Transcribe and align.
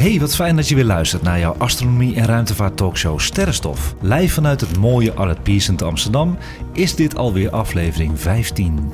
Hey, 0.00 0.20
wat 0.20 0.34
fijn 0.34 0.56
dat 0.56 0.68
je 0.68 0.74
weer 0.74 0.84
luistert 0.84 1.22
naar 1.22 1.38
jouw 1.38 1.54
astronomie- 1.58 2.14
en 2.14 2.26
ruimtevaart 2.26 2.76
talkshow 2.76 3.18
Sterrenstof. 3.18 3.94
Live 4.00 4.34
vanuit 4.34 4.60
het 4.60 4.76
mooie 4.76 5.12
Arlet 5.12 5.42
Pearson 5.42 5.76
te 5.76 5.84
Amsterdam 5.84 6.38
is 6.72 6.94
dit 6.94 7.16
alweer 7.16 7.50
aflevering 7.50 8.20
15. 8.20 8.92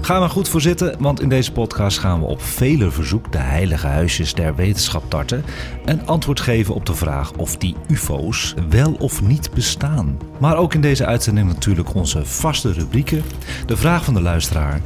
Ga 0.00 0.18
maar 0.18 0.30
goed 0.30 0.48
voor 0.48 0.60
zitten, 0.60 0.96
want 0.98 1.20
in 1.20 1.28
deze 1.28 1.52
podcast 1.52 1.98
gaan 1.98 2.20
we 2.20 2.26
op 2.26 2.42
vele 2.42 2.90
verzoek 2.90 3.32
de 3.32 3.38
heilige 3.38 3.86
huisjes 3.86 4.34
der 4.34 4.54
wetenschap 4.54 5.10
tarten 5.10 5.44
en 5.84 6.06
antwoord 6.06 6.40
geven 6.40 6.74
op 6.74 6.86
de 6.86 6.94
vraag 6.94 7.32
of 7.32 7.56
die 7.56 7.76
UFO's 7.88 8.54
wel 8.68 8.92
of 8.92 9.22
niet 9.22 9.50
bestaan. 9.54 10.18
Maar 10.38 10.56
ook 10.56 10.74
in 10.74 10.80
deze 10.80 11.06
uitzending 11.06 11.48
natuurlijk 11.48 11.94
onze 11.94 12.24
vaste 12.24 12.72
rubrieken, 12.72 13.22
de 13.66 13.76
vraag 13.76 14.04
van 14.04 14.14
de 14.14 14.22
luisteraar, 14.22 14.80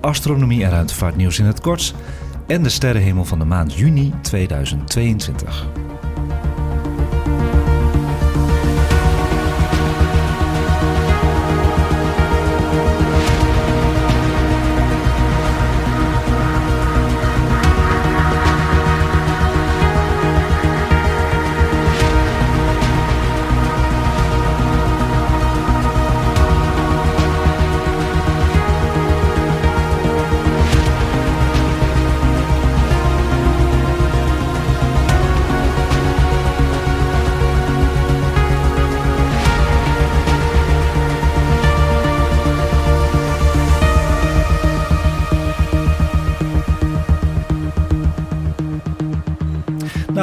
astronomie 0.00 0.64
en 0.64 0.70
ruimtevaartnieuws 0.70 1.38
in 1.38 1.44
het 1.44 1.60
kort 1.60 1.94
en 2.46 2.62
de 2.62 2.68
sterrenhemel 2.68 3.24
van 3.24 3.38
de 3.38 3.44
maand 3.44 3.74
juni 3.74 4.12
2022. 4.22 5.95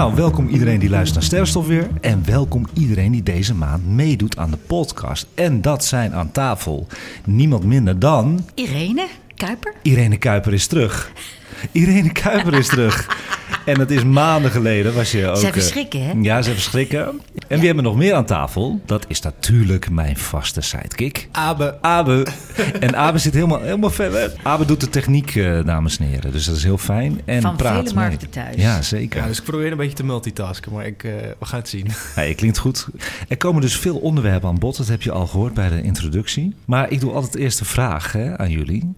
Nou, 0.04 0.16
welkom 0.16 0.48
iedereen 0.48 0.80
die 0.80 0.90
luistert 0.90 1.16
naar 1.16 1.24
Sterrenstof 1.24 1.68
weer. 1.68 1.88
En 2.02 2.26
welkom 2.26 2.68
iedereen 2.74 3.12
die 3.12 3.24
deze 3.24 3.56
maand 3.56 3.88
meedoet 3.88 4.38
aan 4.38 4.52
de 4.52 4.58
podcast. 4.58 5.28
En 5.36 5.62
dat 5.62 5.86
zijn 5.86 6.14
aan 6.14 6.32
tafel 6.32 6.88
niemand 7.26 7.64
minder 7.64 8.00
dan... 8.00 8.46
Irene 8.54 9.08
Kuiper. 9.36 9.74
Irene 9.82 10.18
Kuiper 10.18 10.54
is 10.54 10.68
terug. 10.68 11.12
Irene 11.72 12.12
Kuiper 12.12 12.54
is 12.54 12.68
terug. 12.68 13.08
En 13.66 13.80
het 13.80 13.92
is 13.92 14.04
maanden 14.04 14.52
geleden 14.52 14.94
was 14.94 15.12
je 15.12 15.28
ook... 15.28 15.42
Eh, 15.44 15.52
verschrikken, 15.52 16.04
hè? 16.06 16.12
Ja, 16.22 16.42
ze 16.42 16.52
verschrikken. 16.54 17.06
En 17.48 17.58
wie 17.58 17.66
hebben 17.66 17.84
we 17.84 17.90
nog 17.90 17.96
meer 17.96 18.14
aan 18.14 18.26
tafel? 18.26 18.82
Dat 18.86 19.06
is 19.08 19.22
natuurlijk 19.22 19.90
mijn 19.90 20.18
vaste 20.18 20.62
sidekick. 20.62 21.28
Abe. 21.32 21.78
Abe. 21.82 22.26
En 22.80 22.96
Abe 22.96 23.18
zit 23.18 23.34
helemaal, 23.34 23.62
helemaal 23.62 23.90
ver 23.90 24.12
weg. 24.12 24.32
Abe 24.44 24.66
doet 24.66 24.80
de 24.80 24.90
techniek, 24.90 25.36
eh, 25.36 25.66
dames 25.66 25.98
en 25.98 26.06
heren. 26.06 26.32
Dus 26.32 26.46
dat 26.46 26.56
is 26.56 26.64
heel 26.64 26.78
fijn. 26.78 27.22
En 27.26 27.42
Van 27.42 27.56
praat 27.56 27.72
vele 27.74 27.84
mee. 27.84 27.94
markten 27.94 28.30
thuis. 28.30 28.56
Ja, 28.56 28.82
zeker. 28.82 29.22
Ja, 29.22 29.28
dus 29.28 29.38
ik 29.38 29.44
probeer 29.44 29.72
een 29.72 29.78
beetje 29.78 29.96
te 29.96 30.04
multitasken, 30.06 30.74
maar 30.74 30.86
ik, 30.86 31.04
eh, 31.04 31.12
we 31.40 31.46
gaan 31.46 31.60
het 31.60 31.70
zien. 31.70 31.88
Ja, 32.16 32.22
je 32.22 32.36
klinkt 32.36 32.58
goed. 32.58 32.88
Er 33.28 33.38
komen 33.38 33.62
dus 33.62 33.78
veel 33.78 33.98
onderwerpen 33.98 34.50
aan 34.50 34.60
bod. 34.60 34.78
Dat 34.78 34.88
heb 34.88 35.02
je 35.02 35.12
al 35.12 35.28
gehoord 35.28 35.54
bij 35.54 35.70
de 35.70 35.82
introductie. 35.82 36.56
Maar 36.66 36.92
ik 36.92 37.00
doe 37.00 37.12
altijd 37.12 37.36
eerst 37.36 37.60
de 37.60 37.66
vraag 37.66 38.12
hè, 38.12 38.38
aan 38.38 38.50
jullie. 38.52 38.94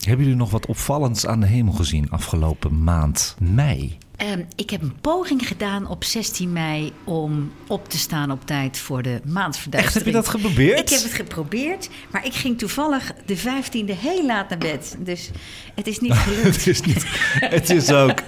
Hebben 0.00 0.24
jullie 0.24 0.40
nog 0.40 0.50
wat 0.50 0.66
opvallends 0.66 1.26
aan 1.26 1.40
de 1.40 1.46
hemel 1.46 1.72
gezien 1.72 2.10
afgelopen 2.10 2.82
maand 2.84 3.36
mei? 3.38 3.98
Ehm, 4.16 4.42
ik 4.56 4.70
heb 4.70 4.82
een 4.82 5.00
poging 5.00 5.48
gedaan 5.48 5.86
op 5.88 6.04
16 6.04 6.52
mei 6.52 6.92
om 7.04 7.52
op 7.66 7.88
te 7.88 7.98
staan 7.98 8.30
op 8.30 8.46
tijd 8.46 8.78
voor 8.78 9.02
de 9.02 9.12
Echt, 9.12 9.24
maansverduistering. 9.24 10.04
heb 10.04 10.14
je 10.14 10.20
dat 10.20 10.28
geprobeerd? 10.28 10.78
Ik 10.80 10.88
heb 10.88 11.02
het 11.02 11.12
geprobeerd, 11.12 11.88
maar 12.10 12.26
ik 12.26 12.34
ging 12.34 12.58
toevallig 12.58 13.12
de 13.26 13.36
15e 13.38 13.98
heel 13.98 14.26
laat 14.26 14.48
naar 14.48 14.58
bed. 14.58 14.96
Dus 14.98 15.30
het 15.74 15.86
is 15.86 15.98
niet 15.98 16.12
gelukt. 16.26 16.56
het 16.56 16.66
is 16.66 16.80
niet. 16.80 17.04
Het 17.40 17.70
is 17.70 17.90
ook. 17.92 18.22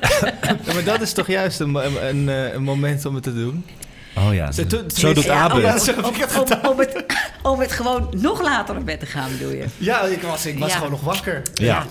Ja, 0.44 0.56
maar 0.74 0.84
dat 0.84 1.00
is 1.00 1.12
toch 1.12 1.26
juist 1.26 1.60
een, 1.60 1.74
een, 1.74 2.08
een, 2.08 2.28
eh, 2.28 2.52
een 2.52 2.62
moment 2.62 3.04
om 3.04 3.14
het 3.14 3.22
te 3.22 3.34
doen? 3.34 3.64
Oh 4.16 4.34
ja. 4.34 4.52
Zo- 4.52 4.66
toen- 4.66 4.90
Zo 4.90 5.12
doet 5.12 5.24
Ja, 5.24 5.34
Abe. 5.34 5.54
om, 5.54 5.60
Ja, 5.60 5.72
het. 5.72 5.88
om- 5.88 5.96
het 5.96 6.06
om- 6.38 6.46
gedaan. 6.46 6.68
om 6.68 6.78
het, 6.78 7.04
om 7.42 7.60
het 7.60 7.72
gewoon 7.72 8.08
nog 8.16 8.42
later 8.42 8.74
naar 8.74 8.84
bed 8.84 9.00
te 9.00 9.06
gaan, 9.06 9.30
bedoel 9.30 9.52
je? 9.52 9.64
Ja, 9.78 10.00
ik 10.02 10.22
was, 10.22 10.46
ik 10.46 10.58
was 10.58 10.68
Ja. 10.70 10.74
gewoon 10.76 10.90
nog 10.90 11.00
wakker. 11.00 11.42
Ja. 11.54 11.86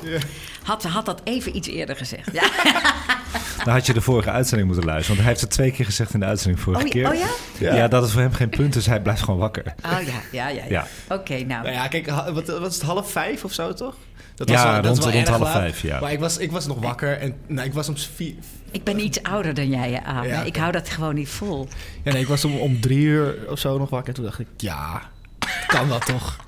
Had, 0.64 0.84
had 0.84 1.06
dat 1.06 1.22
even 1.24 1.56
iets 1.56 1.68
eerder 1.68 1.96
gezegd. 1.96 2.30
Ja. 2.34 2.44
Dan 3.66 3.74
had 3.74 3.86
je 3.86 3.94
de 3.94 4.02
vorige 4.02 4.32
uitzending 4.32 4.70
moeten 4.70 4.86
luisteren. 4.88 5.16
Want 5.16 5.20
hij 5.20 5.30
heeft 5.30 5.42
het 5.42 5.50
twee 5.50 5.72
keer 5.72 5.86
gezegd 5.86 6.14
in 6.14 6.20
de 6.20 6.26
uitzending 6.26 6.60
vorige 6.64 6.84
Oh, 6.86 6.90
keer. 6.90 7.10
oh 7.10 7.16
ja? 7.60 7.74
Ja. 7.76 7.88
dat 7.88 8.06
is 8.06 8.12
voor 8.12 8.22
hem 8.22 8.34
geen 8.34 8.50
punt, 8.50 8.74
dus 8.74 8.86
hij 8.86 9.02
blijft 9.02 9.22
gewoon 9.24 9.40
wakker. 9.40 9.64
Oh 9.86 9.92
ja, 9.92 9.98
ja, 10.32 10.48
ja. 10.48 10.48
ja. 10.48 10.64
Ja. 10.70 10.88
Oké, 11.16 11.34
nou. 11.34 11.48
Nou 11.64 11.72
ja, 11.72 11.88
kijk, 11.88 12.10
wat, 12.10 12.48
wat 12.48 12.68
is 12.70 12.74
het, 12.76 12.82
half 12.84 13.12
vijf 13.12 13.44
of 13.44 13.54
zo, 13.54 13.74
toch? 13.74 13.96
Dat 14.48 14.56
Ja, 14.56 14.64
wel- 14.64 14.74
dat 14.76 14.86
rond- 14.86 14.98
is 14.98 15.04
wel 15.04 15.14
rond 15.14 15.28
erg 15.28 15.36
half 15.38 15.48
laat. 15.50 15.58
vijf, 15.62 15.82
ja. 15.82 16.00
Maar 16.00 16.12
ik 16.12 16.20
was, 16.20 16.38
ik 16.38 16.52
was 16.52 16.68
nog 16.68 16.80
wakker 16.82 17.18
en 17.18 17.34
nou, 17.48 17.68
ik 17.68 17.74
was 17.74 17.90
om 17.90 17.98
vier... 17.98 18.34
Ik 18.72 18.84
ben 18.84 19.00
iets 19.00 19.24
ouder 19.24 19.54
dan 19.54 19.70
jij, 19.70 19.92
hè, 19.92 20.00
Abe. 20.04 20.28
Ja. 20.28 20.44
Ik 20.44 20.56
hou 20.56 20.72
dat 20.72 20.90
gewoon 20.90 21.16
niet 21.16 21.30
vol. 21.30 21.68
Ja, 22.04 22.12
nee, 22.12 22.22
ik 22.22 22.28
was 22.28 22.46
om, 22.46 22.56
om 22.58 22.80
drie 22.80 22.98
uur 23.00 23.36
of 23.50 23.60
zo 23.60 23.78
nog 23.78 23.90
wakker. 23.90 24.08
En 24.10 24.14
toen 24.16 24.24
dacht 24.26 24.40
ik, 24.40 24.48
ja, 24.58 25.02
kan 25.68 25.90
dat 25.90 26.06
toch? 26.06 26.40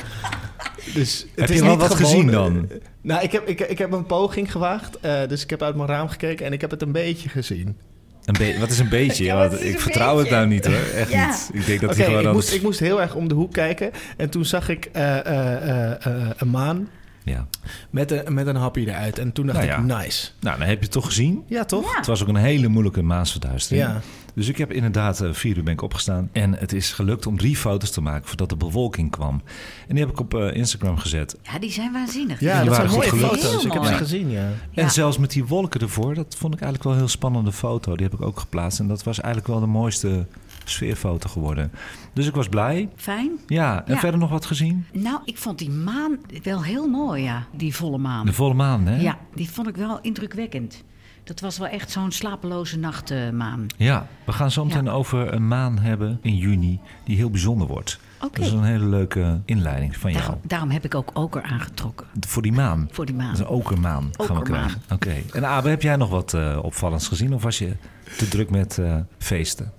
Dus 0.94 1.20
het 1.22 1.30
Heb 1.40 1.50
is 1.50 1.56
je 1.56 1.64
wel 1.64 1.78
wat 1.78 1.96
gewoon- 1.96 2.12
gezien 2.12 2.32
dan? 2.32 2.70
Nou, 3.02 3.24
ik 3.24 3.32
heb, 3.32 3.48
ik, 3.48 3.60
ik 3.60 3.78
heb 3.78 3.92
een 3.92 4.06
poging 4.06 4.52
gewaagd. 4.52 5.00
eh, 5.00 5.28
dus 5.28 5.44
ik 5.44 5.50
heb 5.50 5.62
uit 5.62 5.76
mijn 5.76 5.90
raam 5.90 6.10
gekeken 6.10 6.46
en 6.46 6.54
ik 6.54 6.62
heb 6.62 6.72
het 6.72 6.82
een 6.82 6.92
beetje 6.92 7.30
gezien. 7.30 7.78
Een 8.26 8.36
be- 8.38 8.56
wat 8.60 8.70
is 8.72 8.80
een 8.80 8.90
beetje? 8.90 9.24
Ja, 9.30 9.36
Want 9.38 9.52
wat 9.52 9.60
is 9.60 9.68
ik 9.68 9.74
een 9.74 9.80
vertrouw 9.82 10.18
het 10.18 10.30
nou 10.30 10.48
niet 10.48 10.66
hoor. 10.66 10.76
Echt 10.96 11.12
Ja. 11.12 11.28
niet. 11.28 11.50
Ik 11.54 11.66
denk 11.66 11.82
dat 11.82 11.96
gewoon 11.96 12.26
ik, 12.26 12.32
moest, 12.34 12.54
ik 12.54 12.62
moest 12.62 12.80
heel 12.80 13.02
erg 13.02 13.16
om 13.16 13.28
de 13.28 13.36
hoek 13.36 13.54
kijken. 13.54 13.92
En 14.18 14.30
toen 14.30 14.46
zag 14.46 14.70
ik 14.70 14.90
eh, 14.92 15.18
eh, 15.26 15.70
eh, 15.70 16.06
eh, 16.06 16.30
een 16.38 16.50
maan 16.50 16.88
Ja. 17.24 17.48
met 17.90 18.12
een, 18.12 18.34
met 18.34 18.48
een 18.48 18.56
happy 18.56 18.80
eruit. 18.80 19.20
En 19.20 19.32
toen 19.32 19.46
dacht 19.46 19.68
Nou 19.68 19.72
ik, 19.72 20.04
nice. 20.04 20.30
Nou, 20.40 20.58
dan 20.58 20.68
heb 20.68 20.78
je 20.78 20.84
het 20.84 20.92
toch 20.92 21.06
gezien. 21.06 21.44
Ja, 21.48 21.66
toch? 21.66 21.92
Ja. 21.92 21.98
Het 21.98 22.06
was 22.06 22.22
ook 22.22 22.28
een 22.28 22.36
hele 22.36 22.68
moeilijke 22.68 23.02
maansverduistering. 23.02 23.88
Ja. 23.88 24.02
Dus 24.36 24.48
ik 24.48 24.58
heb 24.58 24.72
inderdaad 24.72 25.22
eh, 25.22 25.34
vier 25.34 25.58
uur 25.58 25.64
ben 25.64 25.74
ik 25.74 25.82
opgestaan. 25.82 26.30
En 26.32 26.54
het 26.54 26.74
is 26.74 26.92
gelukt 26.92 27.26
om 27.28 27.38
drie 27.38 27.56
foto's 27.58 27.92
te 27.92 28.02
maken 28.02 28.28
voordat 28.28 28.50
de 28.50 28.56
bewolking 28.56 29.12
kwam. 29.12 29.42
En 29.88 29.96
die 29.96 30.04
heb 30.04 30.14
ik 30.14 30.20
op 30.20 30.34
eh, 30.34 30.56
Instagram 30.56 30.98
gezet. 30.98 31.38
Ja, 31.42 31.60
die 31.60 31.72
zijn 31.72 31.92
waanzinnig. 31.92 32.40
Ja, 32.40 32.56
Die 32.62 32.70
dat 32.70 32.78
waren 32.78 32.92
zijn 32.92 33.16
mooie 33.16 33.28
foto's. 33.28 33.42
Heel 33.50 33.66
Ik 33.66 33.74
heb 33.74 33.84
ze 33.86 33.94
gezien, 33.94 34.30
ja. 34.30 34.50
En 34.74 34.92
zelfs 34.92 35.18
met 35.18 35.32
die 35.32 35.46
wolken 35.46 35.82
ervoor, 35.82 36.14
dat 36.14 36.36
vond 36.38 36.54
ik 36.54 36.60
eigenlijk 36.62 36.84
wel 36.84 36.94
een 36.94 37.00
heel 37.00 37.08
spannende 37.08 37.52
foto. 37.52 37.96
Die 37.96 38.06
heb 38.06 38.20
ik 38.20 38.26
ook 38.26 38.40
geplaatst. 38.40 38.80
En 38.80 38.88
dat 38.88 39.04
was 39.04 39.20
eigenlijk 39.20 39.54
wel 39.54 39.60
de 39.60 39.66
mooiste 39.66 40.26
sfeerfoto 40.64 41.30
geworden. 41.30 41.72
Dus 42.14 42.28
ik 42.28 42.36
was 42.36 42.48
blij. 42.50 42.90
Fijn. 42.96 43.32
Ja, 43.48 43.86
en 43.86 43.94
Ja. 43.94 44.00
verder 44.00 44.20
nog 44.20 44.30
wat 44.30 44.46
gezien? 44.46 44.86
Nou, 44.94 45.20
ik 45.26 45.38
vond 45.38 45.58
die 45.60 45.70
maan 45.70 46.18
wel 46.44 46.64
heel 46.64 46.88
mooi, 46.88 47.24
ja. 47.24 47.44
Die 47.56 47.76
volle 47.76 47.98
maan. 47.98 48.26
De 48.26 48.34
volle 48.34 48.54
maan, 48.54 48.86
hè? 48.88 49.02
Ja, 49.02 49.18
die 49.36 49.50
vond 49.50 49.68
ik 49.68 49.76
wel 49.76 50.00
indrukwekkend. 50.02 50.84
Dat 51.24 51.40
was 51.40 51.58
wel 51.58 51.68
echt 51.68 51.92
zo'n 51.92 52.12
slapeloze 52.12 52.80
nachtmaan. 52.80 53.68
Ja, 53.78 54.08
we 54.26 54.32
gaan 54.32 54.52
zo 54.52 54.66
meteen 54.66 54.84
Ja. 54.84 54.92
over 54.92 55.34
een 55.34 55.48
maan 55.48 55.80
hebben 55.80 56.20
in 56.22 56.36
juni 56.36 56.80
die 57.04 57.16
heel 57.18 57.30
bijzonder 57.30 57.68
wordt. 57.68 58.00
Oké. 58.22 58.40
Dat 58.40 58.46
is 58.48 58.52
een 58.52 58.64
hele 58.64 58.86
leuke 58.86 59.42
inleiding 59.46 59.98
van 59.98 60.12
jou. 60.12 60.24
Daarom, 60.24 60.42
daarom 60.48 60.70
heb 60.70 60.86
ik 60.86 60.96
ook 60.96 61.10
oker 61.14 61.42
aangetrokken. 61.44 62.08
Voor 62.28 62.42
die 62.42 62.52
maan. 62.52 62.88
Voor 62.92 63.06
die 63.06 63.16
maan. 63.16 63.26
Dat 63.28 63.36
is 63.36 63.40
een 63.40 63.48
okermaan 63.52 64.10
gaan 64.18 64.36
we 64.38 64.44
krijgen. 64.44 64.82
Oké. 64.92 65.14
En 65.34 65.46
Abe, 65.48 65.70
heb 65.70 65.82
jij 65.82 65.96
nog 65.96 66.10
wat 66.10 66.34
eh, 66.34 66.60
opvallends 66.62 67.08
gezien? 67.08 67.34
Of 67.34 67.44
was 67.44 67.58
je 67.58 67.76
te 68.18 68.28
druk 68.28 68.50
met 68.50 68.78
eh, 68.78 68.96
feesten? 69.18 69.72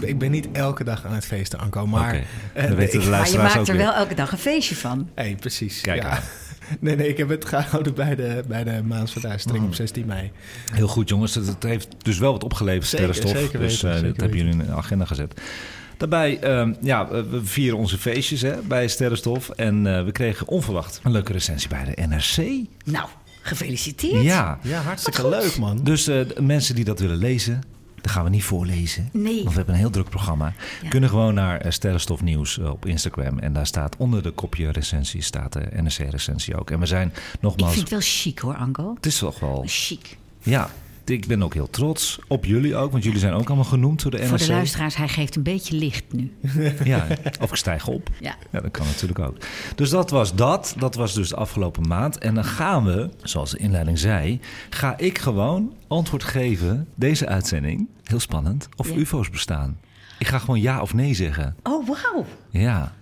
Ik- 0.00 0.18
ben 0.18 0.30
niet 0.30 0.48
elke 0.52 0.84
dag 0.84 1.04
aan 1.04 1.12
het 1.14 1.26
feesten 1.26 1.58
aankomen, 1.58 2.00
maar... 2.00 2.14
Eh, 2.52 2.68
de 2.68 2.74
Maar 3.10 3.30
je 3.30 3.38
maakt 3.38 3.56
ook 3.58 3.66
er 3.68 3.74
weer. 3.76 3.82
wel 3.84 3.94
elke 3.94 4.14
dag 4.14 4.32
een 4.32 4.38
feestje 4.38 4.76
van. 4.76 5.08
Hey, 5.14 5.36
precies. 5.40 5.80
Kijk 5.80 6.02
ja. 6.02 6.18
Nee, 6.80 6.96
nee, 6.96 7.08
ik 7.08 7.16
heb 7.16 7.28
het 7.28 7.44
gehouden 7.44 7.94
bij 7.94 8.14
de, 8.14 8.42
bij 8.48 8.64
de 8.64 8.82
maansverduistering 8.84 9.62
Oh. 9.62 9.68
op 9.68 9.74
16 9.74 10.06
mei. 10.06 10.30
Heel 10.72 10.88
goed, 10.88 11.08
jongens. 11.08 11.34
Het, 11.34 11.46
het 11.46 11.62
heeft 11.62 11.88
dus 11.98 12.18
wel 12.18 12.32
wat 12.32 12.44
opgeleverd, 12.44 12.86
Zeker, 12.86 13.14
sterrenstof. 13.14 13.42
zeker 13.42 13.58
dus 13.60 13.72
weten, 13.72 13.88
eh, 13.88 13.94
zeker 13.94 14.12
dat 14.12 14.20
hebben 14.20 14.38
jullie 14.38 14.52
in 14.52 14.58
de 14.66 14.72
agenda 14.72 15.04
gezet. 15.04 15.40
Daarbij, 15.96 16.38
ehm, 16.40 16.72
ja, 16.80 17.08
we 17.08 17.40
vieren 17.44 17.78
onze 17.78 17.98
feestjes 17.98 18.40
hè, 18.40 18.54
bij 18.62 18.88
Sterrenstof. 18.88 19.48
En 19.48 19.96
eh, 19.96 20.04
we 20.04 20.12
kregen 20.12 20.48
onverwacht 20.48 21.00
een 21.02 21.12
leuke 21.12 21.32
recensie 21.32 21.68
bij 21.68 21.84
de 21.94 22.06
NRC. 22.06 22.66
Nou, 22.84 23.08
gefeliciteerd. 23.42 24.22
Ja, 24.22 24.58
Ja, 24.62 24.80
hartstikke 24.80 25.28
leuk, 25.28 25.56
man. 25.58 25.80
dus 25.84 26.06
eh, 26.06 26.14
de 26.34 26.42
mensen 26.42 26.74
die 26.74 26.84
dat 26.84 26.98
willen 27.00 27.16
lezen, 27.16 27.62
Dat 28.06 28.14
gaan 28.14 28.24
we 28.24 28.30
niet 28.30 28.44
voorlezen. 28.44 29.08
Nee. 29.12 29.36
Want 29.36 29.48
we 29.48 29.56
hebben 29.56 29.74
een 29.74 29.80
heel 29.80 29.90
druk 29.90 30.08
programma. 30.08 30.52
Ja. 30.82 30.88
Kunnen 30.88 31.10
gewoon 31.10 31.34
naar 31.34 31.60
eh, 31.60 31.70
Sterrenstof 31.70 32.22
Nieuws 32.22 32.58
eh, 32.58 32.70
op 32.70 32.86
Instagram. 32.86 33.38
En 33.38 33.52
daar 33.52 33.66
staat 33.66 33.96
onder 33.96 34.22
de 34.22 34.30
kopje 34.30 34.70
recensie 34.70 35.22
staat 35.22 35.52
de 35.52 35.68
NRC-recensie 35.82 36.56
ook. 36.56 36.70
En 36.70 36.80
we 36.80 36.86
zijn 36.86 37.08
Ik 37.08 37.40
nogmaals... 37.40 37.72
vind 37.72 37.82
het 37.82 37.90
wel 37.90 38.00
chic 38.02 38.38
hoor, 38.38 38.54
Anko. 38.54 38.94
Het 38.94 39.06
is 39.06 39.18
toch 39.18 39.40
wel... 39.40 39.62
Chic. 39.66 40.16
Ja, 40.42 40.70
ik 41.10 41.26
ben 41.26 41.42
ook 41.42 41.54
heel 41.54 41.70
trots 41.70 42.18
op 42.28 42.44
jullie 42.44 42.76
ook. 42.76 42.92
Want 42.92 43.04
jullie 43.04 43.18
zijn 43.18 43.32
ook 43.32 43.46
allemaal 43.46 43.64
genoemd 43.64 44.02
door 44.02 44.10
de 44.10 44.16
NRC. 44.16 44.28
Voor 44.28 44.38
de 44.38 44.46
luisteraars, 44.48 44.96
hij 44.96 45.08
geeft 45.08 45.36
een 45.36 45.42
beetje 45.42 45.76
licht 45.76 46.04
nu. 46.12 46.32
Ja, 46.84 47.06
of 47.40 47.50
ik 47.50 47.56
stijg 47.56 47.86
op. 47.86 48.10
Ja. 48.20 48.34
Ja, 48.50 48.60
dat 48.60 48.70
kan 48.70 48.86
natuurlijk 48.86 49.18
ook. 49.18 49.36
Dus 49.74 49.90
dat 49.90 50.10
was 50.10 50.34
dat. 50.34 50.74
Dat 50.78 50.94
was 50.94 51.14
dus 51.14 51.28
de 51.28 51.36
afgelopen 51.36 51.88
maand. 51.88 52.18
En 52.18 52.34
dan 52.34 52.44
gaan 52.44 52.84
we, 52.84 53.10
zoals 53.22 53.50
de 53.50 53.58
inleiding 53.58 53.98
zei, 53.98 54.40
ga 54.70 54.98
ik 54.98 55.18
gewoon 55.18 55.72
antwoord 55.88 56.24
geven, 56.24 56.88
deze 56.94 57.26
uitzending, 57.26 57.88
heel 58.04 58.20
spannend, 58.20 58.68
of 58.76 58.88
Ja. 58.90 58.96
UFO's 58.96 59.30
bestaan. 59.30 59.78
Ik 60.18 60.26
ga 60.26 60.38
gewoon 60.38 60.60
ja 60.60 60.80
of 60.80 60.94
nee 60.94 61.14
zeggen. 61.14 61.56
Oh, 61.62 61.86
wauw. 61.88 62.26
Ja. 62.50 62.92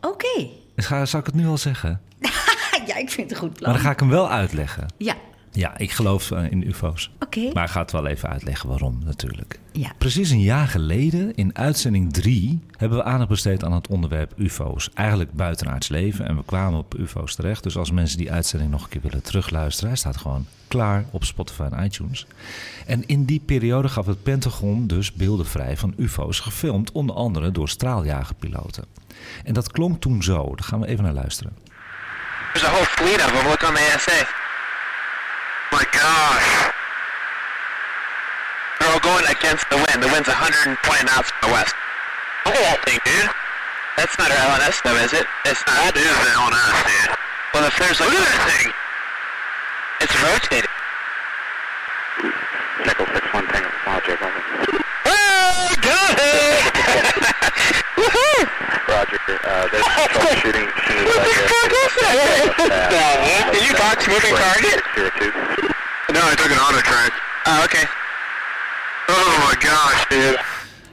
Oké. 0.00 0.46
Ga, 0.76 1.04
zal 1.06 1.20
ik 1.20 1.26
het 1.26 1.34
nu 1.34 1.46
al 1.46 1.58
zeggen? 1.58 2.00
ja, 2.88 2.96
ik 2.96 3.10
vind 3.10 3.16
het 3.16 3.30
een 3.30 3.36
goed 3.36 3.52
plan. 3.52 3.62
Maar 3.70 3.72
dan 3.72 3.82
ga 3.86 3.90
ik 3.90 4.00
hem 4.00 4.08
wel 4.08 4.30
uitleggen. 4.30 4.86
Ja, 4.96 5.14
Ja, 5.58 5.78
ik 5.78 5.92
geloof 5.92 6.30
eh, 6.30 6.50
in 6.50 6.68
UFO's. 6.68 7.10
oké. 7.20 7.50
Maar 7.52 7.64
ik 7.64 7.70
ga 7.70 7.80
het 7.80 7.92
wel 7.92 8.06
even 8.06 8.28
uitleggen 8.28 8.68
waarom 8.68 8.98
natuurlijk. 9.04 9.60
Ja. 9.72 9.92
Precies 9.98 10.30
een 10.30 10.40
jaar 10.40 10.66
geleden, 10.66 11.34
in 11.34 11.56
uitzending 11.56 12.12
3, 12.12 12.60
hebben 12.76 12.98
we 12.98 13.04
aandacht 13.04 13.28
besteed 13.28 13.64
aan 13.64 13.72
het 13.72 13.88
onderwerp 13.88 14.32
UFO's. 14.36 14.90
Eigenlijk 14.94 15.32
buitenaards 15.32 15.88
leven 15.88 16.26
en 16.26 16.36
we 16.36 16.44
kwamen 16.44 16.78
op 16.78 16.94
UFO's 16.98 17.34
terecht. 17.34 17.62
Dus 17.62 17.76
als 17.76 17.90
mensen 17.90 18.18
die 18.18 18.32
uitzending 18.32 18.70
nog 18.70 18.82
een 18.82 18.88
keer 18.88 19.00
willen 19.00 19.22
terugluisteren, 19.22 19.88
hij 19.88 19.98
staat 19.98 20.16
gewoon 20.16 20.46
klaar 20.68 21.04
op 21.10 21.24
Spotify 21.24 21.62
en 21.70 21.84
iTunes. 21.84 22.26
En 22.86 23.06
in 23.06 23.24
die 23.24 23.40
periode 23.40 23.88
gaf 23.88 24.06
het 24.06 24.22
Pentagon 24.22 24.86
dus 24.86 25.12
beelden 25.12 25.46
vrij 25.46 25.76
van 25.76 25.94
UFO's, 25.96 26.40
gefilmd 26.40 26.92
onder 26.92 27.14
andere 27.16 27.50
door 27.50 27.68
straaljagerpiloten. 27.68 28.84
En 29.44 29.54
dat 29.54 29.72
klonk 29.72 30.00
toen 30.00 30.22
zo. 30.22 30.44
Daar 30.44 30.66
gaan 30.66 30.80
we 30.80 30.86
even 30.86 31.04
naar 31.04 31.12
luisteren. 31.12 31.56
There's 32.52 32.68
a 32.68 32.70
whole 32.70 32.84
fleet 32.84 33.24
of 33.24 33.32
them. 33.32 33.48
Look 33.48 33.62
on 33.62 33.74
the 33.74 33.92
ASA. 33.94 34.46
My 35.78 35.86
gosh. 35.94 36.74
They're 38.80 38.90
all 38.90 38.98
going 38.98 39.22
against 39.30 39.62
the 39.70 39.78
wind. 39.78 40.02
The 40.02 40.10
wind's 40.10 40.26
120 40.26 40.74
knots 41.06 41.30
from 41.30 41.38
the 41.46 41.54
west. 41.54 41.70
Look 42.42 42.58
at 42.58 42.66
that 42.66 42.82
thing, 42.82 42.98
dude. 43.06 43.30
That's 43.94 44.18
not 44.18 44.26
our 44.26 44.58
LNS 44.58 44.82
though, 44.82 44.98
is 44.98 45.14
it? 45.14 45.22
It's 45.46 45.62
not. 45.70 45.78
That 45.78 45.94
is 45.94 46.02
the 46.02 46.34
LNS, 46.34 46.78
dude. 46.82 47.14
Well, 47.54 47.62
if 47.70 47.78
there's 47.78 48.02
like... 48.02 48.10
Look 48.10 48.18
at 48.18 48.26
that 48.26 48.42
thing. 48.50 48.66
It's 50.02 50.14
rotating. 50.18 50.74
Nickel 52.82 53.06
6-1 53.14 53.46
Tango 53.46 53.70
over. 53.70 54.57
Woohoo! 58.18 58.44
Roger, 58.88 59.20
uh, 59.28 59.68
there's 59.70 59.88
troubleshooting. 59.94 60.66
What 61.08 61.20
the 61.26 61.34
fuck 61.50 61.72
is 61.84 61.92
that? 62.02 63.50
Did 63.52 63.62
you 63.66 63.74
box 63.82 63.98
moving 64.12 64.34
target? 64.44 64.78
No, 66.14 66.20
I 66.32 66.34
took 66.40 66.50
an 66.50 66.58
auto 66.66 66.80
track. 66.90 67.12
Oh, 67.46 67.64
okay. 67.64 67.84
Oh 69.08 69.30
my 69.46 69.54
gosh, 69.68 70.06
dude. 70.08 70.38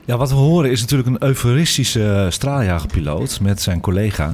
Ja, 0.05 0.17
wat 0.17 0.29
we 0.29 0.35
horen 0.35 0.71
is 0.71 0.81
natuurlijk 0.81 1.09
een 1.09 1.23
euforistische 1.23 2.27
straaljagerpiloot 2.29 3.39
met 3.41 3.61
zijn 3.61 3.81
collega. 3.81 4.33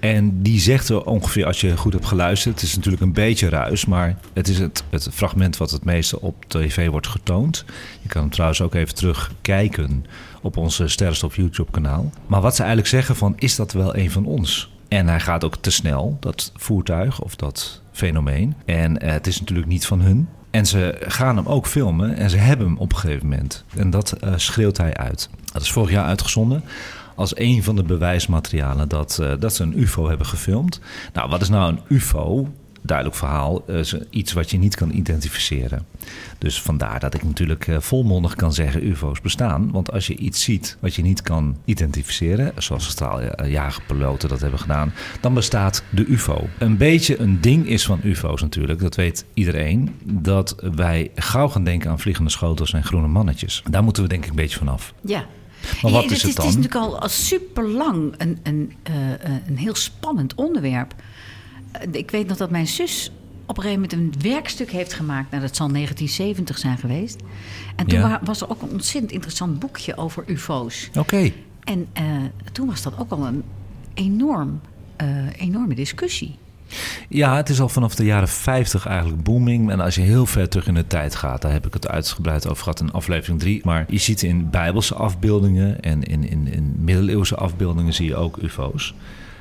En 0.00 0.42
die 0.42 0.60
zegt 0.60 0.88
er 0.88 1.04
ongeveer, 1.04 1.46
als 1.46 1.60
je 1.60 1.76
goed 1.76 1.92
hebt 1.92 2.06
geluisterd, 2.06 2.54
het 2.54 2.64
is 2.64 2.74
natuurlijk 2.76 3.02
een 3.02 3.12
beetje 3.12 3.48
ruis, 3.48 3.84
maar 3.84 4.16
het 4.32 4.48
is 4.48 4.58
het, 4.58 4.84
het 4.90 5.08
fragment 5.12 5.56
wat 5.56 5.70
het 5.70 5.84
meeste 5.84 6.20
op 6.20 6.44
tv 6.48 6.88
wordt 6.88 7.06
getoond. 7.06 7.64
Je 8.02 8.08
kan 8.08 8.20
hem 8.20 8.30
trouwens 8.30 8.60
ook 8.60 8.74
even 8.74 8.94
terugkijken 8.94 10.06
op 10.44 10.56
onze 10.56 10.88
Sterrenstof 10.88 11.36
YouTube 11.36 11.70
kanaal. 11.70 12.10
Maar 12.26 12.40
wat 12.40 12.54
ze 12.54 12.60
eigenlijk 12.60 12.90
zeggen 12.90 13.16
van, 13.16 13.32
is 13.36 13.56
dat 13.56 13.72
wel 13.72 13.96
een 13.96 14.10
van 14.10 14.26
ons? 14.26 14.72
En 14.88 15.08
hij 15.08 15.20
gaat 15.20 15.44
ook 15.44 15.56
te 15.56 15.70
snel, 15.70 16.16
dat 16.20 16.52
voertuig 16.56 17.20
of 17.20 17.36
dat 17.36 17.82
fenomeen. 17.92 18.54
En 18.64 18.98
eh, 18.98 19.12
het 19.12 19.26
is 19.26 19.40
natuurlijk 19.40 19.68
niet 19.68 19.86
van 19.86 20.00
hun. 20.00 20.28
En 20.50 20.66
ze 20.66 20.96
gaan 21.00 21.36
hem 21.36 21.46
ook 21.46 21.66
filmen 21.66 22.16
en 22.16 22.30
ze 22.30 22.36
hebben 22.36 22.66
hem 22.66 22.76
op 22.78 22.92
een 22.92 22.98
gegeven 22.98 23.28
moment. 23.28 23.64
En 23.76 23.90
dat 23.90 24.12
eh, 24.12 24.32
schreeuwt 24.36 24.76
hij 24.76 24.96
uit. 24.96 25.28
Dat 25.52 25.62
is 25.62 25.72
vorig 25.72 25.90
jaar 25.90 26.04
uitgezonden 26.04 26.64
als 27.14 27.38
een 27.38 27.62
van 27.62 27.76
de 27.76 27.82
bewijsmaterialen 27.82 28.88
dat, 28.88 29.18
eh, 29.18 29.32
dat 29.38 29.54
ze 29.54 29.62
een 29.62 29.78
UFO 29.80 30.08
hebben 30.08 30.26
gefilmd. 30.26 30.80
Nou, 31.12 31.28
wat 31.28 31.40
is 31.40 31.48
nou 31.48 31.72
een 31.72 31.80
UFO? 31.88 32.48
Duidelijk 32.86 33.16
verhaal, 33.16 33.64
eh, 33.66 33.78
is 33.78 33.94
iets 34.10 34.32
wat 34.32 34.50
je 34.50 34.58
niet 34.58 34.74
kan 34.74 34.90
identificeren. 34.90 35.86
Dus 36.38 36.60
vandaar 36.62 37.00
dat 37.00 37.14
ik 37.14 37.22
natuurlijk 37.22 37.68
eh, 37.68 37.80
volmondig 37.80 38.34
kan 38.34 38.52
zeggen 38.52 38.86
UFO's 38.86 39.20
bestaan. 39.20 39.70
Want 39.70 39.92
als 39.92 40.06
je 40.06 40.16
iets 40.16 40.42
ziet 40.42 40.76
wat 40.80 40.94
je 40.94 41.02
niet 41.02 41.22
kan 41.22 41.56
identificeren, 41.64 42.52
zoals 42.58 42.88
straaljagerpiloten 42.88 44.28
dat 44.28 44.40
hebben 44.40 44.58
gedaan, 44.58 44.92
dan 45.20 45.34
bestaat 45.34 45.82
de 45.90 46.04
UFO. 46.06 46.48
Een 46.58 46.76
beetje 46.76 47.20
een 47.20 47.40
ding 47.40 47.66
is 47.68 47.84
van 47.84 48.00
UFO's 48.02 48.40
natuurlijk, 48.40 48.80
dat 48.80 48.94
weet 48.94 49.24
iedereen, 49.34 49.94
dat 50.04 50.54
wij 50.74 51.10
gauw 51.14 51.48
gaan 51.48 51.64
denken 51.64 51.90
aan 51.90 52.00
vliegende 52.00 52.30
schotels 52.30 52.72
en 52.72 52.84
groene 52.84 53.08
mannetjes. 53.08 53.62
Daar 53.70 53.84
moeten 53.84 54.02
we 54.02 54.08
denk 54.08 54.24
ik 54.24 54.30
een 54.30 54.36
beetje 54.36 54.58
vanaf. 54.58 54.94
Ja. 55.00 55.24
Maar 55.82 55.92
wat 55.92 56.04
Ja, 56.04 56.10
is 56.10 56.22
het 56.22 56.22
Het 56.22 56.36
dan? 56.36 56.46
is 56.46 56.56
natuurlijk 56.56 56.84
al, 56.84 56.98
al 56.98 57.08
super 57.08 57.68
lang 57.68 58.14
een, 58.18 58.38
een, 58.42 58.72
eh, 58.82 59.12
eh, 59.12 59.18
een 59.46 59.56
heel 59.58 59.74
spannend 59.74 60.34
onderwerp. 60.34 60.94
Eh, 61.80 61.88
Ik 61.92 62.10
weet 62.10 62.26
nog 62.26 62.36
dat 62.36 62.50
mijn 62.50 62.66
zus 62.66 63.10
op 63.46 63.56
een 63.56 63.62
gegeven 63.62 63.88
moment 63.90 64.16
een 64.16 64.30
werkstuk 64.30 64.70
heeft 64.70 64.92
gemaakt. 64.92 65.30
Nou, 65.30 65.42
dat 65.42 65.56
zal 65.56 65.68
1970 65.68 66.58
zijn 66.58 66.78
geweest. 66.78 67.20
En 67.76 67.86
toen 67.86 67.98
Ja. 67.98 68.20
was 68.24 68.40
er 68.40 68.50
ook 68.50 68.62
een 68.62 68.70
ontzettend 68.70 69.12
interessant 69.12 69.58
boekje 69.58 69.96
over 69.96 70.24
UFO's. 70.26 70.90
Oké. 70.98 71.32
En 71.64 71.86
eh, 71.92 72.04
toen 72.52 72.66
was 72.66 72.82
dat 72.82 72.98
ook 72.98 73.10
al 73.10 73.26
een 73.26 73.42
enorm, 73.94 74.60
eh, 74.96 75.06
enorme 75.36 75.74
discussie. 75.74 76.36
Ja, 77.08 77.36
het 77.36 77.48
is 77.48 77.60
al 77.60 77.68
vanaf 77.68 77.94
de 77.94 78.04
jaren 78.04 78.28
50 78.28 78.86
eigenlijk 78.86 79.22
booming. 79.22 79.70
En 79.70 79.80
als 79.80 79.94
je 79.94 80.00
heel 80.00 80.26
ver 80.26 80.48
terug 80.48 80.66
in 80.66 80.74
de 80.74 80.86
tijd 80.86 81.14
gaat, 81.14 81.42
daar 81.42 81.52
heb 81.52 81.66
ik 81.66 81.74
het 81.74 81.88
uitgebreid 81.88 82.48
over 82.48 82.62
gehad 82.62 82.80
in 82.80 82.90
aflevering 82.92 83.40
3. 83.40 83.60
Maar 83.64 83.84
je 83.88 83.98
ziet 83.98 84.22
in 84.22 84.50
bijbelse 84.50 84.94
afbeeldingen 84.94 85.80
en 85.80 86.02
in, 86.02 86.28
in, 86.30 86.46
in 86.52 86.74
middeleeuwse 86.78 87.34
afbeeldingen 87.36 87.92
zie 87.94 88.06
je 88.06 88.16
ook 88.16 88.36
UFO's. 88.36 88.94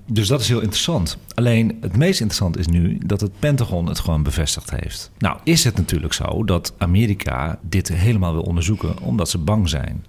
Dus 0.06 0.28
dat 0.28 0.42
is 0.42 0.48
heel 0.48 0.60
interessant. 0.62 1.18
Alleen 1.34 1.78
het 1.82 1.98
meest 1.98 2.20
interessant 2.20 2.58
is 2.58 2.68
nu 2.68 2.98
dat 3.06 3.22
het 3.22 3.40
Pentagon 3.40 3.86
het 3.86 4.00
gewoon 4.00 4.24
bevestigd 4.24 4.70
heeft. 4.72 5.12
Nou 5.18 5.38
is 5.44 5.64
het 5.64 5.76
natuurlijk 5.78 6.14
zo 6.14 6.44
dat 6.44 6.74
Amerika 6.78 7.60
dit 7.62 7.88
helemaal 7.88 8.34
wil 8.34 8.42
onderzoeken 8.42 9.00
omdat 9.00 9.30
ze 9.30 9.38
bang 9.38 9.70
zijn. 9.70 10.06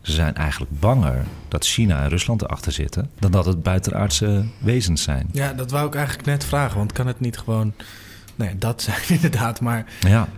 Ze 0.00 0.12
zijn 0.12 0.34
eigenlijk 0.34 0.80
banger 0.80 1.24
dat 1.48 1.66
China 1.66 2.02
en 2.02 2.08
Rusland 2.08 2.42
erachter 2.42 2.72
zitten 2.72 3.10
dan 3.18 3.30
dat 3.30 3.44
het 3.44 3.62
buitenaardse 3.62 4.44
wezens 4.58 5.02
zijn. 5.02 5.28
Ja, 5.32 5.52
dat 5.52 5.70
wou 5.70 5.86
ik 5.86 5.94
eigenlijk 5.94 6.26
net 6.26 6.44
vragen. 6.44 6.78
Want 6.78 6.92
kan 6.92 7.06
het 7.06 7.20
niet 7.20 7.38
gewoon... 7.38 7.72
Nee, 8.34 8.58
dat 8.58 8.82
zijn 8.82 8.96
inderdaad, 9.08 9.60
maar... 9.60 9.86
Ja. 10.00 10.28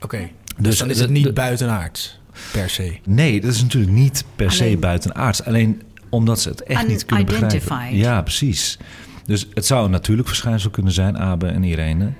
Oké, 0.00 0.18
dus, 0.18 0.28
Dus 0.56 0.78
dan 0.78 0.90
is 0.90 1.00
het 1.00 1.10
niet 1.10 1.34
buitenaards, 1.34 2.18
per 2.52 2.70
se. 2.70 2.98
Nee, 3.04 3.40
dat 3.40 3.52
is 3.52 3.62
natuurlijk 3.62 3.92
niet 3.92 4.24
per 4.36 4.52
se 4.52 4.62
Alleen- 4.64 4.80
buitenaards. 4.80 5.44
Alleen 5.44 5.82
omdat 6.12 6.40
ze 6.40 6.48
het 6.48 6.62
echt 6.62 6.86
niet 6.86 7.06
kunnen 7.06 7.26
begrijpen. 7.26 7.96
Ja, 7.96 8.22
precies. 8.22 8.78
Dus 9.24 9.48
het 9.54 9.66
zou 9.66 9.84
een 9.84 9.90
natuurlijk 9.90 10.28
verschijnsel 10.28 10.70
kunnen 10.70 10.92
zijn, 10.92 11.18
Abe 11.18 11.46
en 11.46 11.64
Irene. 11.64 12.12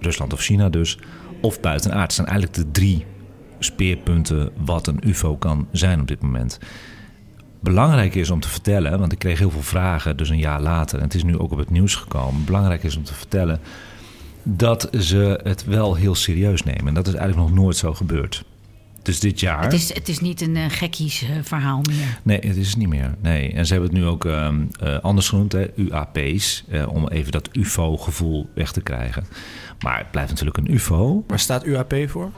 Rusland 0.00 0.32
of 0.32 0.40
China 0.40 0.68
dus. 0.68 0.98
Of 1.40 1.60
buitenaards. 1.60 2.16
Het 2.16 2.26
zijn 2.26 2.26
eigenlijk 2.26 2.56
de 2.56 2.80
drie 2.80 3.04
speerpunten 3.58 4.50
wat 4.64 4.86
een 4.86 5.08
UFO 5.08 5.36
kan 5.36 5.68
zijn 5.72 6.00
op 6.00 6.08
dit 6.08 6.22
moment. 6.22 6.58
Belangrijk 7.60 8.14
is 8.14 8.30
om 8.30 8.40
te 8.40 8.48
vertellen, 8.48 8.98
want 8.98 9.12
ik 9.12 9.18
kreeg 9.18 9.38
heel 9.38 9.50
veel 9.50 9.62
vragen, 9.62 10.16
dus 10.16 10.28
een 10.28 10.38
jaar 10.38 10.60
later, 10.60 10.98
en 10.98 11.04
het 11.04 11.14
is 11.14 11.22
nu 11.22 11.38
ook 11.38 11.52
op 11.52 11.58
het 11.58 11.70
nieuws 11.70 11.94
gekomen. 11.94 12.44
Belangrijk 12.44 12.82
is 12.82 12.96
om 12.96 13.04
te 13.04 13.14
vertellen 13.14 13.60
dat 14.42 14.88
ze 14.98 15.40
het 15.42 15.64
wel 15.64 15.94
heel 15.94 16.14
serieus 16.14 16.62
nemen. 16.62 16.86
En 16.86 16.94
dat 16.94 17.06
is 17.06 17.14
eigenlijk 17.14 17.48
nog 17.48 17.58
nooit 17.58 17.76
zo 17.76 17.94
gebeurd. 17.94 18.44
Dus 19.10 19.20
dit 19.20 19.40
jaar. 19.40 19.62
Het 19.62 19.72
is, 19.72 19.94
het 19.94 20.08
is 20.08 20.20
niet 20.20 20.40
een 20.40 20.56
eh, 20.56 20.64
gekkies 20.68 21.22
eh, 21.22 21.28
verhaal 21.42 21.80
meer. 21.88 22.18
Nee, 22.22 22.38
het 22.38 22.56
is 22.56 22.68
het 22.68 22.76
niet 22.76 22.88
meer. 22.88 23.14
Nee. 23.22 23.52
En 23.52 23.66
ze 23.66 23.72
hebben 23.72 23.90
het 23.90 24.00
nu 24.00 24.06
ook 24.06 24.24
ehm, 24.24 24.62
eh, 24.80 24.98
anders 25.00 25.28
genoemd, 25.28 25.52
hè, 25.52 25.66
UAP's, 25.76 26.64
eh, 26.68 26.88
om 26.88 27.08
even 27.08 27.32
dat 27.32 27.48
UFO-gevoel 27.52 28.48
weg 28.54 28.72
te 28.72 28.80
krijgen. 28.80 29.24
Maar 29.80 29.98
het 29.98 30.10
blijft 30.10 30.30
natuurlijk 30.30 30.56
een 30.56 30.72
UFO. 30.74 31.24
Waar 31.26 31.38
staat 31.38 31.66
UAP 31.66 31.94
voor? 32.06 32.30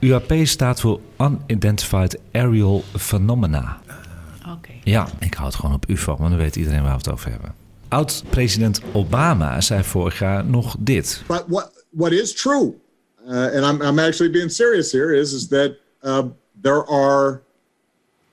UAP 0.00 0.32
staat 0.42 0.80
voor 0.80 1.00
Unidentified 1.18 2.18
Aerial 2.32 2.84
Phenomena. 2.96 3.78
Oké. 4.48 4.72
Ja, 4.84 5.08
ik 5.18 5.34
hou 5.34 5.46
het 5.46 5.56
gewoon 5.56 5.74
op 5.74 5.88
UFO, 5.88 6.16
maar 6.16 6.28
dan 6.28 6.38
weet 6.38 6.56
iedereen 6.56 6.82
waar 6.82 6.92
we 6.92 6.98
het 6.98 7.10
over 7.10 7.30
hebben. 7.30 7.54
Oud-president 7.88 8.80
Obama 8.92 9.60
zei 9.60 9.84
vorig 9.84 10.18
jaar 10.18 10.44
nog 10.44 10.76
dit. 10.78 11.22
But 11.26 11.44
what 11.46 11.84
what 11.90 12.12
is 12.12 12.34
true, 12.34 12.74
uh, 13.26 13.32
and 13.32 13.54
I'm 13.54 13.88
I'm 13.88 13.98
actually 13.98 14.32
being 14.32 14.50
serious 14.50 14.92
here, 14.92 15.16
is 15.16 15.32
is 15.32 15.48
that 15.48 15.70
uh, 16.02 16.28
there 16.60 16.84
are 16.90 17.42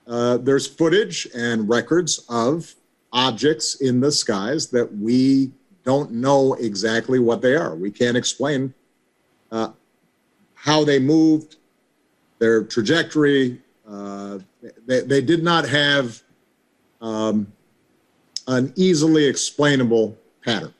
uh, 0.07 0.37
there's 0.37 0.65
footage 0.65 1.27
and 1.35 1.67
records 1.67 2.25
of 2.29 2.73
objects 3.11 3.81
in 3.81 3.99
the 3.99 4.11
skies 4.11 4.67
that 4.67 4.97
we 4.97 5.51
don't 5.83 6.11
know 6.11 6.53
exactly 6.55 7.19
what 7.19 7.41
they 7.41 7.55
are. 7.55 7.75
We 7.75 7.91
can't 7.91 8.17
explain 8.17 8.73
uh, 9.51 9.71
how 10.55 10.83
they 10.83 10.99
moved, 10.99 11.57
their 12.39 12.63
trajectory. 12.63 13.61
Uh, 13.87 14.39
they, 14.85 15.01
they 15.01 15.21
did 15.21 15.43
not 15.43 15.67
have 15.67 16.21
um, 17.01 17.51
an 18.47 18.73
easily 18.75 19.25
explainable 19.25 20.17
pattern. 20.43 20.73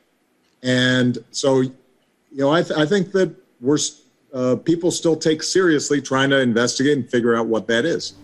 And 0.63 1.17
so, 1.31 1.61
you 1.61 1.73
know, 2.31 2.51
I, 2.51 2.63
th- 2.63 2.77
I 2.77 2.85
think 2.85 3.11
that 3.11 3.33
we're 3.61 3.77
uh, 4.33 4.53
people 4.63 4.91
still 4.91 5.17
take 5.17 5.43
seriously 5.43 6.01
trying 6.01 6.29
to 6.29 6.37
investigate 6.37 6.95
and 6.95 7.09
figure 7.09 7.37
out 7.37 7.47
what 7.49 7.67
that 7.67 7.83
is. 7.83 8.15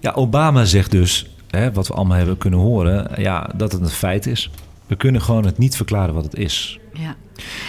Ja, 0.00 0.12
Obama 0.12 0.64
zegt 0.64 0.90
dus, 0.90 1.26
hè, 1.50 1.72
wat 1.72 1.86
we 1.86 1.94
allemaal 1.94 2.16
hebben 2.16 2.38
kunnen 2.38 2.58
horen, 2.58 3.22
ja, 3.22 3.50
dat 3.56 3.72
het 3.72 3.80
een 3.80 3.88
feit 3.88 4.26
is. 4.26 4.50
We 4.86 4.96
kunnen 4.96 5.22
gewoon 5.22 5.44
het 5.44 5.58
niet 5.58 5.76
verklaren 5.76 6.14
wat 6.14 6.24
het 6.24 6.34
is. 6.36 6.78
Ja. 6.92 7.16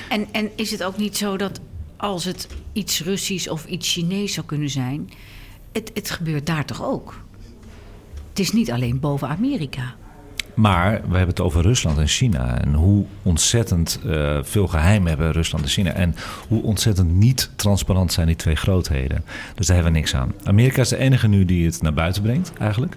En, 0.09 0.27
en 0.31 0.49
is 0.55 0.71
het 0.71 0.83
ook 0.83 0.97
niet 0.97 1.17
zo 1.17 1.37
dat 1.37 1.59
als 1.97 2.25
het 2.25 2.47
iets 2.73 3.03
Russisch 3.03 3.47
of 3.47 3.65
iets 3.65 3.91
Chinees 3.91 4.33
zou 4.33 4.45
kunnen 4.45 4.69
zijn, 4.69 5.09
het, 5.71 5.91
het 5.93 6.09
gebeurt 6.09 6.45
daar 6.45 6.65
toch 6.65 6.83
ook? 6.83 7.21
Het 8.29 8.39
is 8.39 8.51
niet 8.51 8.71
alleen 8.71 8.99
boven 8.99 9.27
Amerika. 9.27 9.95
Maar 10.55 10.91
we 10.91 11.17
hebben 11.17 11.27
het 11.27 11.41
over 11.41 11.62
Rusland 11.62 11.98
en 11.98 12.07
China. 12.07 12.62
En 12.62 12.74
hoe 12.74 13.05
ontzettend 13.24 14.00
uh, 14.05 14.38
veel 14.41 14.67
geheim 14.67 15.07
hebben 15.07 15.31
Rusland 15.31 15.63
en 15.63 15.69
China. 15.69 15.91
En 15.91 16.15
hoe 16.48 16.63
ontzettend 16.63 17.12
niet 17.12 17.50
transparant 17.55 18.13
zijn 18.13 18.27
die 18.27 18.36
twee 18.36 18.55
grootheden. 18.55 19.24
Dus 19.55 19.67
daar 19.67 19.75
hebben 19.75 19.93
we 19.93 20.00
niks 20.00 20.15
aan. 20.15 20.33
Amerika 20.43 20.81
is 20.81 20.89
de 20.89 20.98
enige 20.98 21.27
nu 21.27 21.45
die 21.45 21.65
het 21.65 21.81
naar 21.81 21.93
buiten 21.93 22.22
brengt, 22.22 22.51
eigenlijk. 22.60 22.95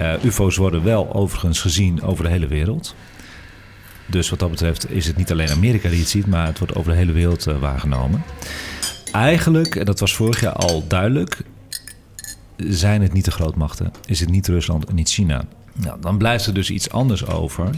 Uh, 0.00 0.24
UFO's 0.24 0.56
worden 0.56 0.84
wel 0.84 1.14
overigens 1.14 1.60
gezien 1.60 2.02
over 2.02 2.24
de 2.24 2.30
hele 2.30 2.46
wereld. 2.46 2.94
Dus 4.06 4.30
wat 4.30 4.38
dat 4.38 4.50
betreft 4.50 4.90
is 4.90 5.06
het 5.06 5.16
niet 5.16 5.32
alleen 5.32 5.50
Amerika 5.50 5.88
die 5.88 5.98
het 5.98 6.08
ziet, 6.08 6.26
maar 6.26 6.46
het 6.46 6.58
wordt 6.58 6.74
over 6.74 6.92
de 6.92 6.98
hele 6.98 7.12
wereld 7.12 7.46
uh, 7.46 7.58
waargenomen. 7.58 8.22
Eigenlijk, 9.12 9.74
en 9.74 9.84
dat 9.84 10.00
was 10.00 10.14
vorig 10.14 10.40
jaar 10.40 10.52
al 10.52 10.86
duidelijk, 10.86 11.42
zijn 12.56 13.02
het 13.02 13.12
niet 13.12 13.24
de 13.24 13.30
grootmachten. 13.30 13.92
Is 14.06 14.20
het 14.20 14.30
niet 14.30 14.48
Rusland 14.48 14.84
en 14.84 14.94
niet 14.94 15.08
China. 15.08 15.44
Nou, 15.82 16.00
dan 16.00 16.18
blijft 16.18 16.46
er 16.46 16.54
dus 16.54 16.70
iets 16.70 16.90
anders 16.90 17.26
over. 17.26 17.70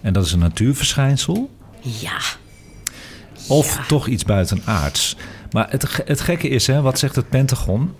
En 0.00 0.12
dat 0.12 0.24
is 0.26 0.32
een 0.32 0.38
natuurverschijnsel. 0.38 1.50
Ja. 1.80 2.18
Of 3.48 3.76
Ja. 3.76 3.84
toch 3.86 4.06
iets 4.06 4.24
buitenaards. 4.24 5.16
Maar 5.50 5.66
het, 5.70 6.02
het 6.04 6.20
gekke 6.20 6.48
is, 6.48 6.66
hè, 6.66 6.80
wat 6.80 6.98
zegt 6.98 7.16
het 7.16 7.28
Pentagon? 7.28 7.94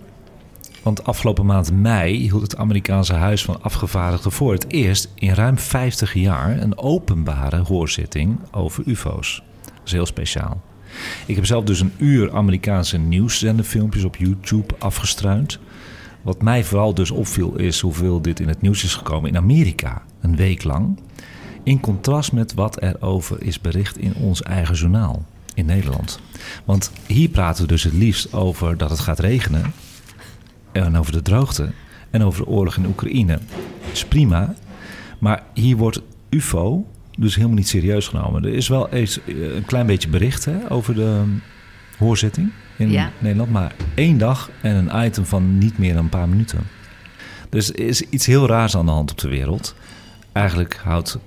Want 0.83 1.03
afgelopen 1.03 1.45
maand 1.45 1.71
mei 1.71 2.17
hield 2.17 2.41
het 2.41 2.57
Amerikaanse 2.57 3.13
Huis 3.13 3.43
van 3.43 3.63
Afgevaardigden 3.63 4.31
voor 4.31 4.51
het 4.53 4.65
eerst 4.71 5.09
in 5.15 5.33
ruim 5.33 5.57
50 5.57 6.13
jaar 6.13 6.57
een 6.61 6.77
openbare 6.77 7.57
hoorzitting 7.57 8.39
over 8.51 8.83
UFO's. 8.87 9.43
Dat 9.63 9.73
is 9.85 9.91
heel 9.91 10.05
speciaal. 10.05 10.61
Ik 11.25 11.35
heb 11.35 11.45
zelf 11.45 11.63
dus 11.63 11.79
een 11.79 11.93
uur 11.97 12.31
Amerikaanse 12.33 12.97
nieuwszenderfilmpjes 12.97 14.03
op 14.03 14.15
YouTube 14.15 14.73
afgestruind. 14.79 15.59
Wat 16.21 16.41
mij 16.41 16.63
vooral 16.63 16.93
dus 16.93 17.11
opviel 17.11 17.57
is 17.57 17.79
hoeveel 17.79 18.21
dit 18.21 18.39
in 18.39 18.47
het 18.47 18.61
nieuws 18.61 18.83
is 18.83 18.95
gekomen 18.95 19.29
in 19.29 19.37
Amerika, 19.37 20.03
een 20.21 20.35
week 20.35 20.63
lang. 20.63 20.99
In 21.63 21.79
contrast 21.79 22.31
met 22.31 22.53
wat 22.53 22.81
er 22.81 23.01
over 23.01 23.43
is 23.43 23.61
bericht 23.61 23.97
in 23.97 24.15
ons 24.15 24.41
eigen 24.41 24.75
journaal 24.75 25.25
in 25.53 25.65
Nederland. 25.65 26.19
Want 26.65 26.91
hier 27.07 27.29
praten 27.29 27.61
we 27.61 27.67
dus 27.67 27.83
het 27.83 27.93
liefst 27.93 28.33
over 28.33 28.77
dat 28.77 28.89
het 28.89 28.99
gaat 28.99 29.19
regenen. 29.19 29.73
En 30.71 30.97
over 30.97 31.11
de 31.11 31.21
droogte. 31.21 31.71
En 32.09 32.23
over 32.23 32.43
de 32.43 32.49
oorlog 32.49 32.77
in 32.77 32.85
Oekraïne. 32.85 33.39
Dat 33.81 33.91
is 33.91 34.05
prima. 34.05 34.55
Maar 35.19 35.43
hier 35.53 35.77
wordt 35.77 36.01
UFO 36.29 36.85
dus 37.17 37.35
helemaal 37.35 37.57
niet 37.57 37.67
serieus 37.67 38.07
genomen. 38.07 38.43
Er 38.43 38.53
is 38.53 38.67
wel 38.67 38.89
eens 38.89 39.19
eh, 39.25 39.55
een 39.55 39.65
klein 39.65 39.85
beetje 39.85 40.09
bericht 40.09 40.45
hè, 40.45 40.71
over 40.71 40.95
de 40.95 41.21
um, 41.23 41.41
hoorzitting 41.97 42.51
in 42.81 42.91
Ja. 42.91 43.11
Nederland. 43.19 43.51
Maar 43.51 43.75
één 43.95 44.17
dag 44.17 44.49
en 44.61 44.75
een 44.75 45.05
item 45.05 45.25
van 45.25 45.57
niet 45.57 45.77
meer 45.77 45.93
dan 45.93 46.03
een 46.03 46.09
paar 46.09 46.29
minuten. 46.29 46.59
Dus 47.49 47.69
er 47.69 47.79
is 47.79 48.01
iets 48.01 48.25
heel 48.25 48.47
raars 48.47 48.75
aan 48.75 48.85
de 48.85 48.91
hand 48.91 49.11
op 49.11 49.17
de 49.17 49.27
wereld. 49.29 49.75
Eigenlijk 50.31 50.79
houdt 50.83 51.17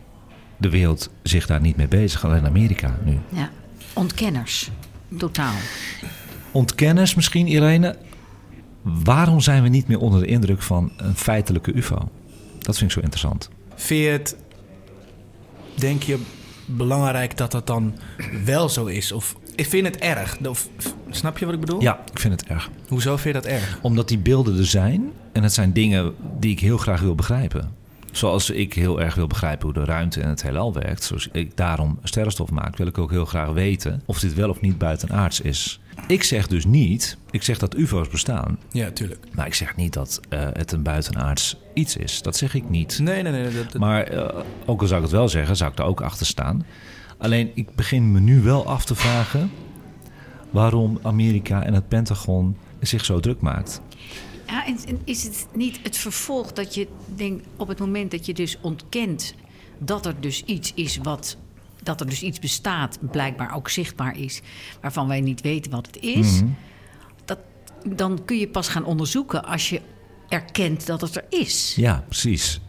de 0.57 0.71
wereld 0.71 1.11
zich 1.23 1.47
daar 1.47 1.61
niet 1.61 1.77
mee 1.77 1.89
bezig. 1.89 2.25
Alleen 2.25 2.47
Amerika 2.47 2.99
nu. 3.05 3.19
ja. 3.29 3.51
Ontkenners. 3.93 4.71
Totaal. 5.19 5.55
Ontkenners 6.51 7.15
misschien, 7.15 7.47
Irene. 7.47 7.97
Waarom 8.83 9.41
zijn 9.41 9.63
we 9.63 9.69
niet 9.69 9.89
meer 9.89 9.99
onder 9.99 10.21
de 10.21 10.27
indruk 10.27 10.63
van 10.63 10.93
een 10.97 11.15
feitelijke 11.17 11.73
UFO? 11.73 12.09
Dat 12.59 12.77
vind 12.79 12.91
ik 12.91 12.97
zo 12.97 13.01
interessant. 13.01 13.51
Vind 13.75 14.03
je 14.05 14.09
het, 14.11 14.37
denk 15.75 16.03
je, 16.03 16.19
belangrijk 16.67 17.37
dat 17.37 17.51
dat 17.51 17.67
dan 17.67 17.95
wel 18.45 18.69
zo 18.69 18.85
is? 18.87 19.13
Of 19.13 19.37
ik 19.57 19.67
vind 19.67 19.87
het 19.87 19.97
erg? 19.97 20.39
Of, 20.47 20.69
snap 21.11 21.39
je 21.39 21.45
wat 21.45 21.55
ik 21.55 21.61
bedoel? 21.61 21.81
Ja, 21.83 22.01
ik 22.13 22.19
vind 22.19 22.41
het 22.41 22.51
erg. 22.51 22.71
Hoezo 22.89 23.17
vind 23.17 23.35
je 23.35 23.41
dat 23.43 23.51
erg? 23.51 23.79
Omdat 23.83 24.09
die 24.09 24.19
beelden 24.19 24.59
er 24.59 24.67
zijn. 24.67 25.11
En 25.33 25.43
het 25.43 25.53
zijn 25.53 25.73
dingen 25.73 26.15
die 26.41 26.51
ik 26.51 26.61
heel 26.61 26.79
graag 26.79 27.01
wil 27.01 27.15
begrijpen. 27.15 27.73
Zoals 28.13 28.51
ik 28.51 28.73
heel 28.75 29.01
erg 29.01 29.15
wil 29.15 29.27
begrijpen 29.27 29.65
hoe 29.65 29.75
de 29.75 29.85
ruimte 29.85 30.21
en 30.21 30.29
het 30.29 30.43
heelal 30.43 30.73
werkt. 30.73 31.05
Zoals 31.05 31.29
ik 31.33 31.57
daarom 31.57 31.99
sterrenstof 32.03 32.51
maak, 32.51 32.77
wil 32.77 32.87
ik 32.87 32.99
ook 32.99 33.11
heel 33.11 33.25
graag 33.25 33.49
weten 33.51 34.03
of 34.05 34.19
dit 34.21 34.35
wel 34.35 34.49
of 34.51 34.61
niet 34.61 34.79
buitenaards 34.79 35.41
is. 35.41 35.81
Ik 36.07 36.23
zeg 36.23 36.47
dus 36.47 36.65
niet, 36.65 37.17
ik 37.31 37.43
zeg 37.43 37.59
dat 37.59 37.75
UFO's 37.77 38.09
bestaan. 38.09 38.59
Ja, 38.71 38.91
tuurlijk. 38.91 39.25
Maar 39.35 39.47
ik 39.47 39.55
zeg 39.55 39.77
niet 39.77 39.93
dat 39.93 40.21
eh, 40.29 40.41
het 40.53 40.73
een 40.73 40.83
buitenaards 40.83 41.57
iets 41.75 41.97
is. 41.97 42.23
Dat 42.23 42.37
zeg 42.37 42.55
ik 42.55 42.69
niet. 42.71 42.99
Nee, 42.99 43.23
nee, 43.23 43.33
nee. 43.33 43.43
Dat, 43.45 43.73
dat- 43.73 43.81
Maar 43.81 44.03
eh, 44.03 44.41
ook 44.65 44.81
al 44.81 44.87
zou 44.87 45.01
ik 45.01 45.07
het 45.07 45.17
wel 45.17 45.29
zeggen, 45.29 45.57
zou 45.57 45.71
ik 45.73 45.79
er 45.79 45.85
ook 45.85 46.01
achter 46.01 46.27
staan. 46.27 46.65
Alleen 47.19 47.51
ik 47.55 47.75
begin 47.75 48.13
me 48.13 48.21
nu 48.21 48.41
wel 48.41 48.67
af 48.67 48.85
te 48.85 48.95
vragen 48.95 49.51
waarom 50.51 50.99
Amerika 51.03 51.63
en 51.63 51.75
het 51.75 51.89
Pentagon 51.89 52.57
zich 52.81 53.05
zo 53.05 53.21
druk 53.21 53.41
maakt. 53.41 53.81
Ja, 54.47 54.67
en 54.67 54.79
en 54.87 55.01
is 55.05 55.23
het 55.23 55.47
niet 55.55 55.81
het 55.83 55.97
vervolg 55.97 56.53
dat 56.53 56.75
je 56.75 56.89
denkt 57.15 57.47
op 57.57 57.69
het 57.69 57.79
moment 57.79 58.11
dat 58.11 58.27
je 58.27 58.35
dus 58.35 58.59
ontkent 58.61 59.35
dat 59.79 60.07
er 60.07 60.21
dus 60.21 60.45
iets 60.45 60.73
is 60.75 60.97
wat. 61.03 61.37
Dat 61.83 62.01
er 62.01 62.09
dus 62.09 62.23
iets 62.23 62.39
bestaat, 62.39 62.99
blijkbaar 63.11 63.55
ook 63.55 63.69
zichtbaar 63.69 64.19
is, 64.19 64.41
waarvan 64.81 65.09
wij 65.09 65.21
niet 65.21 65.41
weten 65.41 65.71
wat 65.71 65.87
het 65.87 65.97
is. 66.01 66.41
Mhm. 66.41 66.51
dat, 67.25 67.39
dan 67.87 68.25
kun 68.25 68.39
je 68.39 68.49
pas 68.49 68.69
gaan 68.69 68.85
onderzoeken 68.85 69.45
als 69.45 69.69
je 69.69 69.81
erkent 70.29 70.87
dat 70.87 71.01
het 71.01 71.17
er 71.17 71.25
is. 71.29 71.75
Ja, 71.77 72.05
precies. 72.07 72.61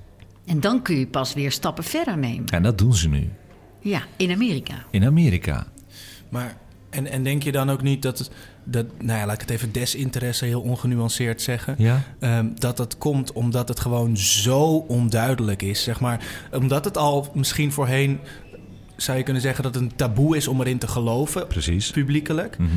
En 0.46 0.60
dan 0.60 0.82
kun 0.82 1.00
je 1.00 1.08
pas 1.08 1.34
weer 1.34 1.52
stappen 1.52 1.84
verder 1.84 2.18
nemen. 2.18 2.48
En 2.48 2.64
dat 2.64 2.78
doen 2.78 2.94
ze 2.96 3.10
nu 3.10 3.30
Ja, 3.86 4.02
in 4.18 4.32
Amerika. 4.32 4.74
in 4.92 5.06
Amerika. 5.06 5.68
Maar, 6.30 6.58
en, 6.90 7.08
en 7.08 7.24
denk 7.24 7.44
je 7.44 7.52
dan 7.52 7.70
ook 7.70 7.82
niet 7.82 8.02
dat, 8.02 8.18
het, 8.18 8.30
dat, 8.64 8.86
nou 9.00 9.20
ja, 9.20 9.26
laat 9.26 9.36
ik 9.36 9.42
het 9.42 9.50
even 9.50 9.72
desinteresse 9.72 10.46
heel 10.46 10.62
ongenuanceerd 10.62 11.42
zeggen. 11.42 11.76
Ja? 11.78 12.02
Ehm, 12.20 12.48
dat 12.56 12.78
dat 12.78 12.98
komt 12.98 13.32
omdat 13.34 13.68
het 13.68 13.80
gewoon 13.80 14.18
zo 14.18 14.62
onduidelijk 14.88 15.62
is, 15.62 15.84
zeg 15.84 16.00
maar. 16.00 16.26
Omdat 16.52 16.86
het 16.86 16.98
al 16.98 17.32
misschien 17.34 17.72
voorheen, 17.72 18.20
zou 18.96 19.18
je 19.18 19.24
kunnen 19.24 19.42
zeggen, 19.42 19.64
dat 19.64 19.74
het 19.74 19.84
een 19.84 19.96
taboe 19.96 20.38
is 20.38 20.48
om 20.48 20.60
erin 20.62 20.78
te 20.78 20.88
geloven, 20.88 21.48
Precies. 21.48 21.92
publiekelijk. 21.92 22.58
Mhm. 22.58 22.70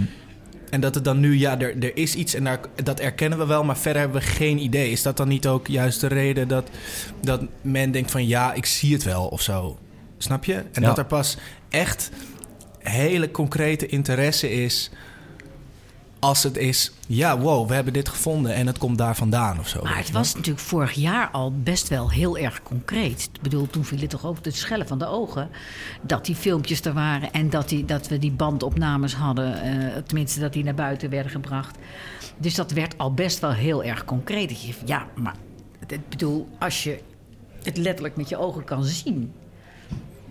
En 0.70 0.80
dat 0.80 0.94
het 0.94 1.04
dan 1.04 1.20
nu, 1.20 1.38
ja, 1.38 1.58
er, 1.60 1.82
er 1.82 1.96
is 1.96 2.14
iets 2.14 2.34
en 2.34 2.44
daar, 2.44 2.60
dat 2.84 3.00
erkennen 3.00 3.38
we 3.38 3.46
wel, 3.46 3.64
maar 3.64 3.78
verder 3.78 4.02
hebben 4.02 4.20
we 4.20 4.26
geen 4.26 4.58
idee. 4.62 4.90
Is 4.90 5.02
dat 5.02 5.16
dan 5.16 5.28
niet 5.28 5.46
ook 5.46 5.66
juist 5.66 6.00
de 6.00 6.06
reden 6.06 6.48
dat, 6.48 6.70
dat 7.22 7.42
men 7.62 7.90
denkt 7.90 8.10
van 8.10 8.26
ja, 8.26 8.52
ik 8.52 8.66
zie 8.66 8.92
het 8.92 9.02
wel 9.02 9.26
of 9.26 9.42
zo? 9.42 9.78
Snap 10.18 10.44
je? 10.44 10.54
En 10.54 10.82
Ja. 10.82 10.86
dat 10.88 10.98
er 10.98 11.04
pas 11.06 11.36
echt 11.68 12.10
hele 12.78 13.30
concrete 13.30 13.86
interesse 13.86 14.50
is 14.52 14.90
als 16.20 16.42
het 16.42 16.56
is, 16.56 16.92
ja, 17.06 17.38
wow, 17.38 17.68
we 17.68 17.74
hebben 17.74 17.92
dit 17.92 18.08
gevonden 18.08 18.54
en 18.54 18.66
het 18.66 18.78
komt 18.78 18.98
daar 18.98 19.16
vandaan 19.16 19.58
of 19.58 19.68
zo. 19.68 19.82
Maar 19.82 19.96
het 19.96 20.10
was 20.10 20.34
natuurlijk 20.34 20.64
vorig 20.64 20.92
jaar 20.92 21.30
al 21.30 21.52
best 21.62 21.88
wel 21.88 22.10
heel 22.10 22.38
erg 22.38 22.62
concreet. 22.62 23.30
Ik 23.32 23.40
bedoel, 23.42 23.66
toen 23.66 23.84
viel 23.84 23.98
het 24.00 24.10
toch 24.10 24.26
ook 24.26 24.44
de 24.44 24.50
schellen 24.50 24.86
van 24.86 24.98
de 24.98 25.06
ogen. 25.06 25.48
Dat 26.02 26.24
die 26.24 26.34
filmpjes 26.34 26.80
er 26.84 26.92
waren 26.92 27.32
en 27.32 27.50
dat, 27.50 27.68
die, 27.68 27.84
dat 27.84 28.08
we 28.08 28.18
die 28.18 28.30
bandopnames 28.30 29.14
hadden. 29.14 29.62
eh, 29.62 30.02
tenminste, 30.02 30.40
dat 30.40 30.52
die 30.52 30.64
naar 30.64 30.74
buiten 30.74 31.10
werden 31.10 31.30
gebracht. 31.32 31.76
Dus 32.36 32.54
dat 32.54 32.70
werd 32.70 32.98
al 32.98 33.14
best 33.14 33.38
wel 33.38 33.52
heel 33.52 33.84
erg 33.84 34.04
concreet. 34.04 34.48
Dat 34.48 34.62
je, 34.62 34.74
ja, 34.84 35.06
maar 35.14 35.34
ik 35.86 36.08
bedoel, 36.08 36.48
als 36.58 36.82
je 36.82 36.98
het 37.62 37.76
letterlijk 37.76 38.16
met 38.16 38.28
je 38.28 38.36
ogen 38.38 38.64
kan 38.64 38.84
zien... 38.84 39.32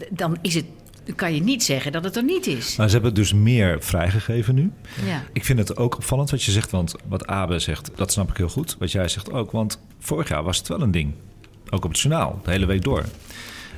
dan 0.10 0.38
is 0.42 0.54
het, 0.54 0.66
dan 1.04 1.16
kan 1.16 1.34
je 1.34 1.44
niet 1.44 1.64
zeggen 1.64 1.92
dat 1.92 2.04
het 2.04 2.16
er 2.16 2.24
niet 2.24 2.48
is. 2.48 2.76
Maar 2.76 2.88
ze 2.88 2.94
hebben 2.94 3.14
dus 3.14 3.34
meer 3.34 3.78
vrijgegeven 3.82 4.56
nu. 4.56 4.72
Ja. 5.06 5.24
Ik 5.34 5.46
vind 5.46 5.60
het 5.60 5.78
ook 5.78 5.96
opvallend 5.96 6.30
wat 6.30 6.44
je 6.44 6.52
zegt, 6.52 6.72
want 6.72 6.96
wat 7.08 7.28
Abe 7.28 7.60
zegt, 7.60 7.92
dat 7.96 8.12
snap 8.12 8.30
ik 8.30 8.38
heel 8.38 8.50
goed. 8.50 8.76
Wat 8.80 8.92
jij 8.92 9.08
zegt 9.08 9.32
ook, 9.32 9.52
want 9.52 9.80
vorig 10.00 10.28
jaar 10.30 10.44
was 10.44 10.58
het 10.58 10.68
wel 10.68 10.82
een 10.82 10.92
ding. 10.92 11.14
Ook 11.70 11.86
op 11.86 11.92
het 11.92 12.00
journaal, 12.00 12.40
de 12.44 12.52
hele 12.52 12.66
week 12.66 12.84
door. 12.84 13.04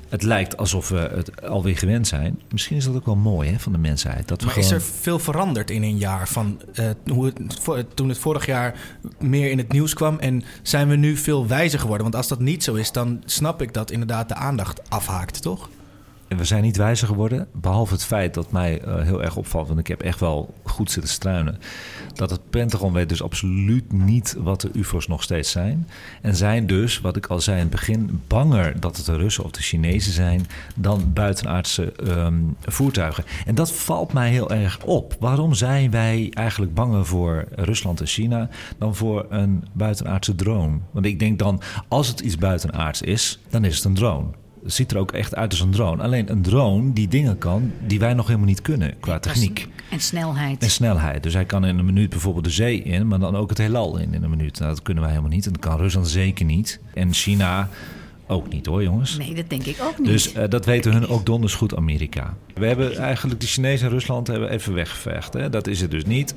Het 0.09 0.23
lijkt 0.23 0.57
alsof 0.57 0.89
we 0.89 0.97
het 0.97 1.41
alweer 1.47 1.77
gewend 1.77 2.07
zijn. 2.07 2.39
Misschien 2.51 2.77
is 2.77 2.85
dat 2.85 2.95
ook 2.95 3.05
wel 3.05 3.15
mooi 3.15 3.49
hè, 3.49 3.59
van 3.59 3.71
de 3.71 3.77
mensheid. 3.77 4.27
Dat 4.27 4.39
we 4.39 4.45
Maar 4.45 4.53
gewoon... 4.53 4.69
is 4.69 4.75
er 4.75 4.81
veel 4.81 5.19
veranderd 5.19 5.69
in 5.71 5.83
een 5.83 5.97
jaar 5.97 6.27
van 6.27 6.61
eh, 6.73 6.89
hoe 7.05 7.25
het, 7.25 7.95
toen 7.95 8.09
het 8.09 8.17
vorig 8.17 8.45
jaar 8.45 8.75
meer 9.19 9.51
in 9.51 9.57
het 9.57 9.71
nieuws 9.71 9.93
kwam? 9.93 10.19
En 10.19 10.43
zijn 10.61 10.87
we 10.89 10.95
nu 10.95 11.17
veel 11.17 11.47
wijzer 11.47 11.79
geworden? 11.79 12.03
Want 12.03 12.15
als 12.15 12.27
dat 12.27 12.39
niet 12.39 12.63
zo 12.63 12.73
is, 12.73 12.91
dan 12.91 13.21
snap 13.25 13.61
ik 13.61 13.73
dat 13.73 13.91
inderdaad 13.91 14.27
de 14.27 14.35
aandacht 14.35 14.89
afhaakt, 14.89 15.41
toch? 15.41 15.69
We 16.37 16.43
zijn 16.43 16.63
niet 16.63 16.77
wijzer 16.77 17.07
geworden. 17.07 17.47
Behalve 17.53 17.93
het 17.93 18.03
feit 18.03 18.33
dat 18.33 18.51
mij 18.51 18.81
eh, 18.81 19.01
heel 19.01 19.23
erg 19.23 19.35
opvalt. 19.35 19.67
Want 19.67 19.79
ik 19.79 19.87
heb 19.87 20.01
echt 20.01 20.19
wel 20.19 20.53
goed 20.63 20.91
zitten 20.91 21.11
struinen. 21.11 21.59
Dat 22.13 22.29
het 22.29 22.49
Pentagon 22.49 22.93
weet 22.93 23.09
dus 23.09 23.23
absoluut 23.23 23.91
niet 23.91 24.35
wat 24.39 24.61
de 24.61 24.69
UFO's 24.73 25.07
nog 25.07 25.23
steeds 25.23 25.51
zijn. 25.51 25.87
En 26.21 26.35
zijn 26.35 26.67
dus, 26.67 27.01
wat 27.01 27.15
ik 27.15 27.25
al 27.25 27.39
zei 27.39 27.55
in 27.55 27.61
het 27.61 27.71
begin, 27.71 28.21
banger 28.27 28.79
dat 28.79 28.97
het 28.97 29.05
de 29.05 29.17
Russen 29.17 29.43
of 29.43 29.51
de 29.51 29.61
Chinezen 29.61 30.13
zijn. 30.13 30.47
dan 30.75 31.13
buitenaardse 31.13 31.91
ehm, 31.91 32.39
voertuigen. 32.61 33.23
En 33.45 33.55
dat 33.55 33.71
valt 33.71 34.13
mij 34.13 34.29
heel 34.29 34.51
erg 34.51 34.79
op. 34.83 35.15
Waarom 35.19 35.53
zijn 35.53 35.91
wij 35.91 36.31
eigenlijk 36.33 36.73
banger 36.73 37.05
voor 37.05 37.45
Rusland 37.55 37.99
en 37.99 38.07
China. 38.07 38.49
dan 38.77 38.95
voor 38.95 39.25
een 39.29 39.63
buitenaardse 39.73 40.35
drone? 40.35 40.77
Want 40.91 41.05
ik 41.05 41.19
denk 41.19 41.39
dan, 41.39 41.61
als 41.87 42.07
het 42.07 42.19
iets 42.19 42.37
buitenaards 42.37 43.01
is, 43.01 43.39
dan 43.49 43.65
is 43.65 43.75
het 43.75 43.85
een 43.85 43.93
drone. 43.93 44.27
Ziet 44.65 44.91
er 44.91 44.97
ook 44.97 45.11
echt 45.11 45.35
uit 45.35 45.51
als 45.51 45.59
een 45.59 45.71
drone. 45.71 46.03
Alleen 46.03 46.31
een 46.31 46.41
drone 46.41 46.93
die 46.93 47.07
dingen 47.07 47.37
kan 47.37 47.71
die 47.87 47.99
wij 47.99 48.13
nog 48.13 48.27
helemaal 48.27 48.47
niet 48.47 48.61
kunnen 48.61 48.93
qua 48.99 49.19
techniek. 49.19 49.67
En 49.91 49.99
snelheid. 49.99 50.63
En 50.63 50.69
snelheid. 50.69 51.23
Dus 51.23 51.33
hij 51.33 51.45
kan 51.45 51.65
in 51.65 51.77
een 51.77 51.85
minuut 51.85 52.09
bijvoorbeeld 52.09 52.45
de 52.45 52.51
zee 52.51 52.81
in, 52.81 53.07
maar 53.07 53.19
dan 53.19 53.35
ook 53.35 53.49
het 53.49 53.57
heelal 53.57 53.97
in 53.97 54.13
in 54.13 54.23
een 54.23 54.29
minuut. 54.29 54.59
Nou, 54.59 54.71
dat 54.71 54.81
kunnen 54.81 55.03
wij 55.03 55.11
helemaal 55.11 55.33
niet. 55.33 55.45
En 55.45 55.51
dat 55.51 55.61
kan 55.61 55.77
Rusland 55.77 56.07
zeker 56.07 56.45
niet. 56.45 56.79
En 56.93 57.13
China 57.13 57.69
ook 58.27 58.49
niet 58.49 58.65
hoor, 58.65 58.83
jongens. 58.83 59.17
Nee, 59.17 59.35
dat 59.35 59.49
denk 59.49 59.63
ik 59.63 59.77
ook 59.81 59.97
niet. 59.97 60.07
Dus 60.07 60.33
eh, 60.33 60.49
dat 60.49 60.65
weten 60.65 60.91
hun 60.91 61.07
ook 61.07 61.25
donders 61.25 61.53
goed, 61.53 61.75
Amerika. 61.75 62.33
We 62.53 62.65
hebben 62.65 62.97
eigenlijk 62.97 63.39
de 63.39 63.47
Chinezen 63.47 63.87
en 63.87 63.93
Rusland 63.93 64.27
hebben 64.27 64.49
even 64.49 64.73
weggevecht. 64.73 65.33
Hè? 65.33 65.49
Dat 65.49 65.67
is 65.67 65.81
het 65.81 65.91
dus 65.91 66.05
niet. 66.05 66.33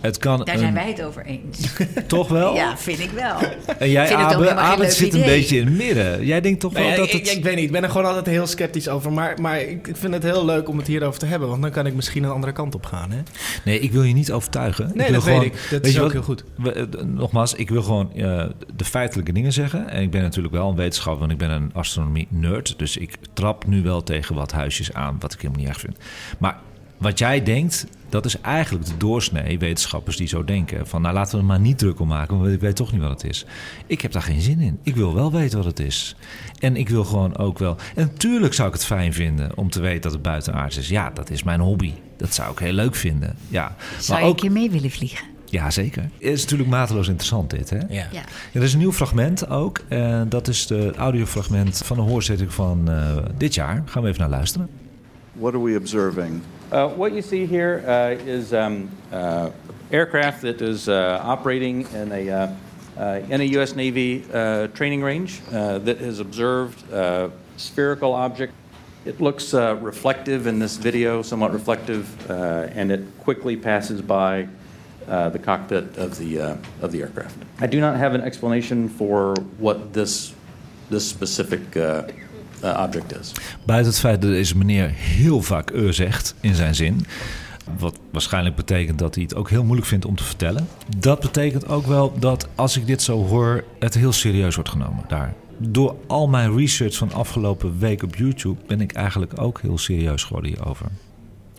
Het 0.00 0.18
kan 0.18 0.38
Daar 0.44 0.54
een- 0.54 0.60
zijn 0.60 0.74
wij 0.74 0.88
het 0.88 1.02
over 1.02 1.24
eens. 1.26 1.58
Toch 2.06 2.28
wel? 2.28 2.54
Ja, 2.54 2.76
vind 2.76 2.98
ik 3.00 3.10
wel. 3.10 3.36
En 3.78 3.90
jij, 3.90 4.14
Abe, 4.16 4.54
Abe 4.54 4.90
zit 4.90 5.14
een 5.14 5.20
beetje 5.20 5.58
in 5.58 5.66
het 5.66 5.76
midden. 5.76 6.26
Jij 6.26 6.40
denkt 6.40 6.60
toch 6.60 6.72
wel 6.72 6.82
Nee, 6.82 6.96
dat 6.96 7.06
ik, 7.06 7.12
het... 7.12 7.28
ik, 7.30 7.36
ik 7.36 7.42
weet 7.44 7.54
niet, 7.54 7.64
ik 7.64 7.70
ben 7.72 7.82
er 7.82 7.90
gewoon 7.90 8.06
altijd 8.06 8.26
heel 8.26 8.46
sceptisch 8.46 8.88
over. 8.88 9.12
Maar, 9.12 9.40
maar 9.40 9.60
ik, 9.60 9.86
ik 9.88 9.96
vind 9.96 10.14
het 10.14 10.22
heel 10.22 10.44
leuk 10.44 10.68
om 10.68 10.78
het 10.78 10.86
hierover 10.86 11.18
te 11.20 11.26
hebben. 11.26 11.48
Want 11.48 11.62
dan 11.62 11.70
kan 11.70 11.86
ik 11.86 11.94
misschien 11.94 12.22
een 12.24 12.30
andere 12.30 12.52
kant 12.52 12.74
op 12.74 12.86
gaan. 12.86 13.10
Hè? 13.10 13.18
Nee, 13.64 13.80
ik 13.80 13.92
wil 13.92 14.02
je 14.02 14.14
niet 14.14 14.32
overtuigen. 14.32 14.90
Nee, 14.94 15.06
wil 15.10 15.14
dat 15.14 15.24
weet 15.24 15.42
ik. 15.42 15.52
Dat 15.52 15.70
weet 15.70 15.86
is 15.86 15.92
je 15.92 15.98
ook 15.98 16.04
wat? 16.04 16.12
heel 16.12 16.22
goed. 16.22 16.44
We- 16.56 16.72
eh, 16.72 17.02
nogmaals, 17.04 17.54
ik 17.54 17.68
wil 17.70 17.82
gewoon 17.82 18.12
eh, 18.14 18.44
de 18.76 18.84
feitelijke 18.84 19.32
dingen 19.32 19.52
zeggen. 19.52 19.88
En 19.90 20.02
ik 20.02 20.10
ben 20.10 20.22
natuurlijk 20.22 20.54
wel 20.54 20.68
een 20.70 20.76
wetenschapper, 20.76 21.20
want 21.20 21.32
ik 21.32 21.38
ben 21.38 21.50
een 21.50 21.70
astronomie-nerd. 21.74 22.74
Dus 22.78 22.96
ik 22.96 23.16
trap 23.32 23.66
nu 23.66 23.82
wel 23.82 24.02
tegen 24.02 24.34
wat 24.34 24.52
huisjes 24.52 24.92
aan, 24.92 25.16
wat 25.20 25.32
ik 25.32 25.40
helemaal 25.40 25.60
niet 25.62 25.68
erg 25.70 25.80
vind. 25.80 25.96
Maar 26.38 26.56
wat 26.98 27.18
jij 27.18 27.42
denkt, 27.42 27.86
dat 28.08 28.24
is 28.24 28.40
eigenlijk 28.40 28.86
de 28.86 28.96
doorsnee 28.96 29.58
wetenschappers 29.58 30.16
die 30.16 30.28
zo 30.28 30.44
denken. 30.44 30.86
Van 30.86 31.02
nou 31.02 31.14
laten 31.14 31.34
we 31.34 31.40
er 31.40 31.46
maar 31.46 31.60
niet 31.60 31.78
druk 31.78 32.00
om 32.00 32.08
maken, 32.08 32.38
want 32.38 32.52
ik 32.52 32.60
weet 32.60 32.76
toch 32.76 32.92
niet 32.92 33.00
wat 33.00 33.10
het 33.10 33.30
is. 33.30 33.44
Ik 33.86 34.00
heb 34.00 34.12
daar 34.12 34.22
geen 34.22 34.40
zin 34.40 34.60
in. 34.60 34.78
Ik 34.82 34.96
wil 34.96 35.14
wel 35.14 35.32
weten 35.32 35.58
wat 35.58 35.66
het 35.66 35.80
is. 35.80 36.16
En 36.58 36.76
ik 36.76 36.88
wil 36.88 37.04
gewoon 37.04 37.36
ook 37.36 37.58
wel... 37.58 37.76
En 37.94 38.10
natuurlijk 38.12 38.54
zou 38.54 38.68
ik 38.68 38.74
het 38.74 38.84
fijn 38.84 39.12
vinden 39.12 39.56
om 39.56 39.70
te 39.70 39.80
weten 39.80 40.02
dat 40.02 40.12
het 40.12 40.22
buitenaards 40.22 40.76
is. 40.76 40.88
Ja, 40.88 41.10
dat 41.10 41.30
is 41.30 41.42
mijn 41.42 41.60
hobby. 41.60 41.92
Dat 42.16 42.34
zou 42.34 42.52
ik 42.52 42.58
heel 42.58 42.72
leuk 42.72 42.94
vinden. 42.94 43.36
Ja. 43.48 43.76
Zou 43.98 44.08
maar 44.08 44.18
je 44.18 44.24
een 44.24 44.30
ook, 44.30 44.36
keer 44.36 44.52
mee 44.52 44.70
willen 44.70 44.90
vliegen? 44.90 45.24
ja, 45.50 45.70
zeker. 45.70 46.02
Het 46.02 46.12
is 46.18 46.42
natuurlijk 46.42 46.70
mateloos 46.70 47.08
interessant 47.08 47.50
dit, 47.50 47.70
hè? 47.70 47.76
Ja. 47.76 47.86
Ja. 47.88 48.06
Ja, 48.12 48.22
er 48.52 48.62
is 48.62 48.72
een 48.72 48.78
nieuw 48.78 48.92
fragment 48.92 49.48
ook. 49.48 49.80
En 49.88 50.28
dat 50.28 50.48
is 50.48 50.66
de 50.66 50.94
audiofragment 50.96 51.82
van 51.84 51.96
de 51.96 52.02
hoorzitting 52.02 52.52
van 52.52 52.90
eh, 52.90 53.16
dit 53.36 53.54
jaar. 53.54 53.82
Gaan 53.86 54.02
we 54.02 54.08
even 54.08 54.20
naar 54.20 54.30
luisteren. 54.30 54.68
What 55.32 55.54
are 55.54 55.62
we 55.62 55.78
observing? 55.78 56.40
Uh, 56.70 56.86
what 56.86 57.14
you 57.14 57.22
see 57.22 57.46
here 57.46 57.82
uh, 57.86 58.22
is 58.26 58.52
um, 58.52 58.90
uh, 59.10 59.50
aircraft 59.90 60.42
that 60.42 60.60
is 60.60 60.86
uh, 60.86 61.18
operating 61.22 61.90
in 61.94 62.12
a, 62.12 62.28
uh, 62.30 63.20
in 63.30 63.40
a 63.40 63.44
U.S. 63.44 63.74
Navy 63.74 64.20
training 64.74 65.02
range 65.02 65.40
that 65.46 65.98
has 65.98 66.20
observed 66.20 66.92
a 66.92 67.30
spherical 67.56 68.12
object. 68.12 68.52
It 69.06 69.18
looks 69.18 69.54
reflective 69.54 70.46
in 70.46 70.58
this 70.58 70.76
video, 70.76 71.22
somewhat 71.22 71.54
reflective, 71.54 72.30
and 72.30 72.92
it 72.92 73.02
quickly 73.20 73.56
passes 73.56 74.02
by 74.02 74.46
the 75.06 75.40
cockpit 75.42 75.96
of 75.96 76.18
the, 76.18 76.58
of 76.82 76.92
the 76.92 77.00
aircraft. 77.00 77.38
I 77.60 77.66
do 77.66 77.80
not 77.80 77.96
have 77.96 78.14
an 78.14 78.20
explanation 78.20 78.90
for 78.90 79.34
what 79.56 79.94
this, 79.94 80.34
this 80.90 81.08
specific 81.08 81.62
object 82.62 83.20
is. 83.20 83.32
Buiten 83.64 83.90
het 83.90 84.00
feit 84.00 84.22
dat 84.22 84.30
deze 84.30 84.56
meneer 84.56 84.88
heel 84.94 85.42
vaak 85.42 85.70
uh 85.70 85.92
zegt 85.92 86.34
in 86.40 86.54
zijn 86.54 86.74
zin. 86.74 87.06
Wat 87.78 87.98
waarschijnlijk 88.12 88.56
betekent 88.56 88.98
dat 88.98 89.14
hij 89.14 89.24
het 89.24 89.34
ook 89.34 89.50
heel 89.50 89.64
moeilijk 89.64 89.88
vindt 89.88 90.04
om 90.04 90.16
te 90.16 90.24
vertellen. 90.24 90.68
Dat 90.96 91.20
betekent 91.20 91.68
ook 91.68 91.86
wel 91.86 92.18
dat 92.18 92.48
als 92.54 92.76
ik 92.76 92.86
dit 92.86 93.02
zo 93.02 93.26
hoor, 93.26 93.64
het 93.78 93.94
heel 93.94 94.12
serieus 94.12 94.54
wordt 94.54 94.70
genomen 94.70 95.04
daar. 95.08 95.34
Door 95.58 95.96
al 96.06 96.28
mijn 96.28 96.56
research 96.56 96.96
van 96.96 97.12
afgelopen 97.12 97.78
week 97.78 98.02
op 98.02 98.16
YouTube 98.16 98.60
ben 98.66 98.80
ik 98.80 98.92
eigenlijk 98.92 99.40
ook 99.40 99.60
heel 99.60 99.78
serieus 99.78 100.24
geworden 100.24 100.50
hierover. 100.50 100.86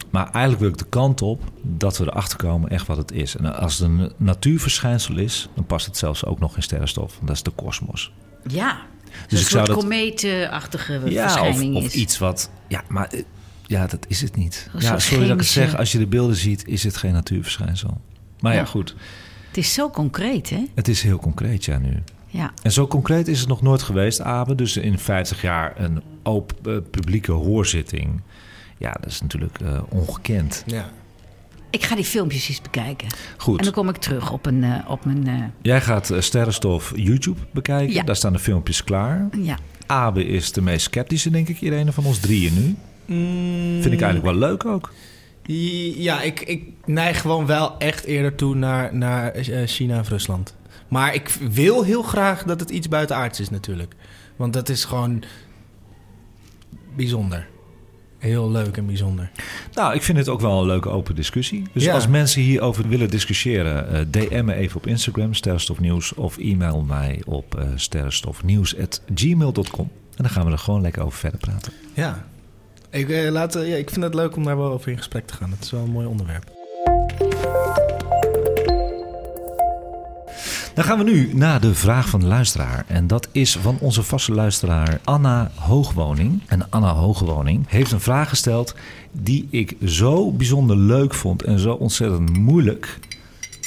Maar 0.10 0.24
eigenlijk 0.24 0.60
wil 0.60 0.70
ik 0.70 0.78
de 0.78 0.86
kant 0.90 1.22
op 1.22 1.42
dat 1.62 1.98
we 1.98 2.04
erachter 2.06 2.38
komen 2.38 2.70
echt 2.70 2.88
wat 2.88 2.98
het 2.98 3.12
is. 3.12 3.36
En 3.36 3.56
als 3.56 3.80
het 3.80 3.90
een 3.90 4.12
natuurverschijnsel 4.18 5.18
is, 5.18 5.50
dan 5.56 5.66
past 5.66 5.86
het 5.86 5.98
zelfs 5.98 6.26
ook 6.26 6.40
nog 6.40 6.56
in 6.56 6.64
sterrenstof. 6.64 7.14
Want 7.16 7.28
dat 7.28 7.36
is 7.36 7.44
de 7.44 7.52
kosmos. 7.52 8.12
Ja. 8.48 8.78
Dus 9.12 9.30
Dus 9.30 9.40
een 9.40 9.46
soort 9.46 9.66
dat- 9.66 9.78
komeetachtige 9.78 11.02
Ja, 11.06 11.26
of, 11.26 11.32
verschijning 11.32 11.76
of 11.76 11.84
is. 11.84 11.94
iets 11.94 12.18
wat... 12.18 12.50
Ja, 12.68 12.84
maar 12.88 13.08
eh, 13.08 13.24
ja, 13.66 13.88
dat 13.88 14.06
is 14.08 14.22
het 14.22 14.36
niet. 14.36 14.70
Ja, 14.78 15.00
sorry 15.00 15.24
dat 15.24 15.34
ik 15.34 15.40
het 15.40 15.48
zeg. 15.50 15.78
Als 15.78 15.92
je 15.92 15.98
de 15.98 16.08
beelden 16.08 16.36
ziet, 16.36 16.68
is 16.68 16.84
het 16.84 16.98
geen 16.98 17.14
natuurverschijnsel. 17.14 18.02
Maar 18.40 18.54
ja, 18.54 18.60
Ja. 18.60 18.66
goed. 18.66 18.96
Het 19.48 19.58
is 19.58 19.74
zo 19.74 19.90
concreet, 19.90 20.50
hè? 20.50 20.64
Het 20.76 20.88
is 20.88 21.02
heel 21.02 21.18
concreet, 21.20 21.66
ja, 21.66 21.78
nu. 21.78 22.04
Ja. 22.28 22.52
En 22.62 22.72
zo 22.72 22.88
concreet 22.88 23.28
is 23.28 23.40
het 23.40 23.48
nog 23.48 23.62
nooit 23.62 23.82
geweest, 23.82 24.22
Abe. 24.22 24.56
Dus 24.56 24.78
in 24.78 25.00
50 25.00 25.42
jaar 25.42 25.74
een 25.80 26.02
open 26.24 26.56
eh, 26.76 26.82
publieke 26.92 27.32
hoorzitting. 27.32 28.22
Ja, 28.78 28.92
dat 28.92 29.06
is 29.12 29.22
natuurlijk 29.22 29.60
eh, 29.62 29.82
ongekend. 29.90 30.64
Ja. 30.66 30.90
Ik 31.70 31.84
ga 31.86 31.96
die 31.96 32.04
filmpjes 32.06 32.50
eens 32.50 32.62
bekijken. 32.62 33.08
Goed. 33.38 33.58
En 33.58 33.64
dan 33.64 33.74
kom 33.74 33.90
ik 33.90 33.98
terug 33.98 34.32
op, 34.32 34.46
een, 34.46 34.64
eh, 34.64 34.90
op 34.90 35.06
mijn... 35.06 35.28
eh, 35.28 35.44
Jij 35.62 35.82
gaat 35.82 36.10
eh, 36.10 36.22
Sterrenstof 36.22 36.92
YouTube 36.96 37.40
bekijken. 37.52 37.94
Ja. 37.94 38.04
Daar 38.04 38.16
staan 38.16 38.34
de 38.34 38.40
filmpjes 38.40 38.84
klaar. 38.84 39.28
ja. 39.42 39.58
Abe 39.86 40.26
is 40.26 40.52
de 40.52 40.62
meest 40.62 40.86
sceptische, 40.86 41.30
denk 41.30 41.48
ik, 41.48 41.62
Irene, 41.62 41.92
van 41.92 42.06
ons 42.06 42.20
drieën 42.20 42.54
nu. 42.54 42.76
Mm, 43.16 43.82
Vind 43.82 43.94
ik 43.94 44.02
eigenlijk 44.02 44.24
wel 44.24 44.50
leuk 44.50 44.66
ook. 44.66 44.94
Ja, 45.96 46.22
ik, 46.22 46.40
ik 46.42 46.64
neig 46.86 47.22
gewoon 47.22 47.46
wel 47.46 47.78
echt 47.78 48.04
eerder 48.06 48.36
toe 48.36 48.56
naar, 48.56 48.96
naar 48.96 49.34
China 49.66 50.00
of 50.00 50.10
Rusland. 50.10 50.56
Maar 50.88 51.14
ik 51.14 51.30
wil 51.52 51.84
heel 51.84 52.02
graag 52.04 52.44
dat 52.44 52.60
het 52.60 52.70
iets 52.70 52.88
buitenaards 52.88 53.40
is 53.40 53.50
natuurlijk. 53.50 53.96
Want 54.36 54.54
dat 54.54 54.70
is 54.70 54.86
gewoon 54.86 55.24
bijzonder. 56.96 57.48
Heel 58.20 58.52
leuk 58.52 58.78
en 58.78 58.86
bijzonder. 58.86 59.32
Nou, 59.74 59.94
ik 59.96 60.02
vind 60.02 60.18
het 60.18 60.30
ook 60.30 60.42
wel 60.42 60.60
een 60.60 60.66
leuke 60.66 60.90
open 60.90 61.16
discussie. 61.16 61.64
Dus 61.74 61.84
Ja. 61.84 61.94
als 61.94 62.08
mensen 62.08 62.42
hierover 62.42 62.88
willen 62.88 63.10
discussiëren, 63.10 63.90
eh, 63.90 64.00
DM 64.10 64.46
me 64.46 64.54
even 64.54 64.78
op 64.78 64.88
Instagram, 64.88 65.34
Sterrenstofnieuws, 65.34 66.14
of 66.14 66.38
e-mail 66.38 66.82
mij 66.82 67.22
op 67.26 67.56
eh 67.58 67.66
sterrenstofnieuws.gmail.com. 67.76 69.90
En 70.16 70.24
dan 70.26 70.30
gaan 70.30 70.46
we 70.46 70.52
er 70.52 70.58
gewoon 70.58 70.82
lekker 70.82 71.04
over 71.04 71.20
verder 71.20 71.40
praten. 71.40 71.74
Ja. 71.94 72.26
Ik, 72.90 73.10
eh, 73.10 73.32
laat, 73.32 73.54
ja, 73.54 73.76
ik 73.76 73.90
vind 73.90 74.04
het 74.04 74.14
leuk 74.14 74.36
om 74.36 74.44
daar 74.44 74.58
wel 74.58 74.72
over 74.72 74.92
in 74.92 74.98
gesprek 74.98 75.28
te 75.28 75.34
gaan. 75.34 75.52
Het 75.52 75.64
is 75.64 75.72
wel 75.72 75.84
een 75.84 75.92
mooi 75.92 76.08
onderwerp. 76.08 76.46
Dan 80.80 80.88
gaan 80.88 80.98
we 80.98 81.04
nu 81.04 81.34
naar 81.34 81.62
de 81.62 81.76
vraag 81.76 82.10
van 82.10 82.20
de 82.20 82.26
luisteraar. 82.26 82.86
En 82.88 83.08
dat 83.08 83.28
is 83.32 83.58
van 83.58 83.78
onze 83.80 84.04
vaste 84.04 84.32
luisteraar 84.32 85.00
Anna 85.04 85.52
Hoogwoning. 85.56 86.42
En 86.48 86.70
Anna 86.70 86.94
Hoogwoning 86.94 87.66
heeft 87.68 87.92
een 87.92 88.00
vraag 88.00 88.30
gesteld 88.30 88.76
die 89.12 89.48
ik 89.50 89.76
zo 89.86 90.32
bijzonder 90.32 90.78
leuk 90.78 91.14
vond 91.14 91.44
en 91.44 91.60
zo 91.60 91.74
ontzettend 91.74 92.38
moeilijk 92.38 93.00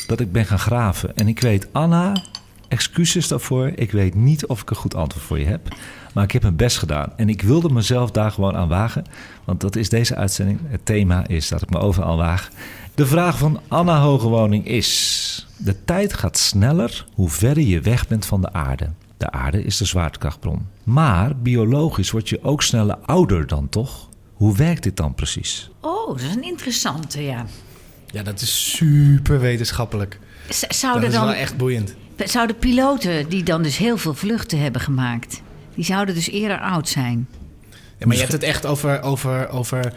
dat 0.07 0.21
ik 0.21 0.33
ben 0.33 0.47
gaan 0.47 0.59
graven. 0.59 1.17
En 1.17 1.29
ik 1.29 1.41
weet, 1.41 1.69
Anna, 1.73 2.23
excuses 2.69 3.29
daarvoor. 3.29 3.73
Ik 3.75 3.91
weet 3.91 4.15
niet 4.15 4.47
of 4.47 4.63
ik 4.63 4.71
een 4.71 4.77
goed 4.77 4.95
antwoord 4.95 5.25
voor 5.25 5.39
je 5.39 5.47
heb. 5.47 5.69
Maar 6.15 6.25
ik 6.25 6.33
heb 6.33 6.43
mijn 6.43 6.57
best 6.57 6.79
gedaan. 6.79 7.13
En 7.17 7.29
ik 7.29 7.43
wilde 7.43 7.71
mezelf 7.71 8.11
daar 8.11 8.31
gewoon 8.31 8.57
aan 8.57 8.69
wagen. 8.69 9.05
Want 9.45 9.61
dat 9.61 9.77
is 9.77 9.89
deze 9.89 10.17
uitzending. 10.17 10.61
Het 10.65 10.87
thema 10.87 11.27
is 11.27 11.49
dat 11.49 11.63
ik 11.63 11.71
me 11.71 11.79
overal 11.79 12.17
waag. 12.17 12.51
De 12.95 13.07
vraag 13.07 13.39
van 13.39 13.61
Anna 13.69 14.01
Hogewoning 14.01 14.67
is... 14.67 15.47
De 15.57 15.85
tijd 15.85 16.15
gaat 16.15 16.39
sneller 16.39 17.07
hoe 17.15 17.29
verder 17.29 17.63
je 17.63 17.81
weg 17.81 18.09
bent 18.09 18.27
van 18.27 18.41
de 18.41 18.53
aarde. 18.53 18.89
De 19.17 19.31
aarde 19.31 19.65
is 19.65 19.77
de 19.77 19.85
zwaartekrachtbron. 19.85 20.67
Maar 20.85 21.37
biologisch 21.37 22.11
word 22.11 22.29
je 22.29 22.43
ook 22.45 22.63
sneller 22.63 22.97
ouder 22.97 23.47
dan 23.47 23.69
toch? 23.69 24.09
Hoe 24.33 24.57
werkt 24.57 24.83
dit 24.83 24.97
dan 24.97 25.15
precies? 25.15 25.71
Oh, 25.81 26.07
dat 26.09 26.21
is 26.21 26.35
een 26.35 26.43
interessante, 26.45 27.23
ja. 27.23 27.47
Ja, 28.07 28.23
dat 28.23 28.41
is 28.41 28.77
super 28.77 29.41
wetenschappelijk. 29.41 30.19
Z- 30.49 30.61
Dat 30.61 30.75
Zouden, 30.75 31.09
is 31.09 31.15
dan, 31.15 31.25
wel 31.25 31.35
echt 31.35 31.57
boeiend. 31.57 31.95
zouden 32.17 32.57
piloten 32.59 33.29
die 33.29 33.43
dan 33.43 33.63
dus 33.63 33.77
heel 33.77 33.97
veel 33.99 34.15
vluchten 34.15 34.59
hebben 34.61 34.81
gemaakt... 34.81 35.43
die 35.75 35.85
zouden 35.85 36.15
dus 36.15 36.29
eerder 36.31 36.61
oud 36.61 36.89
zijn? 36.89 37.29
Ja, 37.99 38.07
maar 38.07 38.15
je 38.15 38.21
hebt 38.21 38.33
het 38.33 38.43
echt 38.43 38.67
over, 38.67 39.03
over, 39.03 39.49
over 39.49 39.93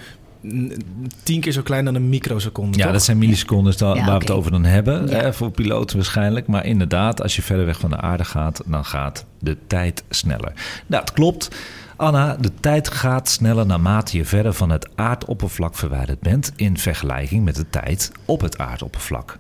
tien 1.24 1.42
keer 1.42 1.52
zo 1.52 1.62
klein 1.62 1.86
dan 1.86 1.96
een 1.96 2.10
microseconde. 2.10 2.78
Ja, 2.78 2.84
toch? 2.84 2.94
dat 2.94 3.04
zijn 3.04 3.18
millisecondes 3.18 3.80
Ja, 3.80 3.86
waar 3.94 4.06
we 4.06 4.12
het 4.12 4.32
over 4.32 4.52
dan 4.52 4.64
hebben. 4.64 5.08
Ja. 5.08 5.22
eh, 5.22 5.32
voor 5.32 5.52
piloten 5.52 5.98
waarschijnlijk. 5.98 6.48
Maar 6.48 6.66
inderdaad, 6.66 7.22
als 7.22 7.36
je 7.36 7.42
verder 7.42 7.66
weg 7.66 7.80
van 7.80 7.90
de 7.90 7.98
aarde 7.98 8.26
gaat, 8.26 8.62
dan 8.66 8.86
gaat 8.86 9.26
de 9.40 9.58
tijd 9.68 10.04
sneller. 10.10 10.54
Nou, 10.88 11.02
het 11.04 11.14
klopt. 11.14 11.56
Anna, 11.96 12.36
de 12.36 12.52
tijd 12.60 12.90
gaat 12.90 13.30
sneller 13.30 13.66
naarmate 13.66 14.18
je 14.18 14.26
verder 14.26 14.54
van 14.54 14.70
het 14.70 14.90
aardoppervlak 14.96 15.76
verwijderd 15.76 16.20
bent 16.20 16.52
in 16.56 16.78
vergelijking 16.78 17.44
met 17.44 17.56
de 17.56 17.70
tijd 17.70 18.12
op 18.26 18.42
het 18.42 18.58
aardoppervlak. 18.58 19.38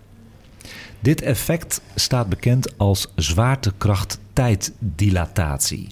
Dit 0.99 1.21
effect 1.21 1.81
staat 1.95 2.29
bekend 2.29 2.77
als 2.77 3.11
zwaartekracht-tijddilatatie. 3.15 5.87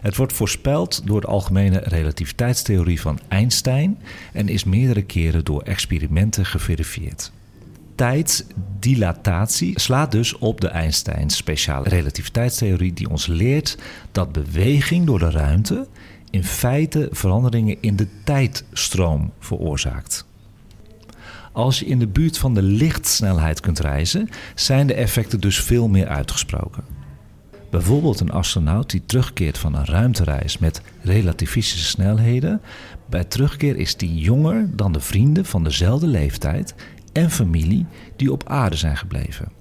Het 0.00 0.16
wordt 0.16 0.32
voorspeld 0.32 1.02
door 1.04 1.20
de 1.20 1.26
algemene 1.26 1.78
relativiteitstheorie 1.78 3.00
van 3.00 3.18
Einstein 3.28 3.98
en 4.32 4.48
is 4.48 4.64
meerdere 4.64 5.02
keren 5.02 5.44
door 5.44 5.62
experimenten 5.62 6.46
geverifieerd. 6.46 7.32
Tijdsdilatatie 7.94 9.80
slaat 9.80 10.12
dus 10.12 10.38
op 10.38 10.60
de 10.60 10.68
Einsteins 10.68 11.36
speciale 11.36 11.88
relativiteitstheorie 11.88 12.92
die 12.92 13.08
ons 13.10 13.26
leert 13.26 13.78
dat 14.12 14.32
beweging 14.32 15.06
door 15.06 15.18
de 15.18 15.30
ruimte 15.30 15.86
in 16.30 16.44
feite 16.44 17.08
veranderingen 17.10 17.76
in 17.80 17.96
de 17.96 18.06
tijdstroom 18.24 19.32
veroorzaakt. 19.38 20.26
Als 21.52 21.78
je 21.78 21.86
in 21.86 21.98
de 21.98 22.06
buurt 22.06 22.38
van 22.38 22.54
de 22.54 22.62
lichtsnelheid 22.62 23.60
kunt 23.60 23.78
reizen, 23.78 24.28
zijn 24.54 24.86
de 24.86 24.94
effecten 24.94 25.40
dus 25.40 25.60
veel 25.60 25.88
meer 25.88 26.08
uitgesproken. 26.08 26.84
Bijvoorbeeld 27.72 28.20
een 28.20 28.30
astronaut 28.30 28.90
die 28.90 29.02
terugkeert 29.06 29.58
van 29.58 29.74
een 29.74 29.84
ruimtereis 29.84 30.58
met 30.58 30.82
relativistische 31.02 31.86
snelheden. 31.86 32.60
Bij 33.06 33.24
terugkeer 33.24 33.76
is 33.76 33.96
die 33.96 34.14
jonger 34.14 34.76
dan 34.76 34.92
de 34.92 35.00
vrienden 35.00 35.44
van 35.44 35.64
dezelfde 35.64 36.06
leeftijd 36.06 36.74
en 37.12 37.30
familie 37.30 37.86
die 38.16 38.32
op 38.32 38.48
aarde 38.48 38.76
zijn 38.76 38.96
gebleven. 38.96 39.52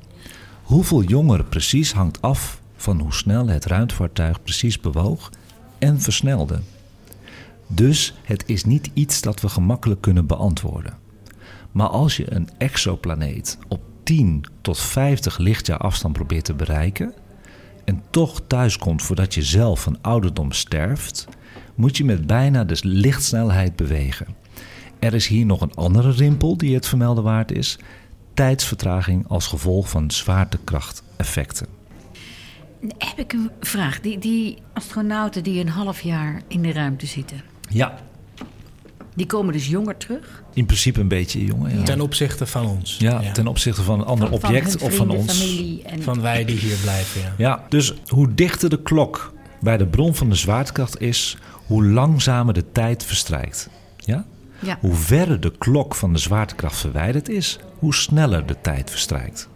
Hoeveel 0.61 1.03
jonger 1.03 1.43
precies 1.43 1.93
hangt 1.93 2.21
af 2.21 2.61
van 2.75 2.99
hoe 2.99 3.13
snel 3.13 3.47
het 3.47 3.65
ruimtevaartuig 3.65 4.43
precies 4.43 4.79
bewoog 4.79 5.29
en 5.79 6.01
versnelde. 6.01 6.59
Dus 7.67 8.13
het 8.23 8.43
is 8.45 8.65
niet 8.65 8.89
iets 8.93 9.21
dat 9.21 9.41
we 9.41 9.49
gemakkelijk 9.49 10.01
kunnen 10.01 10.25
beantwoorden. 10.25 10.97
Maar 11.71 11.89
als 11.89 12.17
je 12.17 12.33
een 12.33 12.49
exoplaneet 12.57 13.57
op 13.67 13.81
10 14.03 14.45
tot 14.61 14.79
50 14.79 15.37
lichtjaar 15.37 15.77
afstand 15.77 16.13
probeert 16.13 16.45
te 16.45 16.53
bereiken 16.53 17.13
en 17.83 18.03
toch 18.09 18.41
thuiskomt 18.47 19.01
voordat 19.01 19.33
je 19.33 19.41
zelf 19.41 19.81
van 19.81 19.97
ouderdom 20.01 20.51
sterft, 20.51 21.27
moet 21.75 21.97
je 21.97 22.05
met 22.05 22.27
bijna 22.27 22.63
de 22.63 22.77
lichtsnelheid 22.81 23.75
bewegen. 23.75 24.27
Er 24.99 25.13
is 25.13 25.27
hier 25.27 25.45
nog 25.45 25.61
een 25.61 25.73
andere 25.73 26.11
rimpel 26.11 26.57
die 26.57 26.75
het 26.75 26.87
vermelden 26.87 27.23
waard 27.23 27.51
is: 27.51 27.79
tijdsvertraging 28.33 29.27
als 29.27 29.47
gevolg 29.47 29.89
van 29.89 30.11
zwaartekrachteffecten. 30.11 31.67
Heb 32.97 33.17
ik 33.17 33.33
een 33.33 33.51
vraag. 33.59 33.99
Die, 33.99 34.17
die 34.17 34.57
astronauten 34.73 35.43
die 35.43 35.59
een 35.59 35.69
half 35.69 36.01
jaar 36.01 36.41
in 36.47 36.61
de 36.61 36.71
ruimte 36.71 37.05
zitten, 37.05 37.41
Ja, 37.69 37.99
die 39.15 39.25
komen 39.25 39.53
dus 39.53 39.67
jonger 39.67 39.97
terug? 39.97 40.43
in 40.53 40.65
principe 40.65 40.99
een 40.99 41.07
beetje 41.07 41.45
jongen. 41.45 41.77
Ja, 41.77 41.83
Ten 41.83 42.01
opzichte 42.01 42.45
van 42.45 42.65
ons. 42.65 42.95
ja, 42.99 43.31
ten 43.31 43.47
opzichte 43.47 43.81
van 43.81 43.99
een 43.99 44.05
ander 44.05 44.27
Van- 44.29 44.39
van 44.39 44.49
object 44.49 44.65
hun 44.73 44.81
of 44.81 44.95
van 44.95 45.05
vrienden, 45.07 45.17
ons. 45.17 45.37
familie 45.39 45.83
en... 45.83 46.01
Van 46.03 46.21
wij 46.21 46.45
die 46.45 46.57
hier 46.57 46.77
blijven, 46.81 47.21
ja. 47.21 47.33
Ja, 47.37 47.63
dus 47.69 47.93
hoe 48.07 48.33
dichter 48.35 48.69
de 48.69 48.81
klok 48.81 49.33
bij 49.59 49.77
de 49.77 49.85
bron 49.85 50.15
van 50.15 50.29
de 50.29 50.35
zwaartekracht 50.35 51.01
is, 51.01 51.37
hoe 51.65 51.85
langzamer 51.85 52.53
de 52.53 52.71
tijd 52.71 53.05
verstrijkt. 53.05 53.69
Ja? 53.97 54.25
Ja. 54.59 54.77
Hoe 54.81 54.93
verder 54.95 55.39
de 55.39 55.51
klok 55.57 55.95
van 55.95 56.13
de 56.13 56.19
zwaartekracht 56.19 56.77
verwijderd 56.77 57.29
is, 57.29 57.59
hoe 57.79 57.95
sneller 57.95 58.45
de 58.45 58.55
tijd 58.61 58.89
verstrijkt. 58.89 59.49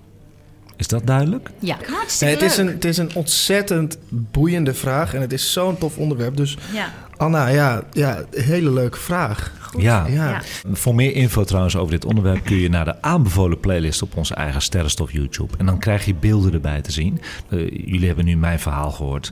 Is 0.77 0.87
dat 0.87 1.07
duidelijk? 1.07 1.51
Ja, 1.59 1.77
Nee, 1.77 1.89
hartstikke 1.89 2.33
het, 2.33 2.51
is 2.51 2.57
een, 2.57 2.67
het 2.67 2.85
is 2.85 2.97
een 2.97 3.15
ontzettend 3.15 3.97
boeiende 4.09 4.73
vraag 4.73 5.13
en 5.13 5.21
het 5.21 5.33
is 5.33 5.53
zo'n 5.53 5.77
tof 5.77 5.97
onderwerp. 5.97 6.37
Dus 6.37 6.57
Ja. 6.73 6.93
Anna, 7.17 7.47
ja, 7.47 7.83
ja 7.91 8.23
hele 8.31 8.71
leuke 8.71 8.97
vraag. 8.97 9.51
Ja. 9.77 10.05
Ja. 10.07 10.29
Ja. 10.29 10.41
Voor 10.71 10.95
meer 10.95 11.13
info 11.13 11.43
trouwens 11.43 11.75
over 11.75 11.91
dit 11.91 12.05
onderwerp 12.05 12.43
kun 12.43 12.55
je 12.57 12.69
naar 12.69 12.85
de 12.85 13.01
aanbevolen 13.01 13.59
playlist 13.59 14.01
op 14.01 14.17
onze 14.17 14.33
eigen 14.33 14.61
Sterrenstof 14.61 15.11
YouTube. 15.11 15.57
En 15.57 15.65
dan 15.65 15.79
krijg 15.79 16.05
je 16.05 16.15
beelden 16.15 16.53
erbij 16.53 16.81
te 16.81 16.91
zien. 16.91 17.21
Eh, 17.49 17.59
jullie 17.69 18.07
hebben 18.07 18.25
nu 18.25 18.37
mijn 18.37 18.59
verhaal 18.59 18.91
gehoord. 18.91 19.31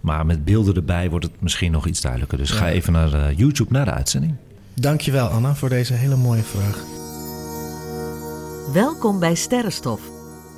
Maar 0.00 0.26
met 0.26 0.44
beelden 0.44 0.74
erbij 0.74 1.10
wordt 1.10 1.24
het 1.24 1.40
misschien 1.40 1.72
nog 1.72 1.86
iets 1.86 2.00
duidelijker. 2.00 2.38
Dus 2.38 2.50
ga 2.50 2.68
even 2.68 2.92
naar 2.92 3.12
eh, 3.12 3.38
YouTube, 3.38 3.72
naar 3.72 3.84
de 3.84 3.90
uitzending. 3.90 4.34
Dankjewel 4.74 5.26
Anna 5.26 5.54
voor 5.54 5.68
deze 5.68 5.92
hele 5.92 6.16
mooie 6.16 6.42
vraag. 6.42 6.84
Welkom 8.72 9.18
bij 9.18 9.34
Sterrenstof, 9.34 10.00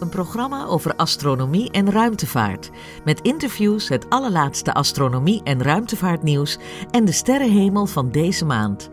een 0.00 0.08
programma 0.08 0.64
over 0.64 0.94
astronomie 0.94 1.70
en 1.70 1.90
ruimtevaart. 1.90 2.70
Met 3.04 3.20
interviews, 3.20 3.88
het 3.88 4.10
allerlaatste 4.10 4.74
astronomie- 4.74 5.42
en 5.42 5.62
ruimtevaartnieuws 5.62 6.58
en 6.90 7.04
de 7.04 7.12
sterrenhemel 7.12 7.86
van 7.86 8.10
deze 8.10 8.44
maand. 8.44 8.90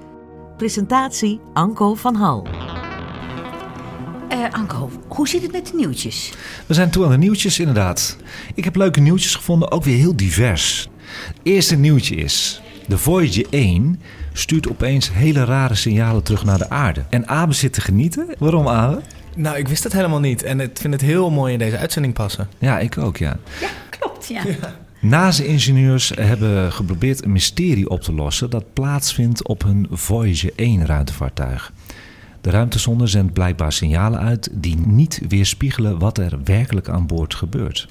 Presentatie 0.58 1.40
Anko 1.54 1.94
van 1.94 2.16
Hal. 2.16 2.48
Eh, 4.30 4.50
Anko, 4.52 4.90
hoe 5.08 5.28
zit 5.28 5.42
het 5.42 5.52
met 5.52 5.68
de 5.68 5.76
nieuwtjes? 5.76 6.34
We 6.66 6.74
zijn 6.74 6.92
toe 6.92 7.04
aan 7.04 7.12
de 7.12 7.18
nieuwtjes, 7.18 7.60
inderdaad. 7.60 8.18
Ik 8.56 8.64
heb 8.64 8.76
leuke 8.76 9.00
nieuwtjes 9.00 9.36
gevonden, 9.36 9.72
ook 9.72 9.84
weer 9.84 9.98
heel 9.98 10.16
divers. 10.16 10.90
Het 11.28 11.38
eerste 11.44 11.76
nieuwtje 11.76 12.16
is: 12.16 12.62
de 12.88 12.98
Voyager 12.98 13.46
1 13.50 14.02
stuurt 14.34 14.70
opeens 14.70 15.14
hele 15.14 15.44
rare 15.44 15.76
signalen 15.76 16.24
terug 16.24 16.46
naar 16.46 16.58
de 16.58 16.70
aarde. 16.70 17.04
En 17.10 17.28
Abe 17.28 17.54
zit 17.54 17.74
te 17.74 17.82
genieten. 17.82 18.28
Waarom, 18.40 18.68
Abe? 18.68 19.02
Nou, 19.36 19.58
ik 19.58 19.68
wist 19.68 19.84
het 19.84 19.94
helemaal 19.94 20.20
niet 20.20 20.44
en 20.44 20.60
ik 20.60 20.78
vind 20.78 20.94
het 20.94 21.02
heel 21.02 21.32
mooi 21.32 21.54
in 21.54 21.60
deze 21.60 21.78
uitzending 21.78 22.14
passen. 22.14 22.48
Ja, 22.58 22.80
ik 22.80 22.98
ook, 22.98 23.18
ja. 23.18 23.38
Ja, 23.62 23.70
klopt, 23.90 24.28
ja. 24.28 24.44
NASA-ingenieurs 25.00 26.12
hebben 26.16 26.72
geprobeerd 26.72 27.24
een 27.24 27.32
mysterie 27.32 27.90
op 27.90 28.02
te 28.02 28.14
lossen 28.14 28.50
dat 28.50 28.74
plaatsvindt 28.74 29.48
op 29.48 29.64
hun 29.64 29.88
Voyager 29.92 30.52
1 30.56 30.86
ruimtevaartuig. 30.86 31.74
De 32.42 32.50
ruimtesonde 32.50 33.08
zendt 33.08 33.34
blijkbaar 33.34 33.72
signalen 33.72 34.20
uit 34.20 34.50
die 34.52 34.78
niet 34.78 35.22
weerspiegelen 35.28 36.00
wat 36.00 36.18
er 36.18 36.40
werkelijk 36.44 36.90
aan 36.90 37.08
boord 37.08 37.36
gebeurt. 37.36 37.88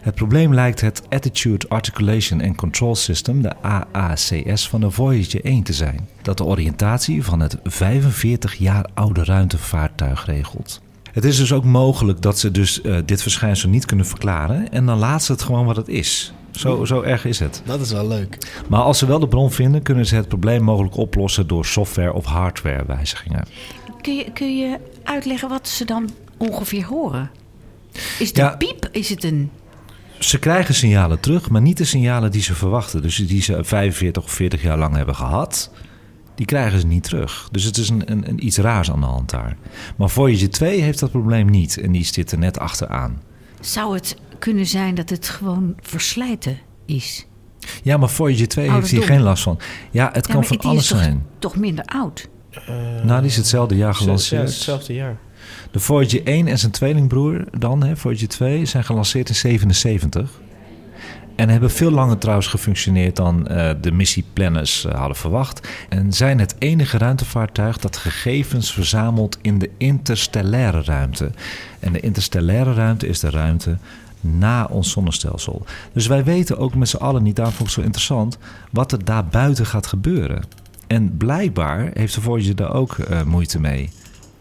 Het 0.00 0.14
probleem 0.14 0.54
lijkt 0.54 0.80
het 0.80 1.02
Attitude 1.08 1.68
Articulation 1.68 2.42
and 2.42 2.56
Control 2.56 2.94
System, 2.94 3.42
de 3.42 3.54
AACS, 3.62 4.68
van 4.68 4.80
de 4.80 4.90
Voyager 4.90 5.44
1 5.44 5.62
te 5.62 5.72
zijn, 5.72 6.08
dat 6.22 6.36
de 6.36 6.44
oriëntatie 6.44 7.24
van 7.24 7.40
het 7.40 7.56
45 7.64 8.54
jaar 8.54 8.88
oude 8.94 9.24
ruimtevaartuig 9.24 10.26
regelt. 10.26 10.80
Het 11.12 11.24
is 11.24 11.36
dus 11.36 11.52
ook 11.52 11.64
mogelijk 11.64 12.22
dat 12.22 12.38
ze 12.38 12.50
dus 12.50 12.80
eh, 12.80 12.96
dit 13.04 13.22
verschijnsel 13.22 13.68
niet 13.68 13.84
kunnen 13.86 14.06
verklaren 14.06 14.72
en 14.72 14.86
dan 14.86 14.98
laat 14.98 15.22
ze 15.22 15.32
het 15.32 15.42
gewoon 15.42 15.66
wat 15.66 15.76
het 15.76 15.88
is. 15.88 16.32
Zo, 16.50 16.84
zo 16.84 17.02
erg 17.02 17.24
is 17.24 17.38
het. 17.38 17.62
Dat 17.64 17.80
is 17.80 17.92
wel 17.92 18.08
leuk. 18.08 18.38
Maar 18.68 18.80
als 18.80 18.98
ze 18.98 19.06
wel 19.06 19.18
de 19.18 19.28
bron 19.28 19.50
vinden, 19.50 19.82
kunnen 19.82 20.06
ze 20.06 20.14
het 20.14 20.28
probleem 20.28 20.62
mogelijk 20.62 20.96
oplossen 20.96 21.46
door 21.46 21.66
software- 21.66 22.12
of 22.12 22.24
hardwarewijzigingen. 22.24 23.44
Kun 24.00 24.16
je, 24.16 24.32
kun 24.32 24.56
je 24.56 24.78
uitleggen 25.02 25.48
wat 25.48 25.68
ze 25.68 25.84
dan 25.84 26.10
ongeveer 26.36 26.84
horen? 26.84 27.30
Is 28.18 28.28
het 28.28 28.36
Ja. 28.36 28.52
een 28.52 28.58
piep? 28.58 28.88
Is 28.92 29.08
het 29.08 29.24
een... 29.24 29.50
Ze 30.18 30.38
krijgen 30.38 30.74
signalen 30.74 31.20
terug, 31.20 31.50
maar 31.50 31.60
niet 31.62 31.76
de 31.76 31.84
signalen 31.84 32.30
die 32.30 32.42
ze 32.42 32.54
verwachten. 32.54 33.02
Dus 33.02 33.16
die 33.16 33.42
ze 33.42 33.64
45 33.64 34.22
of 34.24 34.30
40 34.30 34.62
jaar 34.62 34.78
lang 34.78 34.96
hebben 34.96 35.14
gehad, 35.14 35.70
die 36.34 36.46
krijgen 36.46 36.80
ze 36.80 36.86
niet 36.86 37.02
terug. 37.02 37.48
Dus 37.50 37.64
het 37.64 37.76
is 37.76 37.88
een, 37.88 38.10
een, 38.10 38.28
een 38.28 38.46
iets 38.46 38.56
raars 38.58 38.90
aan 38.90 39.00
de 39.00 39.06
hand 39.06 39.30
daar. 39.30 39.56
Maar 39.96 40.10
Voyager 40.10 40.50
2 40.50 40.80
heeft 40.80 40.98
dat 41.00 41.10
probleem 41.10 41.50
niet 41.50 41.78
en 41.78 41.92
die 41.92 42.04
zit 42.04 42.32
er 42.32 42.38
net 42.38 42.58
achteraan. 42.58 43.22
Zou 43.60 43.94
het 43.94 44.16
kunnen 44.38 44.66
zijn 44.66 44.94
dat 44.94 45.10
het 45.10 45.28
gewoon 45.28 45.74
verslijten 45.80 46.58
is? 46.86 47.26
Ja, 47.82 47.96
maar 47.96 48.08
Voyager 48.10 48.48
2 48.48 48.70
heeft 48.70 48.90
hier 48.90 49.02
geen 49.02 49.20
last 49.22 49.42
van. 49.42 49.58
Ja, 49.90 50.06
het 50.12 50.14
Ja, 50.14 50.20
kan 50.20 50.34
maar 50.34 50.44
van 50.44 50.56
die 50.56 50.66
is 50.66 50.72
alles 50.72 50.86
toch- 50.88 50.98
zijn. 50.98 51.26
Toch 51.38 51.56
minder 51.56 51.84
oud? 51.84 52.28
Nou, 53.04 53.20
die 53.20 53.30
is 53.30 53.36
hetzelfde 53.36 53.76
jaar 53.76 53.88
Ja, 53.92 53.98
gelanceerd. 53.98 54.42
hetzelfde 54.42 54.94
jaar. 54.94 55.18
De 55.70 55.80
Voyager 55.80 56.26
1 56.26 56.46
en 56.46 56.58
zijn 56.58 56.72
tweelingbroer 56.72 57.44
dan, 57.58 57.82
hè, 57.82 57.96
Voyager 57.96 58.28
2, 58.28 58.64
zijn 58.64 58.84
gelanceerd 58.84 59.28
in 59.28 59.34
77. 59.34 60.40
En 61.34 61.48
hebben 61.48 61.70
veel 61.70 61.90
langer 61.90 62.18
trouwens 62.18 62.46
gefunctioneerd 62.46 63.16
dan 63.16 63.48
eh, 63.48 63.70
de 63.80 63.92
missieplanners 63.92 64.84
eh, 64.84 64.94
hadden 64.94 65.16
verwacht. 65.16 65.68
En 65.88 66.12
zijn 66.12 66.38
het 66.38 66.54
enige 66.58 66.98
ruimtevaartuig 66.98 67.78
dat 67.78 67.96
gegevens 67.96 68.72
verzamelt 68.72 69.38
in 69.42 69.58
de 69.58 69.70
interstellaire 69.76 70.82
ruimte. 70.82 71.30
En 71.80 71.92
de 71.92 72.00
interstellaire 72.00 72.74
ruimte 72.74 73.06
is 73.06 73.20
de 73.20 73.30
ruimte 73.30 73.76
na 74.20 74.64
ons 74.64 74.90
zonnestelsel. 74.90 75.64
Dus 75.92 76.06
wij 76.06 76.24
weten 76.24 76.58
ook 76.58 76.74
met 76.74 76.88
z'n 76.88 76.96
allen 76.96 77.22
niet, 77.22 77.36
daarom 77.36 77.54
vond 77.54 77.70
zo 77.70 77.80
interessant, 77.80 78.38
wat 78.70 78.92
er 78.92 79.04
daar 79.04 79.26
buiten 79.26 79.66
gaat 79.66 79.86
gebeuren. 79.86 80.42
En 80.86 81.16
blijkbaar 81.16 81.90
heeft 81.94 82.14
de 82.14 82.20
Voyager 82.20 82.56
daar 82.56 82.74
ook 82.74 82.98
eh, 82.98 83.22
moeite 83.22 83.60
mee. 83.60 83.90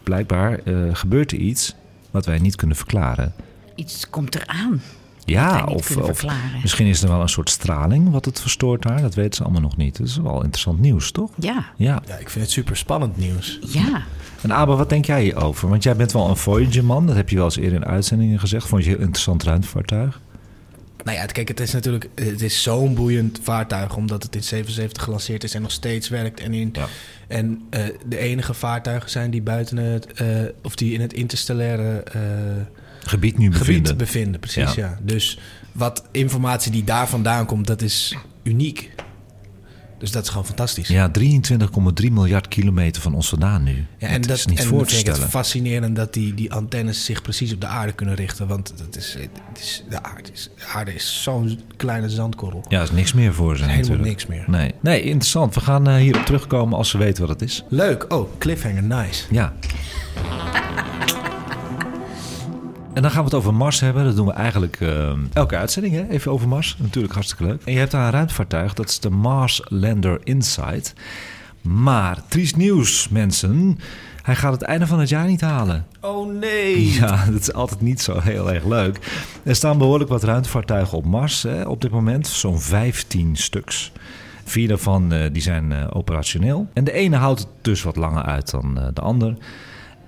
Blijkbaar 0.10 0.60
eh, 0.63 0.76
gebeurt 0.93 1.32
er 1.32 1.38
iets 1.38 1.76
wat 2.12 2.26
wij 2.26 2.39
niet 2.39 2.56
kunnen 2.56 2.76
verklaren. 2.76 3.34
Iets 3.76 4.10
komt 4.10 4.36
eraan. 4.36 4.82
Ja, 5.26 5.65
of, 5.65 5.98
of 5.98 6.26
misschien 6.62 6.88
is 6.88 7.02
er 7.02 7.10
wel 7.10 7.22
een 7.22 7.30
soort 7.30 7.50
straling 7.50 8.12
wat 8.12 8.26
het 8.26 8.41
verstoort 8.41 8.82
daar. 8.82 9.02
Dat 9.02 9.13
weten 9.15 9.34
ze 9.34 9.43
allemaal 9.43 9.62
nog 9.62 9.78
niet. 9.78 9.98
Dat 9.98 10.08
is 10.08 10.17
wel 10.17 10.36
interessant 10.36 10.80
nieuws, 10.80 11.12
toch? 11.12 11.32
Ja, 11.36 11.65
Ja. 11.76 12.02
Ja, 12.08 12.15
ik 12.17 12.30
vind 12.30 12.45
het 12.45 12.54
super 12.54 12.78
spannend 12.78 13.17
nieuws. 13.17 13.60
ja. 13.62 14.02
En 14.41 14.52
Abba, 14.52 14.76
wat 14.76 14.89
denk 14.89 15.06
jij 15.06 15.22
hierover? 15.22 15.69
Want 15.69 15.84
jij 15.84 15.95
bent 15.95 16.12
wel 16.12 16.30
een 16.30 16.38
Voyager-man. 16.38 17.06
Dat 17.06 17.15
heb 17.15 17.30
je 17.30 17.36
wel 17.36 17.45
eens 17.45 17.58
eerder 17.58 17.82
in 17.82 17.86
uitzendingen 17.86 18.39
gezegd. 18.39 18.67
Vond 18.67 18.84
je 18.84 18.89
een 18.89 18.95
heel 18.95 19.06
interessant 19.06 19.43
ruimtevaartuig? 19.43 20.19
Nou 21.04 21.18
ja, 21.18 21.26
kijk, 21.26 21.48
het 21.48 21.60
is 21.60 21.72
natuurlijk 21.72 22.10
het 22.16 22.42
is 22.42 22.62
zo'n 22.64 22.96
boeiend 22.96 23.40
vaartuig... 23.44 23.96
omdat 23.96 24.24
het 24.24 24.36
in 24.36 24.44
77 24.44 25.04
gelanceerd 25.04 25.44
is 25.44 25.54
en 25.54 25.62
nog 25.62 25.72
steeds 25.72 26.10
werkt. 26.10 26.40
En, 26.40 26.54
in, 26.54 26.70
Ja. 26.74 26.88
en 27.28 27.62
eh, 27.70 27.84
de 28.08 28.18
enige 28.18 28.54
vaartuigen 28.54 29.10
zijn 29.10 29.32
die 29.32 29.42
buiten 29.42 29.78
het... 29.78 30.14
eh, 30.14 30.28
of 30.64 30.76
die 30.76 30.94
in 30.94 31.02
het 31.02 31.14
interstellaire 31.14 32.00
eh, 32.04 32.22
Gebied 33.04 33.38
nu 33.38 33.46
gebied 33.46 33.58
bevinden. 33.66 33.98
bevinden. 33.98 34.40
Precies, 34.40 34.74
Ja. 34.74 34.86
ja. 34.86 35.00
Dus 35.02 35.40
wat 35.72 36.04
informatie 36.12 36.72
die 36.72 36.84
daar 36.84 37.08
vandaan 37.10 37.46
komt, 37.46 37.68
dat 37.68 37.82
is 37.82 38.16
uniek. 38.44 38.92
Dus 40.00 40.12
dat 40.12 40.24
is 40.24 40.30
gewoon 40.30 40.46
fantastisch. 40.46 40.88
Ja, 40.88 41.12
23,3 41.20 42.12
miljard 42.12 42.48
kilometer 42.48 43.02
van 43.02 43.14
ons 43.14 43.30
vandaan 43.30 43.64
nu. 43.64 43.86
Ja, 43.98 44.08
en 44.08 44.22
dat 44.22 44.30
dat 44.30 44.38
is 44.38 44.46
niet 44.46 44.60
en 44.60 44.66
voor 44.66 44.86
te 44.86 44.96
het 44.96 45.20
fascinerend 45.20 45.96
dat 45.96 46.14
die, 46.14 46.34
die 46.34 46.54
antennes 46.54 47.06
zich 47.06 47.22
precies 47.22 47.54
op 47.54 47.62
de 47.62 47.68
aarde 47.68 47.92
kunnen 47.92 48.16
richten. 48.16 48.48
Want 48.48 48.74
dat 48.78 48.96
is, 48.96 49.14
het 49.20 49.60
is, 49.60 49.84
de, 49.90 50.04
aarde 50.04 50.30
is, 50.34 50.50
de 50.56 50.66
aarde 50.66 50.94
is 50.94 51.24
zo'n 51.24 51.60
kleine 51.78 52.10
zandkorrel. 52.10 52.66
Ja, 52.70 52.78
er 52.78 52.84
is 52.84 52.92
niks 52.92 53.14
meer 53.14 53.34
voor 53.34 53.58
ze 53.58 53.62
Helemaal 53.64 53.82
natuurlijk. 53.82 54.08
niks 54.08 54.26
meer. 54.26 54.44
Nee. 54.48 54.74
nee, 54.80 55.02
interessant. 55.02 55.56
We 55.56 55.62
gaan 55.62 55.88
eh, 55.88 55.96
hierop 55.96 56.26
terugkomen 56.26 56.78
als 56.78 56.90
ze 56.90 56.98
weten 56.98 57.28
wat 57.28 57.40
het 57.40 57.50
is. 57.50 57.64
Leuk. 57.68 58.14
Oh, 58.14 58.30
cliffhanger, 58.38 58.84
nice. 58.84 59.24
Ja. 59.30 59.54
En 63.00 63.06
dan 63.06 63.14
gaan 63.14 63.24
we 63.24 63.30
het 63.30 63.40
over 63.40 63.54
Mars 63.54 63.80
hebben. 63.80 64.04
Dat 64.04 64.16
doen 64.16 64.26
we 64.26 64.34
eigenlijk 64.34 64.82
eh, 64.82 65.12
elke 65.34 65.58
uitzending, 65.58 65.96
hè? 65.96 66.08
even 66.08 66.32
over 66.32 66.48
Mars. 66.48 66.76
Natuurlijk 66.80 67.14
hartstikke 67.14 67.44
leuk. 67.44 67.62
En 67.66 67.72
je 67.72 67.78
hebt 67.78 67.92
daar 67.92 68.06
een 68.06 68.12
ruimtevaartuig, 68.12 68.74
dat 68.74 68.90
is 68.90 69.00
de 69.00 69.10
Mars 69.10 69.62
Lander 69.64 70.20
Insight. 70.24 70.94
Maar, 71.62 72.22
triest 72.28 72.56
nieuws, 72.56 73.10
mensen. 73.10 73.80
Hij 74.22 74.36
gaat 74.36 74.52
het 74.52 74.62
einde 74.62 74.88
van 74.88 75.00
het 75.00 75.10
jaar 75.10 75.28
niet 75.28 75.42
halen. 75.42 75.86
Oh 76.02 76.34
nee. 76.34 76.92
Ja, 77.00 77.26
dat 77.26 77.42
is 77.42 77.54
altijd 77.54 77.82
niet 77.82 78.02
zo 78.02 78.20
heel 78.20 78.54
erg 78.54 78.66
leuk. 78.66 79.00
Er 79.44 79.56
staan 79.56 79.78
behoorlijk 79.78 80.10
wat 80.10 80.24
ruimtevaartuigen 80.24 80.98
op 80.98 81.06
Mars 81.06 81.44
hè, 81.44 81.64
op 81.64 81.82
dit 81.82 81.92
moment. 81.92 82.28
Zo'n 82.28 82.60
15 82.60 83.36
stuks. 83.36 83.92
Vier 84.44 84.68
daarvan 84.68 85.14
eh, 85.14 85.30
die 85.32 85.42
zijn 85.42 85.72
eh, 85.72 85.88
operationeel. 85.90 86.68
En 86.74 86.84
de 86.84 86.92
ene 86.92 87.16
houdt 87.16 87.40
het 87.40 87.50
dus 87.62 87.84
wat 87.84 87.96
langer 87.96 88.24
uit 88.24 88.52
dan 88.52 88.80
eh, 88.80 88.88
de 88.94 89.02
ander. 89.02 89.36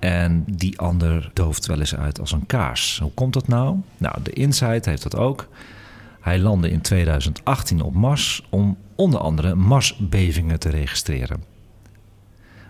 En 0.02 0.44
die 0.46 0.78
ander 0.78 1.30
dooft 1.32 1.66
wel 1.66 1.78
eens 1.78 1.96
uit 1.96 2.20
als 2.20 2.32
een 2.32 2.46
kaars. 2.46 2.98
Hoe 2.98 3.10
komt 3.10 3.32
dat 3.32 3.48
nou? 3.48 3.76
Nou, 3.96 4.22
de 4.22 4.30
Insight 4.30 4.84
heeft 4.84 5.02
dat 5.02 5.16
ook. 5.16 5.48
Hij 6.20 6.38
landde 6.38 6.70
in 6.70 6.80
2018 6.80 7.80
op 7.82 7.94
Mars 7.94 8.46
om 8.50 8.76
onder 8.94 9.20
andere 9.20 9.54
Marsbevingen 9.54 10.58
te 10.58 10.68
registreren. 10.68 11.42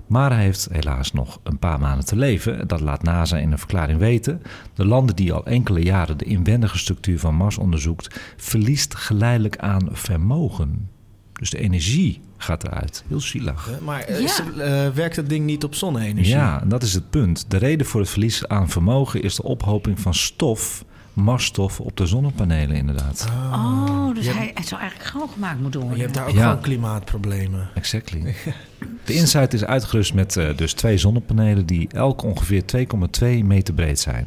Maar 0.07 0.33
hij 0.33 0.43
heeft 0.43 0.69
helaas 0.71 1.13
nog 1.13 1.41
een 1.43 1.59
paar 1.59 1.81
maanden 1.81 2.07
te 2.07 2.17
leven. 2.17 2.69
Dat 2.69 2.81
laat 2.81 3.03
NASA 3.03 3.37
in 3.37 3.53
een 3.53 3.59
verklaring 3.59 3.99
weten. 3.99 4.43
De 4.75 4.85
landen 4.85 5.17
die 5.17 5.33
al 5.33 5.47
enkele 5.47 5.83
jaren 5.83 6.19
de 6.19 6.25
inwendige 6.25 6.79
structuur 6.79 7.19
van 7.19 7.35
Mars 7.35 7.59
onderzoekt, 7.59 8.21
verliest 8.37 8.95
geleidelijk 8.95 9.59
aan 9.59 9.89
vermogen. 9.93 10.89
Dus 11.33 11.51
de 11.51 11.59
energie 11.59 12.21
gaat 12.43 12.65
eruit. 12.65 13.05
Heel 13.09 13.21
zielig. 13.21 13.69
Eh, 13.71 13.79
Maar 13.85 14.01
eh, 14.01 14.21
Ja. 14.21 14.29
ze- 14.29 14.63
eh, 14.63 14.95
werkt 14.95 15.17
dat 15.17 15.29
ding 15.29 15.45
niet 15.47 15.65
op 15.65 15.75
zonne-energie? 15.75 16.35
Ja, 16.35 16.61
en 16.63 16.69
dat 16.69 16.83
is 16.83 16.95
het 16.95 17.11
punt. 17.11 17.45
De 17.49 17.57
reden 17.57 17.87
voor 17.87 18.01
het 18.01 18.11
verlies 18.11 18.49
aan 18.49 18.69
vermogen 18.69 19.23
is 19.23 19.35
de 19.37 19.43
ophoping 19.43 20.01
van 20.01 20.15
stof, 20.15 20.85
marsstof 21.13 21.81
op 21.81 21.97
de 21.97 22.07
zonnepanelen 22.07 22.77
inderdaad. 22.77 23.27
Oh, 23.53 24.15
dus 24.15 24.27
hij, 24.33 24.51
het 24.55 24.67
zou 24.67 24.81
eigenlijk 24.81 25.11
schoongemaakt 25.11 25.61
moeten 25.61 25.81
worden. 25.81 25.99
Je 25.99 26.05
hebt 26.05 26.17
daar 26.17 26.27
ook 26.29 26.35
Ja. 26.35 26.47
gewoon 26.49 26.63
klimaatproblemen. 26.63 27.69
Exactly. 27.75 28.35
De 29.05 29.15
Insight 29.15 29.53
is 29.55 29.65
uitgerust 29.65 30.15
met 30.15 30.41
dus 30.57 30.73
twee 30.73 30.99
zonnepanelen 30.99 31.67
die 31.67 31.89
elk 31.93 32.23
ongeveer 32.23 32.63
2,2 32.67 33.45
meter 33.45 33.75
breed 33.75 34.01
zijn. 34.01 34.27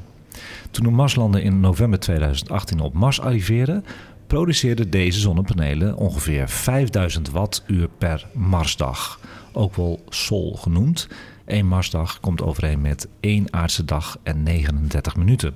Toen 0.71 0.84
de 0.84 0.91
Marslander 0.91 1.41
in 1.41 1.60
november 1.60 1.99
2018 1.99 2.80
op 2.80 2.93
Mars 2.93 3.21
arriveerde, 3.21 3.82
produceerden 4.28 4.90
deze 4.90 5.20
zonnepanelen 5.20 5.98
ongeveer 5.98 6.50
5000 6.50 7.30
wattuur 7.30 7.90
per 7.98 8.28
Marsdag. 8.34 9.20
Ook 9.52 9.76
wel 9.76 10.04
Sol 10.10 10.56
genoemd. 10.56 11.08
Eén 11.46 11.68
Marsdag 11.68 12.20
komt 12.20 12.42
overeen 12.42 12.82
met 12.82 13.08
één 13.20 13.54
aardse 13.54 13.86
dag 13.86 14.18
en 14.24 14.44
39 14.44 15.16
minuten. 15.16 15.56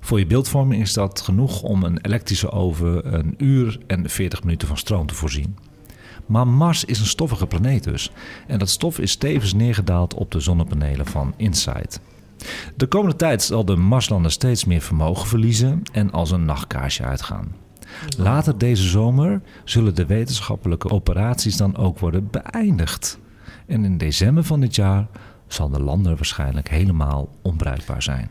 Voor 0.00 0.18
je 0.18 0.26
beeldvorming 0.26 0.82
is 0.82 0.92
dat 0.92 1.20
genoeg 1.20 1.62
om 1.62 1.82
een 1.82 1.98
elektrische 1.98 2.50
oven 2.50 3.14
een 3.14 3.34
uur 3.38 3.78
en 3.86 4.10
40 4.10 4.42
minuten 4.42 4.68
van 4.68 4.76
stroom 4.76 5.06
te 5.06 5.14
voorzien. 5.14 5.56
Maar 6.26 6.48
Mars 6.48 6.84
is 6.84 7.00
een 7.00 7.06
stoffige 7.06 7.46
planeet 7.46 7.84
dus. 7.84 8.10
En 8.46 8.58
dat 8.58 8.68
stof 8.68 8.98
is 8.98 9.16
tevens 9.16 9.52
neergedaald 9.52 10.14
op 10.14 10.30
de 10.30 10.40
zonnepanelen 10.40 11.06
van 11.06 11.34
InSight. 11.36 12.00
De 12.76 12.86
komende 12.86 13.16
tijd 13.16 13.42
zal 13.42 13.64
de 13.64 13.76
Marslander 13.76 14.30
steeds 14.30 14.64
meer 14.64 14.80
vermogen 14.80 15.28
verliezen 15.28 15.82
en 15.92 16.10
als 16.10 16.30
een 16.30 16.44
nachtkaarsje 16.44 17.02
uitgaan. 17.02 17.61
Later 18.18 18.58
deze 18.58 18.88
zomer 18.88 19.40
zullen 19.64 19.94
de 19.94 20.06
wetenschappelijke 20.06 20.90
operaties 20.90 21.56
dan 21.56 21.76
ook 21.76 21.98
worden 21.98 22.28
beëindigd. 22.30 23.18
En 23.66 23.84
in 23.84 23.98
december 23.98 24.44
van 24.44 24.60
dit 24.60 24.74
jaar 24.74 25.06
zal 25.46 25.68
de 25.68 25.82
lander 25.82 26.16
waarschijnlijk 26.16 26.68
helemaal 26.68 27.28
onbruikbaar 27.42 28.02
zijn. 28.02 28.30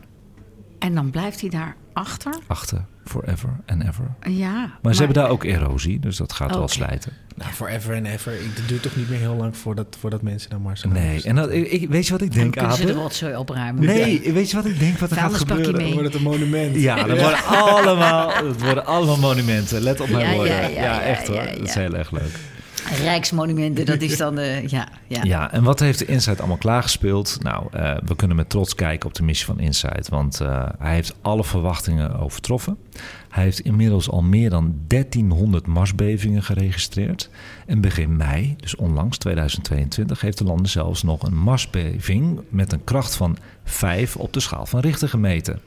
En 0.78 0.94
dan 0.94 1.10
blijft 1.10 1.40
hij 1.40 1.50
daar 1.50 1.76
achter? 1.92 2.34
Achter, 2.46 2.84
forever 3.04 3.48
and 3.66 3.82
ever. 3.82 4.14
Ja. 4.30 4.70
Maar, 4.82 4.92
ze 4.94 5.02
hebben 5.02 5.22
daar 5.22 5.30
ook 5.30 5.44
erosie, 5.44 5.98
dus 6.00 6.16
dat 6.16 6.32
gaat 6.32 6.54
wel 6.54 6.68
slijten. 6.68 7.12
Nou, 7.36 7.52
forever 7.52 7.94
and 7.96 8.06
ever. 8.06 8.32
Ik- 8.32 8.50
Het 8.54 8.68
duurt 8.68 8.82
toch 8.82 8.96
niet 8.96 9.08
meer 9.10 9.18
heel 9.18 9.34
lang 9.36 9.56
voordat, 9.56 9.86
voordat 10.00 10.22
mensen 10.22 10.50
naar 10.50 10.60
Mars 10.60 10.80
gaan. 10.80 10.92
Nee, 10.92 11.22
en 11.22 11.34
dat, 11.34 11.50
ik, 11.50 11.70
ik- 11.70 11.88
weet 11.88 12.06
je 12.06 12.12
wat 12.12 12.22
ik 12.22 12.30
Dan 12.30 12.38
denk, 12.40 12.52
kunnen 12.52 12.72
ze 12.76 12.84
de 12.86 12.92
Abe? 12.92 13.00
rotzooi 13.00 13.36
opruimen. 13.36 13.84
Nee, 13.84 14.32
weet 14.32 14.50
je 14.50 14.56
wat 14.56 14.66
ik 14.66 14.78
denk 14.78 14.98
wat 14.98 15.10
er 15.10 15.16
gaat 15.16 15.34
gebeuren? 15.34 15.76
mee. 15.76 15.92
wordt 15.92 16.06
het 16.06 16.14
een 16.14 16.22
monument. 16.22 16.76
Ja, 16.76 17.02
dat 17.02 17.18
worden 17.20 17.44
allemaal, 17.44 18.42
dat 18.42 18.60
worden 18.62 18.86
allemaal 18.86 19.18
monumenten. 19.18 19.80
Let 19.80 20.00
op 20.00 20.08
mijn 20.08 20.28
Ja, 20.28 20.34
woorden. 20.34 20.54
ja, 20.54 20.60
Ja, 20.60 20.68
ja, 20.68 20.82
ja, 20.82 21.02
echt 21.02 21.26
hoor. 21.26 21.36
ja, 21.36 21.46
Dat 21.46 21.68
is 21.68 21.74
heel 21.74 21.94
erg 21.96 22.10
leuk. 22.10 22.38
Rijksmonumenten, 23.02 23.86
dat 23.86 24.00
is 24.00 24.16
dan 24.16 24.34
de... 24.34 24.64
Ja, 24.66 24.88
ja. 25.06 25.22
Ja, 25.22 25.52
en 25.52 25.62
wat 25.62 25.80
heeft 25.80 25.98
de 25.98 26.06
Insight 26.06 26.38
allemaal 26.38 26.56
klaargespeeld? 26.56 27.38
Nou, 27.42 27.66
eh, 27.72 27.96
we 28.04 28.16
kunnen 28.16 28.36
met 28.36 28.50
trots 28.50 28.74
kijken 28.74 29.08
op 29.08 29.14
de 29.14 29.22
missie 29.22 29.46
van 29.46 29.60
Insight. 29.60 30.08
Want 30.08 30.40
eh, 30.40 30.68
hij 30.78 30.94
heeft 30.94 31.14
alle 31.20 31.44
verwachtingen 31.44 32.18
overtroffen. 32.18 32.76
Hij 33.28 33.42
heeft 33.44 33.60
inmiddels 33.60 34.10
al 34.10 34.22
meer 34.22 34.50
dan 34.50 34.74
1300 34.86 35.66
Marsbevingen 35.66 36.42
geregistreerd. 36.42 37.30
En 37.66 37.80
begin 37.80 38.16
mei, 38.16 38.56
dus 38.60 38.76
onlangs 38.76 39.18
2022, 39.18 40.20
heeft 40.20 40.38
de 40.38 40.44
lander 40.44 40.68
zelfs 40.68 41.02
nog 41.02 41.22
een 41.22 41.36
Marsbeving 41.36 42.40
met 42.48 42.72
een 42.72 42.84
kracht 42.84 43.14
van 43.14 43.36
5 43.64 44.16
op 44.16 44.32
de 44.32 44.40
schaal 44.40 44.66
van 44.66 44.80
Richter 44.80 45.08
gemeten. 45.08 45.60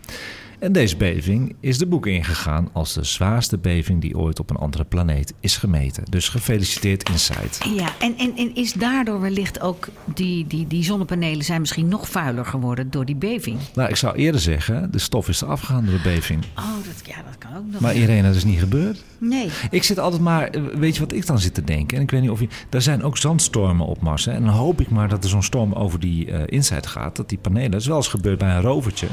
En 0.60 0.72
deze 0.72 0.98
beving 0.98 1.56
is 1.60 1.78
de 1.78 1.86
boek 1.86 2.08
ingegaan 2.08 2.70
als 2.74 2.94
de 2.94 3.04
zwaarste 3.04 3.58
beving 3.58 4.02
die 4.02 4.18
ooit 4.18 4.40
op 4.40 4.50
een 4.50 4.56
andere 4.56 4.84
planeet 4.84 5.34
is 5.40 5.58
gemeten. 5.58 6.04
Dus 6.10 6.30
gefeliciteerd 6.30 7.10
Insight. 7.10 7.68
Ja, 7.76 7.94
en, 8.00 8.18
en, 8.18 8.34
en 8.38 8.56
is 8.56 8.74
daardoor 8.74 9.22
wellicht 9.22 9.62
ook 9.62 9.88
die, 10.14 10.48
die, 10.48 10.68
die 10.68 10.84
zonnepanelen 10.84 11.46
zijn 11.46 11.60
misschien 11.60 11.88
nog 11.88 12.10
vuiler 12.10 12.46
geworden 12.46 12.92
door 12.92 13.06
die 13.06 13.16
beving? 13.16 13.60
Nou, 13.74 13.90
ik 13.90 13.96
zou 13.96 14.16
eerder 14.16 14.42
zeggen, 14.42 14.92
de 14.92 15.00
stof 15.00 15.30
is 15.30 15.42
eraf 15.42 15.60
gegaan 15.60 15.86
door 15.86 15.94
de 15.94 16.02
beving. 16.04 16.44
Oh, 16.58 16.66
dat, 16.86 17.08
ja, 17.08 17.16
dat 17.16 17.38
kan 17.38 17.58
ook 17.58 17.72
nog. 17.72 17.82
Maar 17.82 17.96
Irene, 17.96 18.28
dat 18.28 18.36
is 18.36 18.44
niet 18.44 18.60
gebeurd. 18.60 19.04
Nee. 19.18 19.50
Ik 19.70 19.84
zit 19.84 20.00
altijd 20.00 20.22
maar, 20.22 20.48
eh, 20.48 20.62
weet 20.64 20.94
je 20.94 21.00
wat 21.00 21.14
ik 21.14 21.26
dan 21.26 21.40
zit 21.40 21.54
te 21.54 21.64
denken? 21.64 21.98
En 21.98 22.04
ik 22.04 22.12
weet 22.12 22.22
niet 22.22 22.30
of 22.30 22.40
je, 22.40 22.48
er 22.70 22.82
zijn 22.82 23.04
ook 23.04 23.18
zandstormen 23.18 23.86
op 23.86 24.02
Mars. 24.02 24.26
Hè? 24.26 24.32
En 24.32 24.44
dan 24.44 24.54
hoop 24.54 24.82
ik 24.82 24.90
maar 24.90 25.10
dat 25.10 25.24
er 25.24 25.30
zo'n 25.30 25.44
storm 25.44 25.74
over 25.74 26.00
die 26.00 26.32
eh 26.32 26.44
Insight 26.46 26.88
gaat. 26.88 27.16
Dat 27.16 27.30
die 27.30 27.38
panelen, 27.38 27.72
dat 27.72 27.82
is 27.82 27.88
wel 27.88 27.98
eens 27.98 28.08
gebeurd 28.08 28.38
bij 28.38 28.56
een 28.56 28.62
rovertje, 28.62 29.08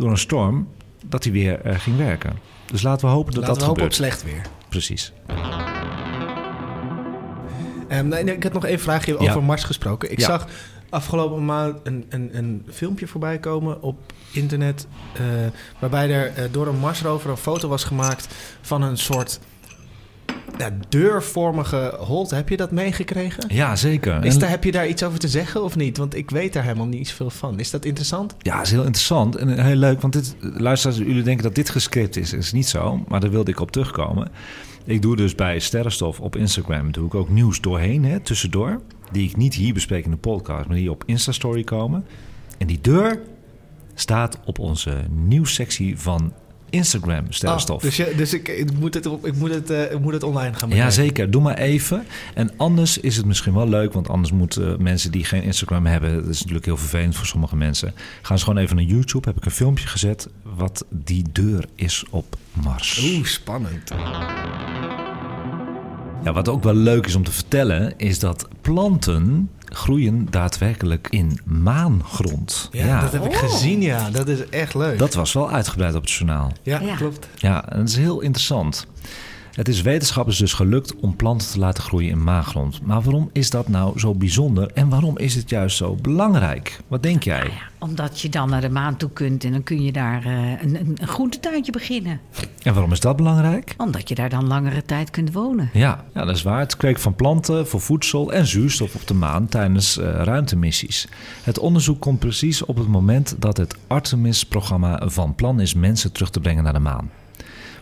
door 0.00 0.10
een 0.10 0.18
storm, 0.18 0.68
dat 1.06 1.22
die 1.22 1.32
weer 1.32 1.60
eh, 1.60 1.78
ging 1.78 1.96
werken. 1.96 2.38
Dus 2.66 2.82
laten 2.82 3.06
we 3.08 3.12
hopen 3.14 3.32
dat 3.34 3.40
Laten 3.42 3.54
dat 3.54 3.62
we 3.62 3.68
hopen 3.68 3.82
op 3.84 3.92
gebeurt. 3.92 4.12
slecht 4.18 4.32
weer. 4.32 4.42
Precies. 4.68 5.12
Ehm, 7.88 8.08
nee, 8.08 8.24
nee, 8.24 8.34
ik 8.34 8.42
had 8.42 8.52
nog 8.52 8.64
één 8.64 8.80
vraagje 8.80 9.12
Ja. 9.12 9.18
over 9.30 9.42
Mars 9.42 9.64
gesproken. 9.64 10.12
Ik 10.12 10.18
Ja. 10.18 10.26
zag 10.26 10.46
afgelopen 10.90 11.44
maand 11.44 11.78
een, 11.82 12.04
een, 12.08 12.30
een 12.32 12.66
filmpje 12.70 13.06
voorbij 13.06 13.38
komen 13.38 13.82
op 13.82 13.98
internet... 14.32 14.86
eh, 15.14 15.22
waarbij 15.78 16.10
er 16.10 16.26
eh, 16.34 16.44
door 16.50 16.66
een 16.66 16.78
Marsrover 16.78 17.30
een 17.30 17.36
foto 17.36 17.68
was 17.68 17.84
gemaakt 17.84 18.28
van 18.60 18.82
een 18.82 18.96
soort 18.98 19.40
ja, 20.58 20.70
deurvormige 20.88 21.94
holte. 21.98 22.34
Heb 22.34 22.48
je 22.48 22.56
dat 22.56 22.70
meegekregen? 22.70 23.44
Ja, 23.48 23.76
zeker. 23.76 24.24
Is 24.24 24.34
En- 24.34 24.40
daar, 24.40 24.50
heb 24.50 24.64
je 24.64 24.72
daar 24.72 24.88
iets 24.88 25.02
over 25.02 25.18
te 25.18 25.28
zeggen 25.28 25.62
of 25.64 25.76
niet? 25.76 25.96
Want 25.96 26.16
ik 26.16 26.30
weet 26.30 26.52
daar 26.52 26.62
helemaal 26.62 26.86
niet 26.86 27.08
zoveel 27.08 27.30
van. 27.30 27.58
Is 27.58 27.70
dat 27.70 27.84
interessant? 27.84 28.34
Ja, 28.38 28.60
is 28.62 28.70
heel 28.70 28.84
interessant 28.84 29.36
en 29.36 29.64
heel 29.64 29.76
leuk. 29.76 30.00
Want 30.00 30.12
dit, 30.12 30.36
luisteraars, 30.40 30.98
jullie 30.98 31.22
denken 31.22 31.42
dat 31.44 31.54
dit 31.54 31.70
gescript 31.70 32.16
is. 32.16 32.30
Dat 32.30 32.40
is 32.40 32.52
niet 32.52 32.68
zo, 32.68 33.04
maar 33.08 33.20
daar 33.20 33.30
wilde 33.30 33.50
ik 33.50 33.60
op 33.60 33.70
terugkomen. 33.70 34.30
Ik 34.84 35.02
doe 35.02 35.16
dus 35.16 35.34
bij 35.34 35.58
Sterrenstof 35.58 36.20
op 36.20 36.36
Instagram 36.36 36.92
doe 36.92 37.06
ik 37.06 37.14
ook 37.14 37.28
nieuws 37.28 37.60
doorheen, 37.60 38.04
hè, 38.04 38.20
tussendoor. 38.20 38.80
Die 39.12 39.28
ik 39.28 39.36
niet 39.36 39.54
hier 39.54 39.74
bespreek 39.74 40.04
in 40.04 40.10
de 40.10 40.16
podcast, 40.16 40.66
maar 40.68 40.76
die 40.76 40.90
op 40.90 41.02
Instastory 41.06 41.64
komen. 41.64 42.04
En 42.58 42.66
die 42.66 42.78
deur 42.80 43.20
staat 43.94 44.38
op 44.44 44.58
onze 44.58 44.96
nieuwssectie 45.10 45.98
van 45.98 46.32
Instagram, 46.70 47.24
sterrenstof. 47.28 47.76
Oh, 47.76 47.82
dus 47.82 47.96
je, 47.96 48.12
dus 48.16 48.34
ik, 48.34 48.48
ik, 48.48 48.78
moet 48.78 48.94
het, 48.94 49.06
ik, 49.22 49.36
moet 49.36 49.54
het, 49.54 49.70
eh, 49.70 49.92
ik 49.92 50.00
moet 50.00 50.12
het 50.12 50.22
online 50.22 50.54
gaan 50.54 50.68
Ja, 50.68 50.74
bekijken. 50.74 50.92
zeker. 50.92 51.30
Doe 51.30 51.42
maar 51.42 51.58
even. 51.58 52.06
En 52.34 52.50
anders 52.56 52.98
is 52.98 53.16
het 53.16 53.26
misschien 53.26 53.54
wel 53.54 53.68
leuk, 53.68 53.92
want 53.92 54.08
anders 54.08 54.32
moeten 54.32 54.82
mensen 54.82 55.10
die 55.10 55.24
geen 55.24 55.42
Instagram 55.42 55.86
hebben, 55.86 56.14
dat 56.14 56.26
is 56.28 56.38
natuurlijk 56.38 56.64
heel 56.66 56.76
vervelend 56.76 57.16
voor 57.16 57.26
sommige 57.26 57.56
mensen, 57.56 57.94
gaan 58.22 58.38
ze 58.38 58.44
gewoon 58.44 58.62
even 58.62 58.76
naar 58.76 58.84
YouTube. 58.84 59.28
Heb 59.28 59.36
ik 59.36 59.44
een 59.44 59.50
filmpje 59.50 59.86
gezet 59.86 60.28
wat 60.56 60.84
die 60.88 61.24
deur 61.32 61.64
is 61.74 62.04
op 62.10 62.36
Mars. 62.52 63.02
Oeh, 63.14 63.24
spannend. 63.26 63.90
Ja, 66.24 66.32
wat 66.32 66.48
ook 66.48 66.62
wel 66.62 66.74
leuk 66.74 67.06
is 67.06 67.14
om 67.14 67.24
te 67.24 67.32
vertellen, 67.32 67.92
is 67.96 68.18
dat 68.18 68.48
planten 68.60 69.50
groeien 69.70 70.26
daadwerkelijk 70.30 71.06
in 71.10 71.40
maangrond. 71.44 72.68
Ja, 72.72 73.00
dat 73.00 73.12
heb 73.12 73.24
ik 73.24 73.34
gezien, 73.34 73.82
ja. 73.82 74.10
Dat 74.10 74.28
is 74.28 74.48
echt 74.48 74.74
leuk. 74.74 74.98
dat 74.98 75.14
was 75.14 75.32
wel 75.32 75.50
uitgebreid 75.50 75.94
op 75.94 76.00
het 76.02 76.10
journaal. 76.10 76.52
ja, 76.62 76.80
Ja. 76.80 76.94
klopt. 76.96 77.28
Ja, 77.36 77.68
en 77.68 77.78
dat 77.78 77.88
is 77.88 77.96
heel 77.96 78.20
interessant. 78.20 78.86
Het 79.60 79.68
is 79.68 79.82
wetenschappers 79.82 80.38
dus 80.38 80.52
gelukt 80.52 80.96
om 80.96 81.16
planten 81.16 81.48
te 81.48 81.58
laten 81.58 81.82
groeien 81.82 82.10
in 82.10 82.24
maangrond. 82.24 82.82
Maar 82.82 83.02
waarom 83.02 83.30
is 83.32 83.50
dat 83.50 83.68
nou 83.68 83.98
zo 83.98 84.14
bijzonder 84.14 84.70
en 84.74 84.88
waarom 84.88 85.18
is 85.18 85.34
het 85.34 85.50
juist 85.50 85.76
zo 85.76 85.96
belangrijk? 86.02 86.80
Wat 86.88 87.02
denk 87.02 87.22
jij? 87.22 87.50
Omdat 87.78 88.20
je 88.20 88.28
dan 88.28 88.50
naar 88.50 88.60
de 88.60 88.70
maan 88.70 88.96
toe 88.96 89.10
kunt 89.10 89.44
en 89.44 89.52
dan 89.52 89.62
kun 89.62 89.82
je 89.82 89.92
daar 89.92 90.24
eh, 90.24 90.62
een, 90.62 90.80
een, 90.80 90.96
een 91.00 91.08
groentetuintje 91.08 91.72
beginnen. 91.72 92.20
En 92.62 92.72
waarom 92.72 92.92
is 92.92 93.00
dat 93.00 93.16
belangrijk? 93.16 93.74
Omdat 93.76 94.08
je 94.08 94.14
daar 94.14 94.28
dan 94.28 94.46
langere 94.46 94.84
tijd 94.84 95.10
kunt 95.10 95.32
wonen. 95.32 95.70
Ja, 95.72 96.04
ja, 96.14 96.24
dat 96.24 96.36
is 96.36 96.42
waar. 96.42 96.60
Het 96.60 96.76
kweken 96.76 97.02
van 97.02 97.14
planten 97.14 97.68
voor 97.68 97.80
voedsel 97.80 98.32
en 98.32 98.46
zuurstof 98.46 98.94
op 98.94 99.06
de 99.06 99.14
maan 99.14 99.48
tijdens 99.48 99.98
eh, 99.98 100.22
ruimtemissies. 100.22 101.08
Het 101.42 101.58
onderzoek 101.58 102.00
komt 102.00 102.18
precies 102.18 102.64
op 102.64 102.76
het 102.76 102.88
moment 102.88 103.34
dat 103.38 103.56
het 103.56 103.76
Artemis-programma 103.86 105.08
van 105.08 105.34
plan 105.34 105.60
is 105.60 105.74
mensen 105.74 106.12
terug 106.12 106.30
te 106.30 106.40
brengen 106.40 106.64
naar 106.64 106.72
de 106.72 106.78
maan. 106.78 107.10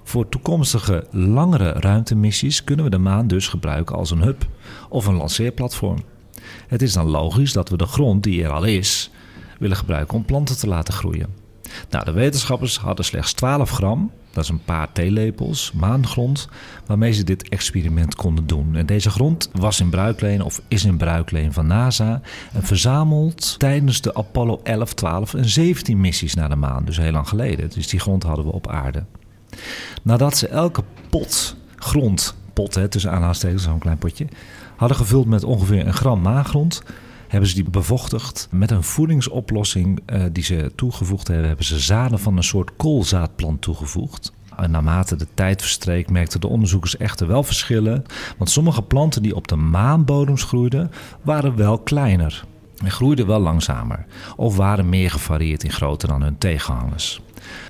Voor 0.08 0.28
toekomstige 0.28 1.06
langere 1.10 1.72
ruimtemissies 1.72 2.64
kunnen 2.64 2.84
we 2.84 2.90
de 2.90 2.98
maan 2.98 3.26
dus 3.26 3.48
gebruiken 3.48 3.96
als 3.96 4.10
een 4.10 4.22
hub 4.22 4.46
of 4.88 5.06
een 5.06 5.14
lanceerplatform. 5.14 5.98
Het 6.68 6.82
is 6.82 6.92
dan 6.92 7.06
logisch 7.06 7.52
dat 7.52 7.68
we 7.68 7.76
de 7.76 7.86
grond 7.86 8.22
die 8.22 8.44
er 8.44 8.50
al 8.50 8.64
is 8.64 9.10
willen 9.58 9.76
gebruiken 9.76 10.16
om 10.16 10.24
planten 10.24 10.58
te 10.58 10.66
laten 10.66 10.94
groeien. 10.94 11.28
Nou, 11.90 12.04
de 12.04 12.12
wetenschappers 12.12 12.78
hadden 12.78 13.04
slechts 13.04 13.32
12 13.32 13.70
gram, 13.70 14.10
dat 14.32 14.44
is 14.44 14.50
een 14.50 14.64
paar 14.64 14.92
theelepels, 14.92 15.72
maangrond, 15.72 16.48
waarmee 16.86 17.12
ze 17.12 17.24
dit 17.24 17.48
experiment 17.48 18.14
konden 18.14 18.46
doen. 18.46 18.76
En 18.76 18.86
deze 18.86 19.10
grond 19.10 19.50
was 19.52 19.80
in 19.80 19.90
bruikleen 19.90 20.42
of 20.42 20.62
is 20.68 20.84
in 20.84 20.96
bruikleen 20.96 21.52
van 21.52 21.66
NASA 21.66 22.20
en 22.52 22.62
verzameld 22.62 23.58
tijdens 23.58 24.00
de 24.00 24.14
Apollo 24.14 24.60
11, 24.62 24.94
12 24.94 25.34
en 25.34 25.48
17 25.48 26.00
missies 26.00 26.34
naar 26.34 26.48
de 26.48 26.56
maan, 26.56 26.84
dus 26.84 26.96
heel 26.96 27.12
lang 27.12 27.28
geleden. 27.28 27.70
Dus 27.70 27.88
die 27.88 28.00
grond 28.00 28.22
hadden 28.22 28.44
we 28.44 28.52
op 28.52 28.68
aarde. 28.68 29.04
Nadat 30.02 30.36
ze 30.36 30.48
elke 30.48 30.82
pot 31.10 31.56
grond, 31.76 32.34
pot 32.52 32.74
hè, 32.74 32.88
tussen 32.88 33.10
aanhalingstekens, 33.10 33.62
zo'n 33.62 33.78
klein 33.78 33.98
potje, 33.98 34.26
hadden 34.76 34.96
gevuld 34.96 35.26
met 35.26 35.44
ongeveer 35.44 35.86
een 35.86 35.94
gram 35.94 36.20
maangrond, 36.20 36.82
hebben 37.28 37.48
ze 37.48 37.54
die 37.54 37.70
bevochtigd 37.70 38.48
met 38.50 38.70
een 38.70 38.82
voedingsoplossing 38.82 40.00
eh, 40.06 40.22
die 40.32 40.44
ze 40.44 40.72
toegevoegd 40.74 41.28
hebben. 41.28 41.46
Hebben 41.46 41.64
ze 41.64 41.78
zaden 41.78 42.18
van 42.18 42.36
een 42.36 42.42
soort 42.42 42.76
koolzaadplant 42.76 43.62
toegevoegd. 43.62 44.32
En 44.56 44.70
naarmate 44.70 45.16
de 45.16 45.26
tijd 45.34 45.60
verstreek 45.60 46.10
merkten 46.10 46.40
de 46.40 46.48
onderzoekers 46.48 46.96
echter 46.96 47.26
wel 47.26 47.42
verschillen. 47.42 48.04
Want 48.38 48.50
sommige 48.50 48.82
planten 48.82 49.22
die 49.22 49.34
op 49.34 49.48
de 49.48 49.56
maanbodems 49.56 50.42
groeiden, 50.42 50.90
waren 51.22 51.56
wel 51.56 51.78
kleiner. 51.78 52.44
En 52.84 52.90
groeiden 52.90 53.26
wel 53.26 53.40
langzamer. 53.40 54.06
Of 54.36 54.56
waren 54.56 54.88
meer 54.88 55.10
gevarieerd 55.10 55.64
in 55.64 55.72
grootte 55.72 56.06
dan 56.06 56.22
hun 56.22 56.38
tegenhangers. 56.38 57.20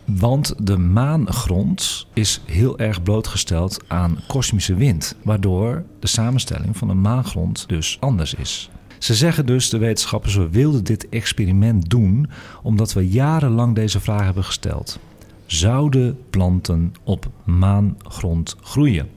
Want 0.05 0.55
de 0.59 0.79
maangrond 0.79 2.07
is 2.13 2.41
heel 2.45 2.79
erg 2.79 3.03
blootgesteld 3.03 3.85
aan 3.87 4.19
kosmische 4.27 4.75
wind, 4.75 5.15
waardoor 5.23 5.85
de 5.99 6.07
samenstelling 6.07 6.77
van 6.77 6.89
de 6.89 6.95
maangrond 6.95 7.69
dus 7.69 7.97
anders 8.01 8.35
is. 8.35 8.71
Ze 8.99 9.15
zeggen 9.15 9.47
dus, 9.47 9.69
de 9.69 9.79
wetenschappers, 9.79 10.35
we 10.35 10.49
wilden 10.49 10.85
dit 10.85 11.09
experiment 11.09 11.91
doen 11.91 12.31
omdat 12.63 12.93
we 12.93 13.09
jarenlang 13.09 13.75
deze 13.75 14.01
vraag 14.01 14.25
hebben 14.25 14.45
gesteld. 14.45 14.99
Zouden 15.47 16.19
planten 16.31 16.95
op 17.05 17.31
maangrond 17.45 18.57
groeien? 18.63 19.11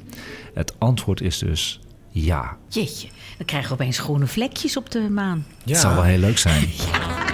Het 0.54 0.74
antwoord 0.78 1.22
is 1.22 1.38
dus 1.38 1.80
ja. 2.10 2.58
Jeetje, 2.68 3.08
dan 3.38 3.46
krijgen 3.46 3.70
we 3.70 3.76
opeens 3.76 4.00
groene 4.00 4.28
vlekjes 4.28 4.78
op 4.78 4.92
de 4.92 5.10
maan. 5.10 5.46
Ja. 5.64 5.72
Het 5.72 5.82
zou 5.82 5.96
wel 5.96 6.04
heel 6.04 6.20
leuk 6.20 6.38
zijn. 6.38 6.68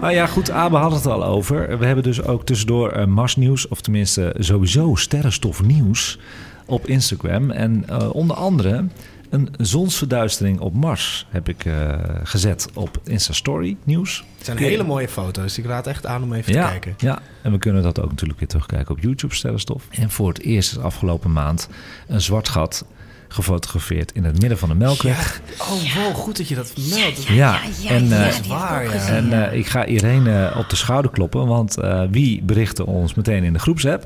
Nou 0.00 0.12
ja, 0.12 0.26
goed, 0.26 0.50
Abe 0.50 0.76
had 0.76 0.92
het 0.92 1.06
al 1.06 1.24
over. 1.24 1.78
We 1.78 1.86
hebben 1.86 2.04
dus 2.04 2.22
ook 2.22 2.44
tussendoor 2.44 2.90
eh, 2.90 3.06
Marsnieuws, 3.06 3.68
of 3.68 3.80
tenminste 3.80 4.34
sowieso 4.38 4.94
sterrenstofnieuws 4.94 6.18
op 6.66 6.86
Instagram. 6.86 7.50
En 7.50 7.84
eh, 7.88 8.14
onder 8.14 8.36
andere 8.36 8.84
een 9.30 9.48
zonsverduistering 9.58 10.60
op 10.60 10.74
Mars 10.74 11.26
heb 11.30 11.48
ik 11.48 11.64
eh, 11.64 11.98
gezet 12.22 12.68
op 12.74 13.00
Insta-story 13.04 13.76
nieuws. 13.84 14.24
Het 14.36 14.46
zijn 14.46 14.58
hele 14.58 14.82
mooie 14.84 15.08
foto's. 15.08 15.58
Ik 15.58 15.64
raad 15.66 15.86
echt 15.86 16.06
aan 16.06 16.22
om 16.22 16.32
even 16.32 16.52
Ja, 16.52 16.64
te 16.64 16.70
kijken. 16.70 16.94
ja, 16.98 17.18
en 17.42 17.52
we 17.52 17.58
kunnen 17.58 17.82
dat 17.82 18.00
ook 18.00 18.10
natuurlijk 18.10 18.38
weer 18.38 18.48
terugkijken 18.48 18.94
op 18.94 19.00
YouTube 19.00 19.34
Sterrenstof. 19.34 19.86
En 19.90 20.10
voor 20.10 20.28
het 20.28 20.40
eerst 20.40 20.72
is 20.72 20.78
afgelopen 20.78 21.32
maand 21.32 21.68
een 22.06 22.20
zwart 22.20 22.48
gat 22.48 22.84
gefotografeerd 23.32 24.12
in 24.12 24.24
het 24.24 24.40
midden 24.40 24.58
van 24.58 24.68
de 24.68 24.74
Melkweg. 24.74 25.40
Oh, 25.58 25.94
wow, 25.94 26.14
goed 26.14 26.36
dat 26.36 26.48
je 26.48 26.54
dat 26.54 26.72
vermeldt. 26.74 27.26
Ja, 27.26 27.34
ja, 27.34 27.60
ja, 27.80 27.90
en, 27.90 28.08
ja, 28.08 28.26
eh, 28.28 28.36
ik 28.36 28.44
waar, 28.44 28.84
ja. 28.84 29.06
En 29.08 29.28
ja. 29.28 29.48
eh, 29.48 29.58
ik 29.58 29.66
ga 29.66 29.84
Irene 29.84 30.52
op 30.56 30.70
de 30.70 30.76
schouder 30.76 31.10
kloppen, 31.10 31.46
want 31.46 31.78
eh, 31.78 32.02
wie 32.10 32.42
berichtte 32.42 32.86
ons 32.86 33.14
meteen 33.14 33.44
in 33.44 33.52
de 33.52 33.58
groepsapp? 33.58 34.04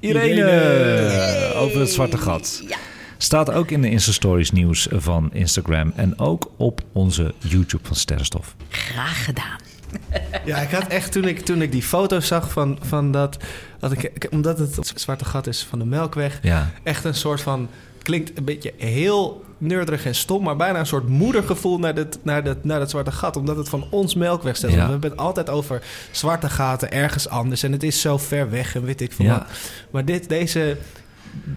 Irene, 0.00 0.28
Irene. 0.28 1.52
over 1.54 1.80
het 1.80 1.90
zwarte 1.90 2.18
gat. 2.18 2.62
Staat 3.18 3.50
ook 3.50 3.70
in 3.70 3.82
de 3.82 3.90
Insta-stories 3.90 4.50
nieuws 4.50 4.88
van 4.90 5.30
Instagram 5.32 5.92
en 5.96 6.18
ook 6.18 6.50
op 6.56 6.80
onze 6.92 7.34
YouTube 7.38 7.86
van 7.86 7.96
Sterrenstof. 7.96 8.56
Graag 8.68 9.24
gedaan. 9.24 9.65
Ja, 10.44 10.56
ik 10.58 10.70
had 10.70 10.86
echt 10.86 11.12
toen 11.12 11.24
ik, 11.24 11.40
toen 11.40 11.62
ik 11.62 11.72
die 11.72 11.82
foto's 11.82 12.26
zag 12.26 12.50
van, 12.52 12.78
van 12.82 13.12
dat, 13.12 13.36
dat 13.78 13.92
ik, 13.92 14.26
omdat 14.30 14.58
het 14.58 14.76
het 14.76 14.92
zwarte 14.94 15.24
gat 15.24 15.46
is 15.46 15.66
van 15.68 15.78
de 15.78 15.84
Melkweg, 15.84 16.38
Ja, 16.42 16.70
echt 16.82 17.04
een 17.04 17.14
soort 17.14 17.40
van 17.40 17.68
klinkt 18.02 18.38
een 18.38 18.44
beetje 18.44 18.72
heel 18.76 19.44
neurderig 19.58 20.04
en 20.06 20.14
stom, 20.14 20.42
maar 20.42 20.56
bijna 20.56 20.78
een 20.78 20.86
soort 20.86 21.08
moedergevoel 21.08 21.78
naar, 21.78 21.94
dit, 21.94 22.18
naar, 22.22 22.44
dat, 22.44 22.64
naar 22.64 22.78
dat 22.78 22.90
zwarte 22.90 23.12
gat, 23.12 23.36
omdat 23.36 23.56
het 23.56 23.68
van 23.68 23.86
ons 23.90 24.14
Melkweg 24.14 24.56
stelt. 24.56 24.72
Ja. 24.72 24.84
We 24.84 24.90
hebben 24.90 25.10
het 25.10 25.18
altijd 25.18 25.50
over 25.50 25.82
zwarte 26.10 26.48
gaten 26.48 26.92
ergens 26.92 27.28
anders 27.28 27.62
en 27.62 27.72
het 27.72 27.82
is 27.82 28.00
zo 28.00 28.18
ver 28.18 28.50
weg 28.50 28.74
en 28.74 28.84
weet 28.84 29.00
ik 29.00 29.12
veel 29.12 29.24
Ja. 29.26 29.32
wat. 29.32 29.46
Maar 29.90 30.04
dit, 30.04 30.28
deze, 30.28 30.76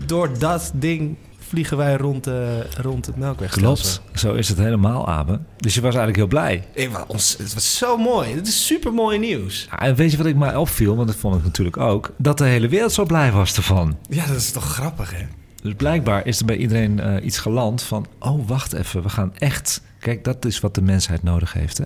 door 0.06 0.40
dat 0.40 0.72
ding 0.74 1.16
vliegen 1.50 1.78
wij 1.78 1.96
rond, 1.96 2.28
eh, 2.28 2.34
rond 2.82 3.06
het 3.06 3.18
Melkweg. 3.18 3.52
klopt. 3.52 4.02
Zo 4.14 4.34
is 4.34 4.50
het 4.50 4.58
helemaal, 4.58 5.08
Abe. 5.08 5.40
Dus 5.58 5.74
je 5.74 5.82
was 5.82 5.96
eigenlijk 5.96 6.16
heel 6.18 6.28
blij. 6.28 6.64
Ik 6.74 6.90
was, 6.90 7.04
ons- 7.08 7.36
het 7.38 7.54
was 7.54 7.78
zo 7.78 7.98
mooi. 7.98 8.36
Het 8.36 8.48
is 8.48 8.66
super 8.66 8.94
mooi 8.94 9.20
nieuws. 9.20 9.68
Ja, 9.72 9.80
en 9.80 9.96
weet 9.96 10.12
je 10.12 10.18
wat 10.18 10.26
ik 10.26 10.36
mij 10.36 10.56
opviel, 10.56 10.96
want 10.96 11.08
dat 11.08 11.18
vond 11.18 11.36
ik 11.36 11.44
natuurlijk 11.44 11.78
ook, 11.78 12.12
dat 12.18 12.38
de 12.38 12.44
hele 12.46 12.68
wereld 12.68 12.92
zo 12.92 13.06
blij 13.06 13.32
was 13.32 13.56
ervan. 13.56 13.98
Ja, 14.10 14.26
dat 14.26 14.36
is 14.36 14.52
toch 14.52 14.74
grappig, 14.74 15.12
hè? 15.12 15.26
Dus 15.64 15.74
blijkbaar 15.74 16.26
is 16.26 16.40
er 16.40 16.46
bij 16.46 16.58
iedereen 16.58 17.00
eh, 17.00 17.26
iets 17.26 17.38
geland 17.38 17.82
van... 17.82 18.06
oh, 18.20 18.48
wacht 18.48 18.74
even, 18.74 19.04
we 19.04 19.10
gaan 19.10 19.36
echt... 19.38 19.82
Kijk, 20.00 20.24
dat 20.24 20.46
is 20.46 20.60
wat 20.60 20.76
de 20.76 20.82
mensheid 20.82 21.24
nodig 21.24 21.54
heeft, 21.54 21.78
hè? 21.78 21.84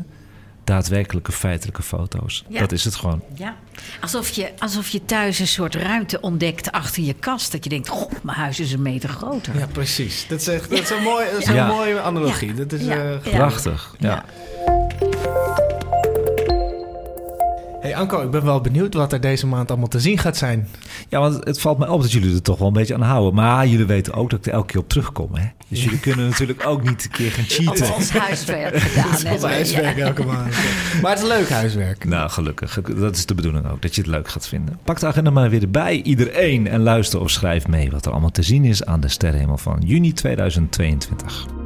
Daadwerkelijke, 0.63 1.31
feitelijke 1.31 1.81
foto's. 1.81 2.43
Ja. 2.47 2.59
Dat 2.59 2.71
is 2.71 2.83
het 2.85 2.95
gewoon. 2.95 3.21
Ja. 3.35 3.55
Alsof, 4.01 4.29
je, 4.29 4.51
alsof 4.57 4.87
je 4.87 5.05
thuis 5.05 5.39
een 5.39 5.47
soort 5.47 5.75
ruimte 5.75 6.21
ontdekt 6.21 6.71
achter 6.71 7.03
je 7.03 7.13
kast. 7.13 7.51
Dat 7.51 7.63
je 7.63 7.69
denkt, 7.69 7.87
goh, 7.87 8.11
mijn 8.23 8.37
huis 8.37 8.59
is 8.59 8.71
een 8.71 8.81
meter 8.81 9.09
groter. 9.09 9.57
Ja, 9.57 9.67
precies. 9.67 10.25
Dat 10.27 10.39
is, 10.41 10.47
echt, 10.47 10.69
dat 10.69 10.79
is 10.79 10.89
een, 10.89 11.03
mooi, 11.03 11.25
dat 11.31 11.41
is 11.41 11.47
een 11.47 11.65
mooie 11.67 12.01
analogie. 12.01 12.47
Ja. 12.49 12.53
Dat 12.55 12.71
is, 12.71 12.85
Ja. 12.85 12.95
eh, 12.95 13.25
Ja. 13.31 13.37
Prachtig, 13.37 13.95
ja. 13.99 14.25
Ja. 17.83 17.89
Hey 17.89 17.95
Anko, 17.97 18.21
ik 18.21 18.31
ben 18.31 18.43
wel 18.45 18.61
benieuwd 18.61 18.93
wat 18.93 19.13
er 19.13 19.21
deze 19.21 19.47
maand 19.47 19.69
allemaal 19.69 19.87
te 19.87 19.99
zien 19.99 20.17
gaat 20.17 20.37
zijn. 20.37 20.67
Ja, 21.09 21.19
want 21.19 21.43
het 21.45 21.61
valt 21.61 21.77
mij 21.77 21.87
op 21.87 22.01
dat 22.01 22.11
jullie 22.11 22.33
er 22.35 22.41
toch 22.41 22.57
wel 22.57 22.67
een 22.67 22.73
beetje 22.73 22.93
aan 22.93 23.01
houden. 23.01 23.33
Maar 23.33 23.67
jullie 23.67 23.85
weten 23.85 24.13
ook 24.13 24.29
dat 24.29 24.39
ik 24.39 24.45
er 24.45 24.51
elke 24.53 24.67
keer 24.71 24.81
op 24.81 24.89
terugkom, 24.89 25.35
hè? 25.35 25.45
Dus 25.67 25.83
jullie 25.83 25.99
kunnen 25.99 26.27
natuurlijk 26.29 26.65
ook 26.67 26.83
niet 26.83 27.03
een 27.03 27.09
keer 27.11 27.31
gaan 27.31 27.45
cheaten. 27.47 27.93
Als 27.93 28.09
huiswerk 28.11 28.77
gedaan. 28.81 29.11
hè. 29.25 29.33
Ons 29.33 29.43
huiswerk 29.43 29.97
elke 29.97 30.23
maand. 30.25 30.55
Maar 31.01 31.11
het 31.11 31.21
is 31.21 31.27
leuk 31.27 31.49
huiswerk. 31.49 32.05
Nou, 32.05 32.29
gelukkig. 32.29 32.81
Dat 32.81 33.15
is 33.15 33.25
de 33.25 33.35
bedoeling 33.35 33.69
ook, 33.71 33.81
dat 33.81 33.95
je 33.95 34.01
het 34.01 34.09
leuk 34.09 34.29
gaat 34.29 34.47
vinden. 34.47 34.79
Pak 34.83 34.99
de 34.99 35.05
agenda 35.07 35.29
maar 35.29 35.49
weer 35.49 35.61
erbij, 35.61 36.01
iedereen. 36.01 36.67
En 36.67 36.81
luister 36.81 37.19
of 37.19 37.29
schrijf 37.29 37.67
mee 37.67 37.91
wat 37.91 38.05
er 38.05 38.11
allemaal 38.11 38.31
te 38.31 38.43
zien 38.43 38.65
is 38.65 38.85
aan 38.85 38.99
de 38.99 39.07
sterrenhemel 39.07 39.57
van 39.57 39.81
juni 39.85 40.13
2022. 40.13 41.62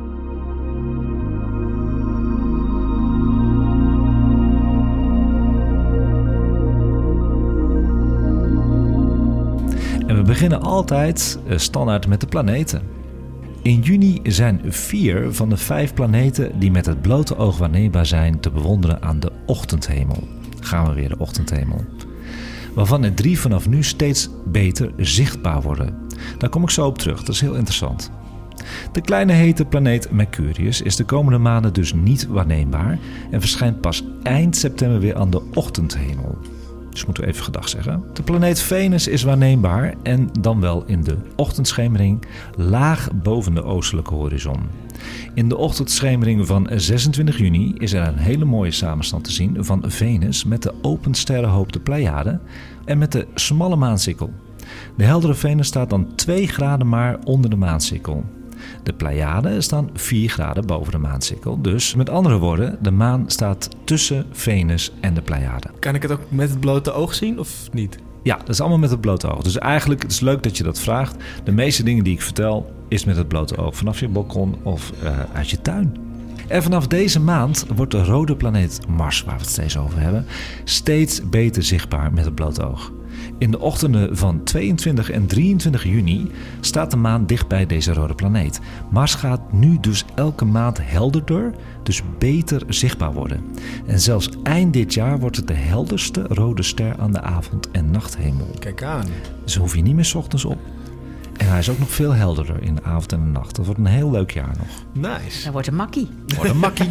Beginnen 10.38 10.68
altijd 10.68 11.40
eh, 11.48 11.58
standaard 11.58 12.08
met 12.08 12.22
de 12.22 12.28
planeten. 12.28 12.82
In 13.62 13.80
juni 13.80 14.20
zijn 14.24 14.62
vier 14.66 15.34
van 15.34 15.50
de 15.50 15.58
vijf 15.58 15.94
planeten 15.94 16.60
die 16.60 16.72
met 16.72 16.86
het 16.86 17.02
blote 17.02 17.38
oog 17.38 17.58
waarneembaar 17.58 18.06
zijn 18.06 18.40
te 18.40 18.52
bewonderen 18.52 19.02
aan 19.02 19.20
de 19.20 19.32
ochtendhemel. 19.46 20.28
Gaan 20.60 20.88
we 20.88 20.94
weer 20.94 21.10
de 21.10 21.18
ochtendhemel. 21.18 21.86
waarvan 22.74 23.04
er 23.04 23.14
drie 23.14 23.40
vanaf 23.40 23.70
nu 23.70 23.84
steeds 23.84 24.30
beter 24.46 24.92
zichtbaar 24.98 25.62
worden. 25.62 25.96
Daar 26.38 26.50
kom 26.50 26.64
ik 26.64 26.70
zo 26.70 26.86
op 26.86 26.98
terug, 26.98 27.20
dat 27.20 27.36
is 27.36 27.42
heel 27.42 27.56
interessant. 27.56 28.12
De 28.92 29.02
kleine 29.02 29.34
hete 29.34 29.66
planeet 29.66 30.12
Mercurius 30.12 30.82
is 30.82 30.96
de 30.96 31.06
komende 31.06 31.40
maanden 31.40 31.74
dus 31.74 31.94
niet 31.94 32.28
waarneembaar 32.28 33.00
en 33.32 33.40
verschijnt 33.40 33.82
pas 33.82 34.04
eind 34.24 34.56
september 34.56 35.00
weer 35.00 35.16
aan 35.16 35.30
de 35.30 35.42
ochtendhemel. 35.54 36.38
Dus 36.98 37.06
moeten 37.06 37.24
we 37.24 37.30
even 37.30 37.44
gedag 37.44 37.70
zeggen. 37.70 38.04
De 38.14 38.24
planeet 38.24 38.60
Venus 38.60 39.08
is 39.08 39.24
waarneembaar 39.24 39.94
en 40.04 40.30
dan 40.40 40.62
wel 40.62 40.84
in 40.86 41.04
de 41.04 41.18
ochtendschemering 41.36 42.26
laag 42.56 43.10
boven 43.14 43.54
de 43.54 43.64
oostelijke 43.64 44.14
horizon. 44.14 44.60
In 45.34 45.50
de 45.50 45.58
ochtendschemering 45.58 46.48
van 46.48 46.70
26 46.76 47.38
juni 47.38 47.74
is 47.78 47.94
er 47.94 48.08
een 48.08 48.18
hele 48.18 48.46
mooie 48.46 48.72
samenstand 48.72 49.24
te 49.24 49.32
zien 49.32 49.66
van 49.66 49.84
Venus 49.88 50.44
met 50.44 50.64
de 50.64 50.74
open 50.82 51.14
sterrenhoop 51.14 51.72
de 51.72 51.80
Pleiade 51.80 52.40
en 52.86 52.98
met 52.98 53.12
de 53.12 53.28
smalle 53.34 53.76
maansikkel. 53.76 54.34
De 54.96 55.04
heldere 55.04 55.34
Venus 55.34 55.68
staat 55.68 55.90
dan 55.90 56.16
2 56.16 56.48
graden 56.48 56.90
maar 56.90 57.18
onder 57.24 57.50
de 57.50 57.56
maansikkel. 57.56 58.24
De 58.84 58.94
Pleiaden 58.94 59.64
staan 59.64 59.90
4 59.94 60.30
graden 60.30 60.66
boven 60.66 60.92
de 60.92 60.98
maansikkel. 60.98 61.62
Dus 61.62 61.96
met 61.96 62.10
andere 62.10 62.38
woorden, 62.38 62.78
de 62.82 62.92
maan 62.92 63.24
staat 63.28 63.70
tussen 63.84 64.26
Venus 64.32 64.92
en 65.00 65.14
de 65.14 65.22
Pleiaden. 65.22 65.72
Kan 65.80 65.96
ik 65.96 66.02
het 66.02 66.12
ook 66.12 66.22
met 66.30 66.50
het 66.50 66.60
blote 66.60 66.92
oog 66.92 67.14
zien 67.14 67.40
of 67.40 67.70
niet? 67.72 67.98
Ja, 68.24 68.38
dat 68.38 68.50
is 68.50 68.60
allemaal 68.60 68.78
met 68.78 68.90
het 68.90 69.02
blote 69.02 69.36
oog. 69.36 69.44
Dus 69.44 69.58
eigenlijk, 69.58 70.02
het 70.02 70.12
is 70.12 70.20
leuk 70.20 70.44
dat 70.44 70.58
je 70.58 70.64
dat 70.64 70.80
vraagt. 70.80 71.16
De 71.44 71.52
meeste 71.52 71.84
dingen 71.84 72.04
die 72.04 72.14
ik 72.14 72.22
vertel, 72.22 72.72
is 72.88 73.06
met 73.06 73.18
het 73.18 73.28
blote 73.28 73.58
oog. 73.58 73.76
Vanaf 73.76 74.00
je 74.00 74.08
balkon 74.08 74.56
of 74.64 74.92
uh, 75.04 75.20
uit 75.34 75.50
je 75.50 75.62
tuin. 75.62 75.98
En 76.48 76.64
vanaf 76.64 76.88
deze 76.88 77.20
maand 77.20 77.66
wordt 77.76 77.92
de 77.92 78.04
rode 78.04 78.36
planeet 78.36 78.80
Mars, 78.88 79.24
waar 79.24 79.36
we 79.36 79.42
het 79.42 79.50
steeds 79.50 79.78
over 79.78 80.00
hebben, 80.00 80.26
steeds 80.64 81.30
beter 81.30 81.64
zichtbaar 81.64 82.14
met 82.14 82.26
het 82.26 82.36
blote 82.36 82.66
oog. 82.66 82.92
In 83.38 83.52
de 83.52 83.60
ochtenden 83.60 84.18
van 84.18 84.44
22 84.44 85.12
en 85.12 85.26
23 85.26 85.84
juni 85.84 86.32
staat 86.60 86.92
de 86.92 86.98
maan 86.98 87.26
dicht 87.26 87.48
bij 87.48 87.66
deze 87.66 87.94
rode 87.94 88.16
planeet. 88.16 88.60
Mars 88.90 89.16
gaat 89.16 89.54
nu 89.54 89.78
dus 89.82 90.06
elke 90.16 90.46
maand 90.46 90.80
helderder, 90.82 91.54
dus 91.84 92.02
beter 92.18 92.64
zichtbaar 92.68 93.14
worden. 93.14 93.44
En 93.86 94.00
zelfs 94.00 94.30
eind 94.44 94.74
dit 94.74 94.94
jaar 94.94 95.20
wordt 95.20 95.36
het 95.36 95.48
de 95.48 95.54
helderste 95.54 96.26
rode 96.28 96.64
ster 96.64 96.96
aan 97.00 97.12
de 97.12 97.22
avond- 97.22 97.72
en 97.72 97.92
nachthemel. 97.92 98.50
Kijk 98.60 98.84
aan. 98.84 99.06
Dus 99.44 99.56
hoef 99.56 99.76
je 99.76 99.82
niet 99.82 99.96
meer 99.96 100.06
's 100.06 100.16
ochtends 100.16 100.46
op. 100.46 100.60
En 101.38 101.48
hij 101.48 101.60
is 101.60 101.70
ook 101.70 101.80
nog 101.80 101.90
veel 101.90 102.14
helderder 102.14 102.64
in 102.64 102.76
de 102.76 102.84
avond 102.84 103.12
en 103.12 103.20
de 103.20 103.30
nacht. 103.30 103.56
Dat 103.56 103.66
wordt 103.66 103.80
een 103.80 103.86
heel 103.86 104.12
leuk 104.12 104.32
jaar 104.32 104.56
nog. 104.58 105.04
Nice. 105.12 105.44
Dat 105.44 105.52
wordt 105.52 105.68
een 105.68 105.76
makkie. 105.76 106.08
Wordt 106.36 106.50
een 106.52 106.58
makkie. 106.58 106.90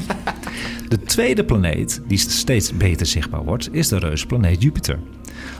De 0.88 0.99
tweede 1.03 1.44
planeet 1.44 2.03
die 2.07 2.18
steeds 2.18 2.76
beter 2.76 3.07
zichtbaar 3.07 3.44
wordt, 3.44 3.74
is 3.74 3.88
de 3.88 3.99
reusplaneet 3.99 4.62
Jupiter. 4.62 4.99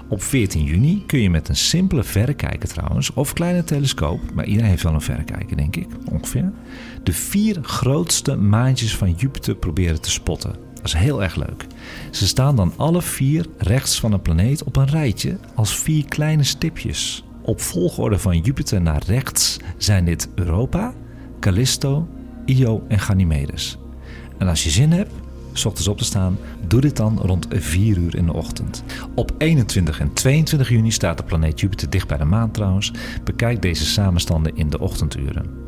Op 0.09 0.23
14 0.23 0.65
juni 0.65 1.03
kun 1.07 1.21
je 1.21 1.31
met 1.31 1.49
een 1.49 1.57
simpele 1.57 2.05
verrekijker 2.05 2.69
trouwens, 2.69 3.13
of 3.13 3.33
kleine 3.33 3.65
telescoop, 3.65 4.21
maar 4.35 4.45
iedereen 4.45 4.71
heeft 4.71 4.83
wel 4.83 4.95
een 4.95 5.01
verrekijker 5.01 5.57
denk 5.57 5.77
ik, 5.77 5.87
ongeveer, 6.11 6.53
de 7.03 7.13
vier 7.13 7.59
grootste 7.63 8.37
maantjes 8.37 8.97
van 8.97 9.13
Jupiter 9.13 9.55
proberen 9.55 10.01
te 10.01 10.11
spotten. 10.11 10.55
Dat 10.75 10.85
is 10.85 10.93
heel 10.93 11.23
erg 11.23 11.37
leuk. 11.37 11.67
Ze 12.11 12.27
staan 12.27 12.57
dan 12.57 12.73
alle 12.77 13.03
vier 13.03 13.47
rechts 13.59 14.01
van 14.01 14.13
een 14.13 14.23
planeet 14.23 14.65
op 14.65 14.77
een 14.77 14.87
rijtje 14.87 15.39
als 15.55 15.77
vier 15.79 16.05
kleine 16.05 16.45
stipjes. 16.45 17.25
Op 17.43 17.61
volgorde 17.61 18.19
van 18.19 18.41
Jupiter 18.41 18.83
naar 18.83 19.03
rechts 19.07 19.57
zijn 19.77 20.05
dit 20.05 20.29
Europa, 20.35 20.95
Callisto, 21.41 22.09
Io 22.45 22.85
en 22.89 22.99
Ganymedes. 22.99 23.79
En 24.39 24.49
als 24.49 24.65
je 24.65 24.71
zin 24.71 24.93
hebt, 24.93 25.13
s 25.59 25.65
ochtends 25.65 25.89
op 25.89 25.99
te 25.99 26.05
staan, 26.05 26.39
doe 26.67 26.81
dit 26.81 26.97
dan 26.97 27.19
rond 27.19 27.47
4 27.51 27.99
uur 27.99 28.17
in 28.17 28.27
de 28.27 28.33
ochtend. 28.33 28.85
Op 29.15 29.33
21 29.39 30.01
en 30.01 30.13
22 30.13 30.69
juni 30.69 30.91
staat 30.91 31.17
de 31.17 31.25
planeet 31.25 31.61
Jupiter 31.61 31.91
dicht 31.91 32.09
bij 32.09 32.19
de 32.19 32.25
maan 32.25 32.51
trouwens. 32.51 32.93
Bekijk 33.25 33.63
deze 33.63 33.87
samenstanden 33.87 34.57
in 34.57 34.71
de 34.71 34.79
ochtenduren. 34.79 35.65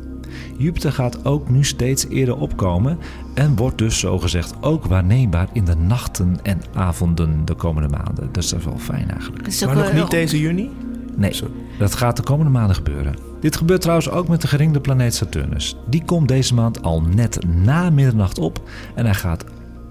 Jupiter 0.57 0.91
gaat 0.91 1.25
ook 1.25 1.49
nu 1.49 1.63
steeds 1.63 2.07
eerder 2.07 2.37
opkomen 2.37 2.97
en 3.33 3.55
wordt 3.55 3.77
dus 3.77 3.99
zogezegd 3.99 4.53
ook 4.61 4.85
waarneembaar 4.85 5.47
in 5.53 5.65
de 5.65 5.75
nachten 5.75 6.39
en 6.43 6.61
avonden 6.73 7.45
de 7.45 7.53
komende 7.53 7.89
maanden. 7.89 8.29
Dus 8.31 8.49
dat 8.49 8.59
is 8.59 8.65
wel 8.65 8.77
fijn 8.77 9.11
eigenlijk. 9.11 9.65
Maar 9.65 9.75
nog 9.75 9.93
niet 9.93 10.11
deze 10.11 10.39
juni? 10.39 10.69
Nee, 11.15 11.33
dat 11.77 11.95
gaat 11.95 12.17
de 12.17 12.23
komende 12.23 12.51
maanden 12.51 12.75
gebeuren. 12.75 13.15
Dit 13.39 13.55
gebeurt 13.55 13.81
trouwens 13.81 14.09
ook 14.09 14.27
met 14.27 14.41
de 14.41 14.47
geringde 14.47 14.79
planeet 14.79 15.15
Saturnus. 15.15 15.77
Die 15.89 16.03
komt 16.05 16.27
deze 16.27 16.53
maand 16.53 16.81
al 16.81 17.01
net 17.01 17.39
na 17.63 17.89
middernacht 17.89 18.39
op 18.39 18.61
en 18.95 19.05
hij 19.05 19.13
gaat, 19.13 19.43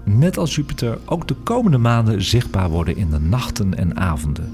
net 0.03 0.37
als 0.37 0.55
Jupiter, 0.55 0.97
ook 1.05 1.27
de 1.27 1.33
komende 1.33 1.77
maanden 1.77 2.23
zichtbaar 2.23 2.69
worden 2.69 2.95
in 2.95 3.09
de 3.09 3.19
nachten 3.19 3.77
en 3.77 3.97
avonden. 3.97 4.53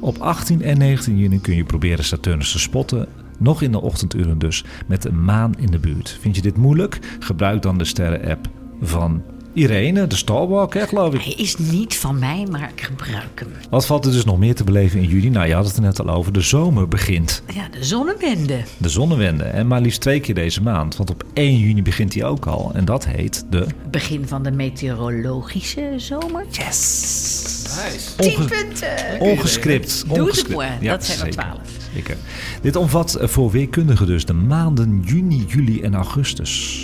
Op 0.00 0.18
18 0.18 0.62
en 0.62 0.78
19 0.78 1.18
juni 1.18 1.40
kun 1.40 1.56
je 1.56 1.64
proberen 1.64 2.04
Saturnus 2.04 2.52
te 2.52 2.58
spotten, 2.58 3.08
nog 3.38 3.62
in 3.62 3.72
de 3.72 3.80
ochtenduren 3.80 4.38
dus, 4.38 4.64
met 4.86 5.02
de 5.02 5.12
maan 5.12 5.54
in 5.58 5.70
de 5.70 5.78
buurt. 5.78 6.18
Vind 6.20 6.36
je 6.36 6.42
dit 6.42 6.56
moeilijk? 6.56 6.98
Gebruik 7.18 7.62
dan 7.62 7.78
de 7.78 7.84
sterren-app 7.84 8.48
van 8.80 9.22
Irene, 9.54 10.06
de 10.06 10.16
Stalwalk, 10.16 10.74
hè, 10.74 10.86
geloof 10.86 11.14
ik. 11.14 11.20
Hij 11.22 11.32
is 11.32 11.56
niet 11.56 11.96
van 11.96 12.18
mij, 12.18 12.46
maar 12.50 12.70
ik 12.74 12.80
gebruik 12.82 13.40
hem. 13.40 13.48
Wat 13.70 13.86
valt 13.86 14.04
er 14.04 14.12
dus 14.12 14.24
nog 14.24 14.38
meer 14.38 14.54
te 14.54 14.64
beleven 14.64 15.00
in 15.00 15.08
juli? 15.08 15.30
Nou, 15.30 15.46
je 15.46 15.54
had 15.54 15.66
het 15.66 15.76
er 15.76 15.82
net 15.82 16.00
al 16.00 16.10
over. 16.10 16.32
De 16.32 16.40
zomer 16.40 16.88
begint. 16.88 17.42
Ja, 17.54 17.68
de 17.70 17.84
zonnewende. 17.84 18.60
De 18.76 18.88
zonnewende. 18.88 19.44
En 19.44 19.66
maar 19.66 19.80
liefst 19.80 20.00
twee 20.00 20.20
keer 20.20 20.34
deze 20.34 20.62
maand. 20.62 20.96
Want 20.96 21.10
op 21.10 21.24
1 21.32 21.58
juni 21.58 21.82
begint 21.82 22.12
die 22.12 22.24
ook 22.24 22.46
al. 22.46 22.70
En 22.74 22.84
dat 22.84 23.06
heet 23.06 23.44
de... 23.50 23.66
Begin 23.90 24.28
van 24.28 24.42
de 24.42 24.50
meteorologische 24.50 25.92
zomer. 25.96 26.44
Yes! 26.50 27.42
Nice. 27.84 28.16
Tien 28.16 28.36
Onge- 28.36 28.48
punten. 28.48 29.20
ongescript. 29.20 30.04
Doe 30.14 30.26
het 30.26 30.54
maar. 30.56 30.78
Ja, 30.80 30.90
Dat 30.90 31.04
zijn 31.04 31.18
er 31.18 31.24
zeker. 31.24 31.42
twaalf. 31.42 31.60
Zeker. 31.94 32.16
Dit 32.62 32.76
omvat 32.76 33.14
eh, 33.14 33.28
voor 33.28 33.50
weerkundigen 33.50 34.06
dus 34.06 34.24
de 34.24 34.32
maanden 34.32 35.02
juni, 35.06 35.44
juli 35.48 35.82
en 35.82 35.94
augustus. 35.94 36.83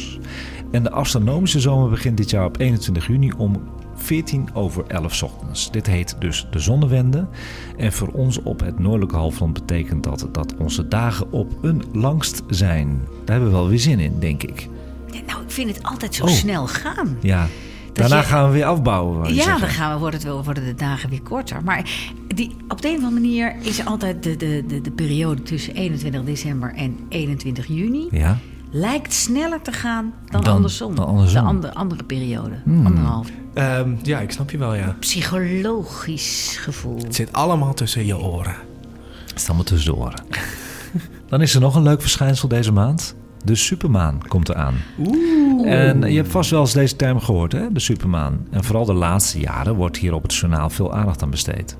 En 0.70 0.82
de 0.82 0.90
astronomische 0.90 1.60
zomer 1.60 1.90
begint 1.90 2.16
dit 2.16 2.30
jaar 2.30 2.44
op 2.44 2.58
21 2.60 3.06
juni 3.06 3.32
om 3.36 3.62
14 3.94 4.48
over 4.54 4.84
11 4.86 5.14
's 5.14 5.22
ochtends. 5.22 5.70
Dit 5.70 5.86
heet 5.86 6.16
dus 6.18 6.46
de 6.50 6.58
zonnewende. 6.58 7.26
En 7.76 7.92
voor 7.92 8.08
ons 8.08 8.42
op 8.42 8.60
het 8.60 8.78
noordelijke 8.78 9.16
halfrond 9.16 9.52
betekent 9.52 10.04
dat 10.04 10.28
dat 10.32 10.54
onze 10.58 10.88
dagen 10.88 11.32
op 11.32 11.52
een 11.62 11.82
langst 11.92 12.42
zijn. 12.48 12.88
Daar 13.24 13.36
hebben 13.36 13.50
we 13.50 13.56
wel 13.58 13.68
weer 13.68 13.78
zin 13.78 13.98
in, 14.00 14.18
denk 14.18 14.42
ik. 14.42 14.68
Ja, 15.10 15.20
nou, 15.26 15.42
ik 15.42 15.50
vind 15.50 15.74
het 15.74 15.82
altijd 15.84 16.14
zo 16.14 16.24
Oh. 16.24 16.30
snel 16.30 16.66
gaan. 16.66 17.16
Ja. 17.20 17.46
Daarna 17.92 18.16
je- 18.16 18.22
gaan 18.22 18.46
we 18.46 18.52
weer 18.52 18.64
afbouwen. 18.64 19.34
Ja, 19.34 19.58
dan 19.58 19.68
gaan 19.68 19.92
we, 19.92 19.98
worden, 19.98 20.20
het 20.20 20.28
wel, 20.28 20.44
worden 20.44 20.64
de 20.64 20.74
dagen 20.74 21.10
weer 21.10 21.22
korter. 21.22 21.64
Maar 21.64 21.90
die, 22.34 22.56
op 22.68 22.82
de 22.82 22.88
een 22.88 22.96
of 22.96 23.02
andere 23.04 23.20
manier 23.22 23.54
is 23.62 23.84
altijd 23.84 24.22
de, 24.22 24.36
de, 24.36 24.64
de, 24.66 24.80
de 24.80 24.90
periode 24.90 25.42
tussen 25.42 25.74
21 25.74 26.24
december 26.24 26.74
en 26.74 26.96
21 27.08 27.66
juni... 27.66 28.06
Ja. 28.10 28.38
Lijkt 28.70 29.12
sneller 29.12 29.62
te 29.62 29.72
gaan 29.72 30.12
dan, 30.26 30.42
Dan- 30.42 30.54
andersom. 30.54 30.94
dan 30.94 31.06
andersom. 31.06 31.42
De 31.42 31.48
andere, 31.48 31.74
andere 31.74 32.04
periode. 32.04 32.54
Hmm. 32.64 32.86
Anderhalf. 32.86 33.28
Ehm, 33.54 33.90
ja, 34.02 34.20
ik 34.20 34.30
snap 34.32 34.50
je 34.50 34.58
wel, 34.58 34.74
ja. 34.74 34.96
Psychologisch 35.00 36.56
gevoel. 36.60 36.96
Het 36.98 37.14
zit 37.14 37.32
allemaal 37.32 37.74
tussen 37.74 38.06
je 38.06 38.18
oren. 38.18 38.54
Het 39.26 39.34
is 39.40 39.46
allemaal 39.46 39.64
tussendoor. 39.64 40.14
Dan 41.28 41.42
is 41.42 41.54
er 41.54 41.60
nog 41.60 41.74
een 41.74 41.82
leuk 41.82 42.00
verschijnsel 42.00 42.48
deze 42.48 42.72
maand. 42.72 43.14
De 43.44 43.54
supermaan 43.54 44.20
komt 44.28 44.48
eraan. 44.48 44.74
En 45.64 46.00
je 46.10 46.16
hebt 46.16 46.30
vast 46.30 46.50
wel 46.50 46.60
eens 46.60 46.72
deze 46.72 46.96
term 46.96 47.20
gehoord, 47.20 47.52
hè? 47.52 47.72
de 47.72 47.80
supermaan. 47.80 48.46
En 48.50 48.64
vooral 48.64 48.84
de 48.84 48.92
laatste 48.92 49.40
jaren 49.40 49.74
wordt 49.74 49.96
hier 49.96 50.12
op 50.14 50.22
het 50.22 50.34
journaal 50.34 50.70
veel 50.70 50.94
aandacht 50.94 51.22
aan 51.22 51.30
besteed. 51.30 51.76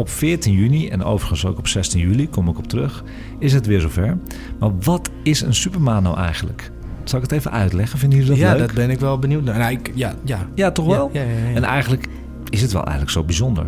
Op 0.00 0.08
14 0.08 0.52
juni 0.52 0.88
en 0.88 1.04
overigens 1.04 1.46
ook 1.46 1.58
op 1.58 1.68
16 1.68 2.00
juli, 2.00 2.28
kom 2.28 2.48
ik 2.48 2.58
op 2.58 2.66
terug, 2.66 3.04
is 3.38 3.52
het 3.52 3.66
weer 3.66 3.80
zover. 3.80 4.18
Maar 4.58 4.70
wat 4.78 5.10
is 5.22 5.40
een 5.40 5.54
supermaan 5.54 6.02
nou 6.02 6.16
eigenlijk? 6.16 6.70
Zal 7.04 7.18
ik 7.18 7.24
het 7.24 7.38
even 7.38 7.50
uitleggen? 7.50 7.98
Vinden 7.98 8.18
jullie 8.18 8.32
dat 8.34 8.42
ja, 8.42 8.50
leuk? 8.50 8.66
dat 8.66 8.74
ben 8.74 8.90
ik 8.90 9.00
wel 9.00 9.18
benieuwd 9.18 9.44
naar. 9.44 9.58
Nou, 9.58 9.72
ik, 9.72 9.92
ja, 9.94 10.14
ja. 10.24 10.48
Ja, 10.54 10.70
toch 10.70 10.86
wel? 10.86 11.10
Ja, 11.12 11.22
ja, 11.22 11.28
ja, 11.28 11.48
ja. 11.48 11.54
En 11.54 11.64
eigenlijk 11.64 12.08
is 12.50 12.62
het 12.62 12.72
wel 12.72 12.82
eigenlijk 12.82 13.10
zo 13.10 13.24
bijzonder. 13.24 13.66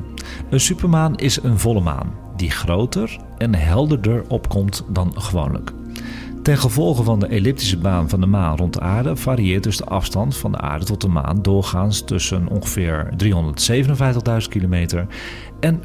Een 0.50 0.60
supermaan 0.60 1.16
is 1.16 1.42
een 1.42 1.58
volle 1.58 1.80
maan 1.80 2.12
die 2.36 2.50
groter 2.50 3.18
en 3.38 3.54
helderder 3.54 4.24
opkomt 4.28 4.84
dan 4.88 5.12
gewoonlijk. 5.16 5.72
Ten 6.42 6.58
gevolge 6.58 7.02
van 7.02 7.18
de 7.18 7.26
elliptische 7.26 7.78
baan 7.78 8.08
van 8.08 8.20
de 8.20 8.26
maan 8.26 8.56
rond 8.56 8.72
de 8.72 8.80
aarde 8.80 9.16
varieert 9.16 9.62
dus 9.62 9.76
de 9.76 9.84
afstand 9.84 10.36
van 10.36 10.52
de 10.52 10.58
aarde 10.58 10.84
tot 10.84 11.00
de 11.00 11.08
maan 11.08 11.42
doorgaans 11.42 12.04
tussen 12.04 12.48
ongeveer 12.48 13.14
357.000 14.42 14.48
kilometer 14.48 15.06
en 15.60 15.80
406.000 15.80 15.84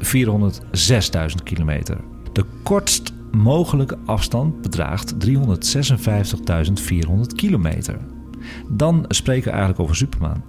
kilometer. 1.42 1.96
De 2.32 2.44
kortst 2.62 3.12
mogelijke 3.30 3.98
afstand 4.04 4.62
bedraagt 4.62 5.14
356.400 5.26 5.26
kilometer. 7.36 7.98
Dan 8.68 9.04
spreken 9.08 9.44
we 9.44 9.50
eigenlijk 9.50 9.80
over 9.80 9.96
supermaan. 9.96 10.44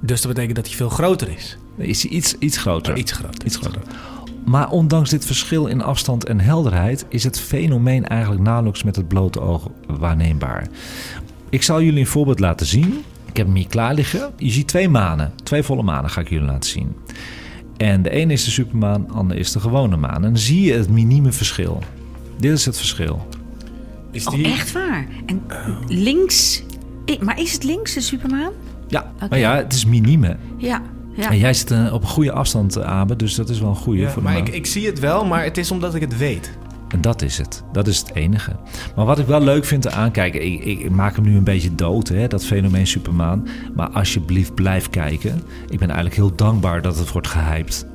Dus 0.00 0.22
dat 0.22 0.32
betekent 0.32 0.56
dat 0.56 0.66
hij 0.66 0.76
veel 0.76 0.88
groter 0.88 1.28
is. 1.28 1.58
Is 1.76 2.02
hij 2.02 2.12
iets, 2.12 2.38
iets 2.38 2.56
groter. 2.56 2.96
Iets 2.96 3.12
groter. 3.12 3.44
Iets 3.46 3.56
groter. 3.56 3.82
Maar 4.46 4.70
ondanks 4.70 5.10
dit 5.10 5.26
verschil 5.26 5.66
in 5.66 5.82
afstand 5.82 6.24
en 6.24 6.40
helderheid 6.40 7.06
is 7.08 7.24
het 7.24 7.40
fenomeen 7.40 8.06
eigenlijk 8.06 8.42
nauwelijks 8.42 8.82
met 8.82 8.96
het 8.96 9.08
blote 9.08 9.40
oog 9.40 9.68
waarneembaar. 9.86 10.66
Ik 11.50 11.62
zal 11.62 11.82
jullie 11.82 12.00
een 12.00 12.06
voorbeeld 12.06 12.40
laten 12.40 12.66
zien. 12.66 13.02
Ik 13.24 13.36
heb 13.36 13.46
hem 13.46 13.56
hier 13.56 13.68
klaar 13.68 13.94
liggen. 13.94 14.32
Je 14.36 14.50
ziet 14.50 14.68
twee 14.68 14.88
manen, 14.88 15.32
twee 15.42 15.62
volle 15.62 15.82
manen 15.82 16.10
ga 16.10 16.20
ik 16.20 16.28
jullie 16.28 16.46
laten 16.46 16.70
zien. 16.70 16.96
En 17.76 18.02
de 18.02 18.10
ene 18.10 18.32
is 18.32 18.44
de 18.44 18.50
supermaan, 18.50 19.06
de 19.06 19.12
andere 19.12 19.40
is 19.40 19.52
de 19.52 19.60
gewone 19.60 19.96
maan. 19.96 20.14
En 20.14 20.22
dan 20.22 20.36
zie 20.38 20.62
je 20.62 20.72
het 20.72 20.90
minieme 20.90 21.32
verschil. 21.32 21.82
Dit 22.38 22.52
is 22.52 22.64
het 22.64 22.76
verschil. 22.76 23.26
Is 24.10 24.26
Oh, 24.26 24.34
die... 24.34 24.46
echt 24.46 24.72
waar? 24.72 25.06
En 25.26 25.42
links... 25.88 26.62
Maar 27.20 27.40
is 27.40 27.52
het 27.52 27.64
links 27.64 27.94
de 27.94 28.00
supermaan? 28.00 28.52
Ja, 28.88 29.12
Oké. 29.14 29.26
maar 29.28 29.38
ja, 29.38 29.56
het 29.56 29.72
is 29.72 29.84
minieme. 29.84 30.36
Ja. 30.56 30.82
Ja. 31.16 31.30
En 31.30 31.38
jij 31.38 31.54
zit 31.54 31.70
eh, 31.70 31.92
op 31.92 32.02
een 32.02 32.08
goede 32.08 32.32
afstand, 32.32 32.76
eh, 32.76 32.84
Abe, 32.84 33.16
dus 33.16 33.34
dat 33.34 33.48
is 33.48 33.60
wel 33.60 33.68
een 33.68 33.76
goede 33.76 34.00
Ja, 34.00 34.10
voor 34.10 34.22
de 34.22 34.28
maar 34.28 34.36
ik, 34.36 34.48
ik 34.48 34.66
zie 34.66 34.86
het 34.86 34.98
wel, 34.98 35.24
maar 35.24 35.44
het 35.44 35.58
is 35.58 35.70
omdat 35.70 35.94
ik 35.94 36.00
het 36.00 36.16
weet. 36.16 36.50
En 36.88 37.00
dat 37.00 37.22
is 37.22 37.38
het. 37.38 37.62
Dat 37.72 37.86
is 37.86 37.98
het 37.98 38.14
enige. 38.14 38.56
Maar 38.96 39.04
wat 39.04 39.18
ik 39.18 39.26
wel 39.26 39.40
leuk 39.40 39.64
vind 39.64 39.82
te 39.82 39.90
aankijken, 39.90 40.66
ik, 40.66 40.90
maak 40.90 41.14
hem 41.14 41.24
nu 41.24 41.36
een 41.36 41.44
beetje 41.44 41.74
dood, 41.74 42.08
hè, 42.08 42.28
dat 42.28 42.44
fenomeen 42.44 42.86
Supermaan. 42.86 43.48
Maar 43.74 43.88
alsjeblieft 43.88 44.54
blijf 44.54 44.90
kijken. 44.90 45.42
Ik 45.68 45.78
ben 45.78 45.88
eigenlijk 45.88 46.16
heel 46.16 46.34
dankbaar 46.34 46.82
dat 46.82 46.98
het 46.98 47.12
wordt 47.12 47.28
gehyped. 47.28 47.86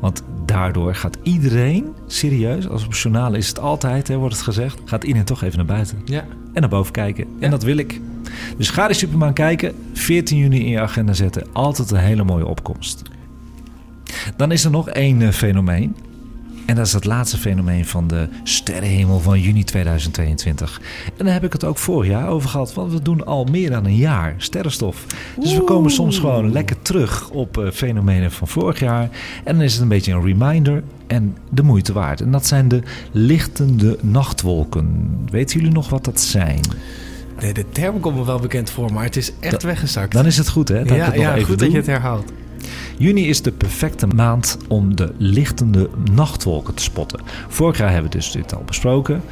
Want 0.00 0.22
daardoor 0.44 0.94
gaat 0.94 1.18
iedereen, 1.22 1.94
serieus, 2.06 2.68
als 2.68 2.84
op 2.84 2.90
het 2.90 3.00
journaal 3.00 3.34
is 3.34 3.48
het 3.48 3.58
altijd, 3.58 4.08
hè, 4.08 4.16
wordt 4.16 4.34
het 4.34 4.44
gezegd, 4.44 4.80
gaat 4.84 5.04
iedereen 5.04 5.26
toch 5.26 5.42
even 5.42 5.56
naar 5.56 5.66
buiten. 5.66 6.02
Ja. 6.04 6.24
En 6.52 6.60
naar 6.60 6.70
boven 6.70 6.92
kijken. 6.92 7.26
En 7.40 7.50
dat 7.50 7.62
wil 7.62 7.76
ik. 7.76 8.00
Dus 8.56 8.70
ga 8.70 8.86
die 8.86 8.96
Supermaan 8.96 9.32
kijken. 9.32 9.74
14 9.92 10.38
juni 10.38 10.60
in 10.60 10.70
je 10.70 10.80
agenda 10.80 11.12
zetten. 11.12 11.46
Altijd 11.52 11.90
een 11.90 11.98
hele 11.98 12.24
mooie 12.24 12.46
opkomst. 12.46 13.02
Dan 14.36 14.52
is 14.52 14.64
er 14.64 14.70
nog 14.70 14.88
één 14.88 15.22
eh, 15.22 15.28
fenomeen. 15.28 15.96
En 16.66 16.74
dat 16.74 16.86
is 16.86 16.92
het 16.92 17.04
laatste 17.04 17.38
fenomeen 17.38 17.86
van 17.86 18.08
de 18.08 18.28
sterrenhemel 18.42 19.20
van 19.20 19.40
juni 19.40 19.64
2022. 19.64 20.80
En 21.16 21.24
daar 21.24 21.34
heb 21.34 21.44
ik 21.44 21.52
het 21.52 21.64
ook 21.64 21.78
vorig 21.78 22.10
jaar 22.10 22.28
over 22.28 22.48
gehad. 22.48 22.74
Want 22.74 22.92
we 22.92 23.02
doen 23.02 23.26
al 23.26 23.44
meer 23.44 23.70
dan 23.70 23.84
een 23.84 23.96
jaar 23.96 24.34
sterrenstof. 24.38 25.06
Dus 25.40 25.54
we 25.54 25.64
komen 25.64 25.90
soms 25.90 26.18
gewoon 26.18 26.52
lekker 26.52 26.82
terug 26.82 27.30
op 27.30 27.58
eh, 27.58 27.70
fenomenen 27.70 28.32
van 28.32 28.48
vorig 28.48 28.80
jaar. 28.80 29.08
En 29.44 29.54
dan 29.54 29.64
is 29.64 29.72
het 29.72 29.82
een 29.82 29.88
beetje 29.88 30.12
een 30.12 30.24
reminder 30.24 30.82
en 31.06 31.36
de 31.50 31.62
moeite 31.62 31.92
waard. 31.92 32.20
En 32.20 32.30
dat 32.30 32.46
zijn 32.46 32.68
de 32.68 32.82
lichtende 33.10 33.98
nachtwolken. 34.00 35.18
Weten 35.30 35.58
jullie 35.58 35.74
nog 35.74 35.88
wat 35.88 36.04
dat 36.04 36.20
zijn? 36.20 36.60
Nee, 37.40 37.52
de 37.52 37.64
term 37.72 38.00
komt 38.00 38.16
me 38.16 38.24
wel 38.24 38.38
bekend 38.40 38.70
voor, 38.70 38.92
maar 38.92 39.04
het 39.04 39.16
is 39.16 39.32
echt 39.40 39.52
Dat- 39.52 39.62
weggezakt. 39.62 40.12
Dan 40.12 40.26
is 40.26 40.36
het 40.36 40.48
goed, 40.48 40.68
hè? 40.68 40.78
Ja, 40.78 40.94
het 41.04 41.14
ja 41.14 41.38
goed 41.44 41.58
dat 41.58 41.70
je 41.70 41.76
het 41.76 41.86
herhaalt. 41.86 42.32
Juni 42.98 43.28
is 43.28 43.42
de 43.42 43.52
perfecte 43.52 44.06
maand 44.06 44.58
om 44.68 44.96
de 44.96 45.12
lichtende 45.18 45.90
nachtwolken 46.12 46.74
te 46.74 46.82
spotten. 46.82 47.20
Vorig 47.48 47.78
jaar 47.78 47.92
hebben 47.92 48.10
we 48.10 48.16
dus 48.16 48.30
dit 48.30 48.54
al 48.54 48.62
besproken. 48.66 49.22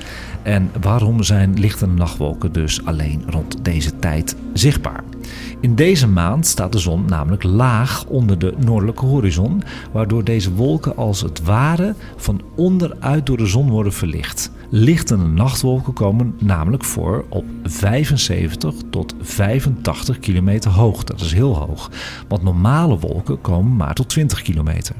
En 0.43 0.71
waarom 0.81 1.23
zijn 1.23 1.59
lichtende 1.59 1.95
nachtwolken 1.95 2.53
dus 2.53 2.85
alleen 2.85 3.23
rond 3.29 3.65
deze 3.65 3.99
tijd 3.99 4.37
zichtbaar? 4.53 5.05
In 5.61 5.75
deze 5.75 6.09
maand 6.09 6.47
staat 6.47 6.73
de 6.73 6.79
zon 6.79 7.05
namelijk 7.05 7.43
laag 7.43 8.05
onder 8.07 8.39
de 8.39 8.55
noordelijke 8.65 9.07
horizon, 9.07 9.63
waardoor 9.93 10.25
deze 10.25 10.53
wolken 10.53 10.97
als 10.97 11.21
het 11.21 11.43
ware 11.43 11.95
van 12.17 12.41
onderuit 12.57 13.27
door 13.27 13.37
de 13.37 13.47
zon 13.47 13.71
worden 13.71 13.93
verlicht. 13.93 14.51
Lichtende 14.75 15.27
nachtwolken 15.27 15.93
komen 15.93 16.35
namelijk 16.39 16.85
voor 16.85 17.25
op 17.29 17.45
75 17.62 18.75
tot 18.91 19.14
85 19.20 20.18
kilometer 20.18 20.70
hoog. 20.70 21.05
Dat 21.05 21.20
is 21.20 21.33
heel 21.33 21.57
hoog. 21.57 21.91
Want 22.29 22.43
normale 22.43 22.99
wolken 22.99 23.41
komen 23.41 23.77
maar 23.77 23.95
tot 23.95 24.09
20 24.09 24.43
kilometer. 24.43 24.95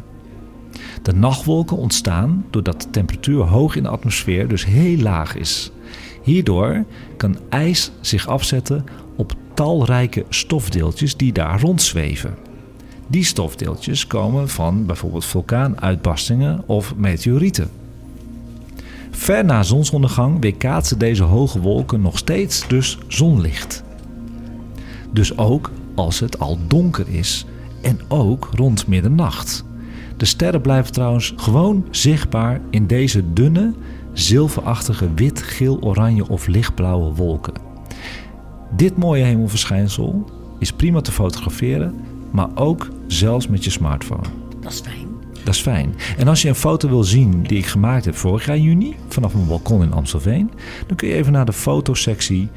De 1.03 1.13
nachtwolken 1.13 1.77
ontstaan 1.77 2.45
doordat 2.51 2.83
de 2.83 2.91
temperatuur 2.91 3.43
hoog 3.43 3.77
in 3.77 3.83
de 3.83 3.89
atmosfeer 3.89 4.49
dus 4.49 4.65
heel 4.65 4.99
laag 4.99 5.37
is. 5.37 5.73
Hierdoor 6.23 6.85
kan 7.17 7.37
ijs 7.49 7.93
zich 8.01 8.29
afzetten 8.29 8.85
op 9.17 9.35
talrijke 9.55 10.25
stofdeeltjes 10.29 11.17
die 11.17 11.33
daar 11.33 11.61
rondzweven. 11.61 12.35
Die 13.07 13.25
stofdeeltjes 13.25 14.07
komen 14.07 14.49
van 14.49 14.87
bijvoorbeeld 14.87 15.25
vulkaanuitbarstingen 15.25 16.63
of 16.67 16.95
meteorieten. 16.97 17.82
Ver 19.15 19.45
na 19.45 19.63
zonsondergang 19.63 20.41
weerkaatsen 20.41 20.99
deze 20.99 21.23
hoge 21.23 21.61
wolken 21.61 22.01
nog 22.01 22.19
steeds 22.19 22.69
dus 22.69 22.99
zonlicht. 23.09 23.83
Dus 25.11 25.39
ook 25.39 25.71
als 25.95 26.21
het 26.21 26.39
al 26.39 26.59
donker 26.67 27.09
is 27.09 27.47
en 27.83 28.01
ook 28.09 28.49
rond 28.55 28.87
middernacht. 28.87 29.65
De 30.17 30.25
sterren 30.25 30.61
blijven 30.61 30.93
trouwens 30.93 31.33
gewoon 31.37 31.87
zichtbaar 31.91 32.61
in 32.71 32.87
deze 32.87 33.33
dunne, 33.33 33.75
zilverachtige 34.13 35.15
wit, 35.15 35.43
geel, 35.43 35.81
oranje 35.81 36.29
of 36.29 36.47
lichtblauwe 36.47 37.15
wolken. 37.15 37.55
Dit 38.77 38.97
mooie 38.97 39.25
hemelverschijnsel 39.25 40.31
is 40.59 40.73
prima 40.73 41.01
te 41.01 41.13
fotograferen, 41.13 41.95
maar 42.31 42.49
ook 42.55 42.89
zelfs 43.07 43.49
met 43.49 43.65
je 43.65 43.71
smartphone. 43.71 44.27
Dat 44.61 44.73
is 44.73 44.81
fijn. 44.81 45.12
Dat 45.45 45.55
is 45.55 45.61
fijn. 45.61 45.95
En 46.17 46.29
als 46.29 46.43
je 46.43 46.49
een 46.49 46.55
foto 46.55 46.89
wil 46.89 47.05
zien 47.05 47.43
die 47.43 47.59
ik 47.59 47.67
gemaakt 47.67 48.05
heb 48.05 48.17
vorig 48.17 48.47
jaar 48.47 48.59
juni, 48.59 48.97
vanaf 49.09 49.35
mijn 49.35 49.47
balkon 49.47 49.83
in 49.83 49.93
Amstelveen, 49.93 50.51
dan 50.87 50.97
kun 50.97 51.09
je 51.09 51.15
even 51.15 51.33
naar 51.33 51.45
de 51.45 51.53
fotosectie, 51.53 52.49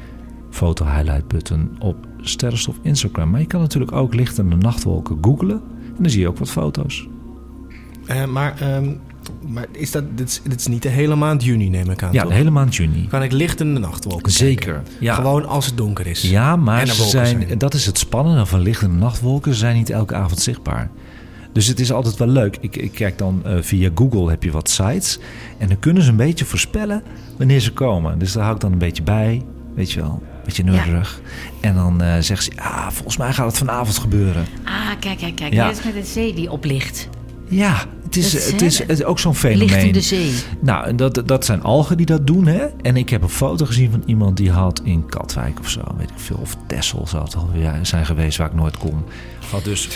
foto 0.50 0.84
highlight 0.84 1.28
button 1.28 1.76
op 1.78 1.96
Sterrenstof 2.20 2.76
Instagram. 2.82 3.30
Maar 3.30 3.40
je 3.40 3.46
kan 3.46 3.60
natuurlijk 3.60 3.92
ook 3.92 4.14
lichtende 4.14 4.56
nachtwolken 4.56 5.18
googlen 5.20 5.62
en 5.96 6.02
dan 6.02 6.10
zie 6.10 6.20
je 6.20 6.28
ook 6.28 6.38
wat 6.38 6.50
foto's. 6.50 7.08
Eh, 8.06 8.24
maar 8.24 8.60
ehm, 8.60 8.88
maar 9.48 9.66
is 9.72 9.90
dat, 9.90 10.04
dit, 10.14 10.28
is, 10.28 10.40
dit 10.42 10.60
is 10.60 10.66
niet 10.66 10.82
de 10.82 10.88
hele 10.88 11.14
maand 11.14 11.44
juni, 11.44 11.68
neem 11.68 11.90
ik 11.90 12.02
aan. 12.02 12.12
Ja, 12.12 12.20
toch? 12.20 12.30
de 12.30 12.36
hele 12.36 12.50
maand 12.50 12.76
juni. 12.76 13.06
Kan 13.06 13.22
ik 13.22 13.32
lichtende 13.32 13.80
nachtwolken 13.80 14.32
Zeker. 14.32 14.72
kijken? 14.72 14.92
Ja. 15.00 15.14
Gewoon 15.14 15.46
als 15.46 15.66
het 15.66 15.76
donker 15.76 16.06
is. 16.06 16.22
Ja, 16.22 16.56
maar 16.56 16.86
zijn. 16.86 17.58
dat 17.58 17.74
is 17.74 17.86
het 17.86 17.98
spannende 17.98 18.46
van 18.46 18.60
lichtende 18.60 18.96
nachtwolken. 18.96 19.52
Ze 19.52 19.58
zijn 19.58 19.76
niet 19.76 19.90
elke 19.90 20.14
avond 20.14 20.40
zichtbaar. 20.40 20.90
Dus 21.56 21.66
het 21.66 21.80
is 21.80 21.92
altijd 21.92 22.16
wel 22.16 22.28
leuk. 22.28 22.56
Ik, 22.60 22.76
ik 22.76 22.92
kijk 22.92 23.18
dan 23.18 23.42
eh, 23.44 23.56
via 23.60 23.90
Google 23.94 24.30
heb 24.30 24.42
je 24.42 24.50
wat 24.50 24.68
sites. 24.68 25.18
En 25.58 25.68
dan 25.68 25.78
kunnen 25.78 26.02
ze 26.02 26.10
een 26.10 26.16
beetje 26.16 26.44
voorspellen 26.44 27.02
wanneer 27.36 27.60
ze 27.60 27.72
komen. 27.72 28.18
Dus 28.18 28.32
daar 28.32 28.42
hou 28.42 28.54
ik 28.54 28.60
dan 28.60 28.72
een 28.72 28.78
beetje 28.78 29.02
bij. 29.02 29.42
Weet 29.74 29.92
je 29.92 30.00
wel, 30.00 30.10
een 30.10 30.40
beetje 30.44 30.62
nerdig. 30.62 31.20
En 31.60 31.74
dan 31.74 32.02
eh 32.02 32.16
zegt 32.20 32.44
ze, 32.44 32.50
ah, 32.56 32.90
volgens 32.90 33.16
mij 33.16 33.32
gaat 33.32 33.46
het 33.46 33.58
vanavond 33.58 33.98
gebeuren. 33.98 34.46
Ah, 34.64 34.90
kijk, 35.00 35.18
kijk, 35.18 35.36
kijk. 35.36 35.52
Ja. 35.52 35.68
Dit 35.68 35.78
is 35.78 35.84
met 35.84 35.94
de 35.94 36.04
zee 36.04 36.34
die 36.34 36.50
oplicht. 36.50 37.08
Ja, 37.48 37.84
het 38.24 38.34
is, 38.34 38.50
het 38.50 38.62
is, 38.62 38.78
het 38.78 38.90
is 38.90 39.04
ook 39.04 39.18
zo'n 39.18 39.34
fenomeen. 39.34 39.66
Lichtende 39.68 40.00
zee. 40.00 40.32
Nou, 40.60 40.86
en 40.86 40.96
dat, 40.96 41.22
dat 41.26 41.44
zijn 41.44 41.62
algen 41.62 41.96
die 41.96 42.06
dat 42.06 42.26
doen, 42.26 42.46
hè? 42.46 42.66
En 42.82 42.96
ik 42.96 43.08
heb 43.08 43.22
een 43.22 43.28
foto 43.28 43.66
gezien 43.66 43.90
van 43.90 44.02
iemand 44.06 44.36
die 44.36 44.50
had 44.50 44.80
in 44.84 45.06
Katwijk 45.06 45.60
of 45.60 45.68
zo, 45.68 45.80
weet 45.96 46.10
ik 46.10 46.18
veel, 46.18 46.38
of 46.40 46.56
Texel 46.66 47.06
zou 47.06 47.24
het 47.24 47.36
alweer 47.36 47.78
zijn 47.82 48.06
geweest 48.06 48.38
waar 48.38 48.46
ik 48.46 48.54
nooit 48.54 48.76
kom. 48.78 49.04
Had 49.50 49.64
dus 49.64 49.88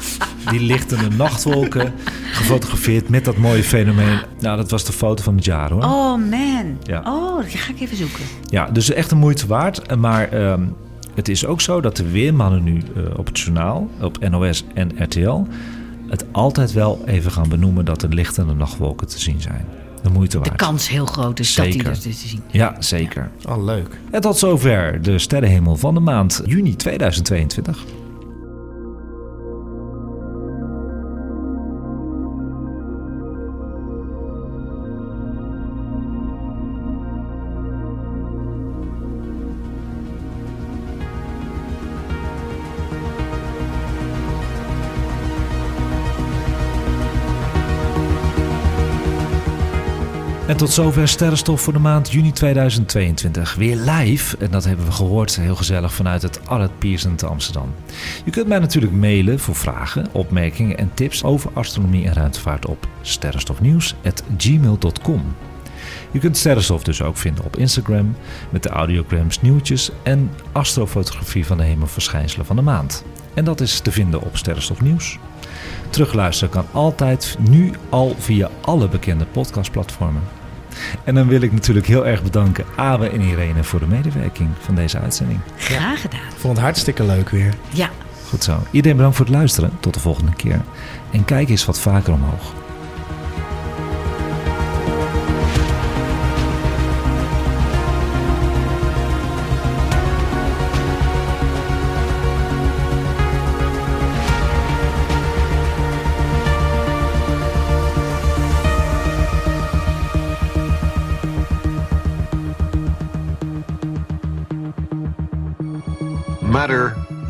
die 0.50 0.60
lichtende 0.60 1.08
nachtwolken 1.16 1.92
gefotografeerd 2.32 3.08
met 3.08 3.24
dat 3.24 3.36
mooie 3.36 3.64
fenomeen. 3.64 4.20
Nou, 4.40 4.56
dat 4.56 4.70
was 4.70 4.84
de 4.84 4.92
foto 4.92 5.22
van 5.22 5.36
het 5.36 5.44
jaar, 5.44 5.70
hoor. 5.70 5.82
Oh 5.82 6.16
man. 6.30 6.78
Ja. 6.82 7.02
Oh, 7.04 7.42
die 7.42 7.58
ga 7.58 7.72
ik 7.72 7.80
even 7.80 7.96
zoeken. 7.96 8.24
Ja, 8.44 8.66
dus 8.66 8.90
echt 8.90 9.10
een 9.10 9.18
moeite 9.18 9.46
waard. 9.46 9.96
Maar 9.96 10.28
ehm, 10.28 10.62
het 11.14 11.28
is 11.28 11.46
ook 11.46 11.60
zo 11.60 11.80
dat 11.80 11.96
de 11.96 12.10
weermannen 12.10 12.62
nu 12.62 12.82
eh, 12.96 13.18
op 13.18 13.26
het 13.26 13.38
journaal, 13.38 13.90
op 14.00 14.28
NOS 14.28 14.64
en 14.74 14.90
RTL, 14.96 15.46
het 16.08 16.24
altijd 16.32 16.72
wel 16.72 17.02
even 17.06 17.30
gaan 17.30 17.48
benoemen 17.48 17.84
dat 17.84 18.02
er 18.02 18.08
lichtende 18.08 18.54
nachtwolken 18.54 19.06
te 19.06 19.18
zien 19.20 19.40
zijn. 19.40 19.64
De 20.02 20.10
moeite 20.10 20.38
De 20.38 20.48
waard. 20.48 20.56
kans 20.60 20.88
heel 20.88 21.06
groot 21.06 21.38
is 21.38 21.54
dat 21.54 21.64
die 21.72 21.82
er 21.84 22.00
te 22.00 22.12
zien. 22.12 22.42
Ja, 22.50 22.76
zeker. 22.78 23.30
Oh, 23.48 23.64
leuk. 23.64 24.00
En 24.10 24.20
tot 24.20 24.38
zover 24.38 25.02
de 25.02 25.18
sterrenhemel 25.18 25.76
van 25.76 25.94
de 25.94 26.00
maand 26.00 26.42
juni 26.46 26.76
2022. 26.76 27.84
Tot 50.58 50.70
zover 50.70 51.08
Sterrenstof 51.08 51.60
voor 51.60 51.72
de 51.72 51.78
maand 51.78 52.12
juni 52.12 52.32
2022. 52.32 53.54
Weer 53.54 53.76
live, 53.76 54.36
en 54.38 54.50
dat 54.50 54.64
hebben 54.64 54.86
we 54.86 54.92
gehoord, 54.92 55.36
heel 55.36 55.56
gezellig 55.56 55.94
vanuit 55.94 56.22
het 56.22 56.48
Arlet 56.48 56.78
Pierson 56.78 57.14
te 57.14 57.26
Amsterdam. 57.26 57.74
Je 58.24 58.30
kunt 58.30 58.46
mij 58.46 58.58
natuurlijk 58.58 58.92
mailen 58.92 59.38
voor 59.38 59.54
vragen, 59.54 60.06
opmerkingen 60.12 60.78
en 60.78 60.90
tips 60.94 61.24
over 61.24 61.50
astronomie 61.54 62.06
en 62.06 62.12
ruimtevaart 62.12 62.66
op 62.66 62.88
sterrenstofnieuws.gmail.com. 63.00 65.22
Je 66.10 66.18
kunt 66.18 66.36
Sterrenstof 66.36 66.82
dus 66.82 67.02
ook 67.02 67.16
vinden 67.16 67.44
op 67.44 67.56
Instagram 67.56 68.16
met 68.50 68.62
de 68.62 68.68
audiograms, 68.68 69.40
nieuwtjes 69.40 69.90
en 70.02 70.30
astrofotografie 70.52 71.46
van 71.46 71.56
de 71.56 71.64
hemelverschijnselen 71.64 72.46
van 72.46 72.56
de 72.56 72.62
maand. 72.62 73.04
En 73.34 73.44
dat 73.44 73.60
is 73.60 73.80
te 73.80 73.92
vinden 73.92 74.22
op 74.22 74.36
Sterrenstof 74.36 74.80
Nieuws. 74.80 75.18
Terugluisteren 75.90 76.52
kan 76.52 76.66
altijd 76.72 77.36
nu 77.50 77.72
al 77.88 78.14
via 78.18 78.50
alle 78.60 78.88
bekende 78.88 79.24
podcastplatformen. 79.24 80.37
En 81.04 81.14
dan 81.14 81.28
wil 81.28 81.40
ik 81.40 81.52
natuurlijk 81.52 81.86
heel 81.86 82.06
erg 82.06 82.22
bedanken 82.22 82.64
Abe 82.76 83.08
en 83.08 83.20
Irene 83.20 83.64
voor 83.64 83.80
de 83.80 83.86
medewerking 83.86 84.48
van 84.60 84.74
deze 84.74 84.98
uitzending. 84.98 85.40
Graag 85.56 86.00
gedaan. 86.00 86.20
Ik 86.20 86.36
vond 86.38 86.54
het 86.56 86.64
hartstikke 86.64 87.04
leuk 87.04 87.28
weer. 87.28 87.54
Ja, 87.72 87.90
Goed 88.28 88.44
zo. 88.44 88.58
Iedereen 88.70 88.96
bedankt 88.96 89.16
voor 89.16 89.26
het 89.26 89.34
luisteren. 89.34 89.70
Tot 89.80 89.94
de 89.94 90.00
volgende 90.00 90.32
keer. 90.32 90.60
En 91.10 91.24
kijk 91.24 91.48
eens 91.48 91.64
wat 91.64 91.80
vaker 91.80 92.12
omhoog. 92.12 92.52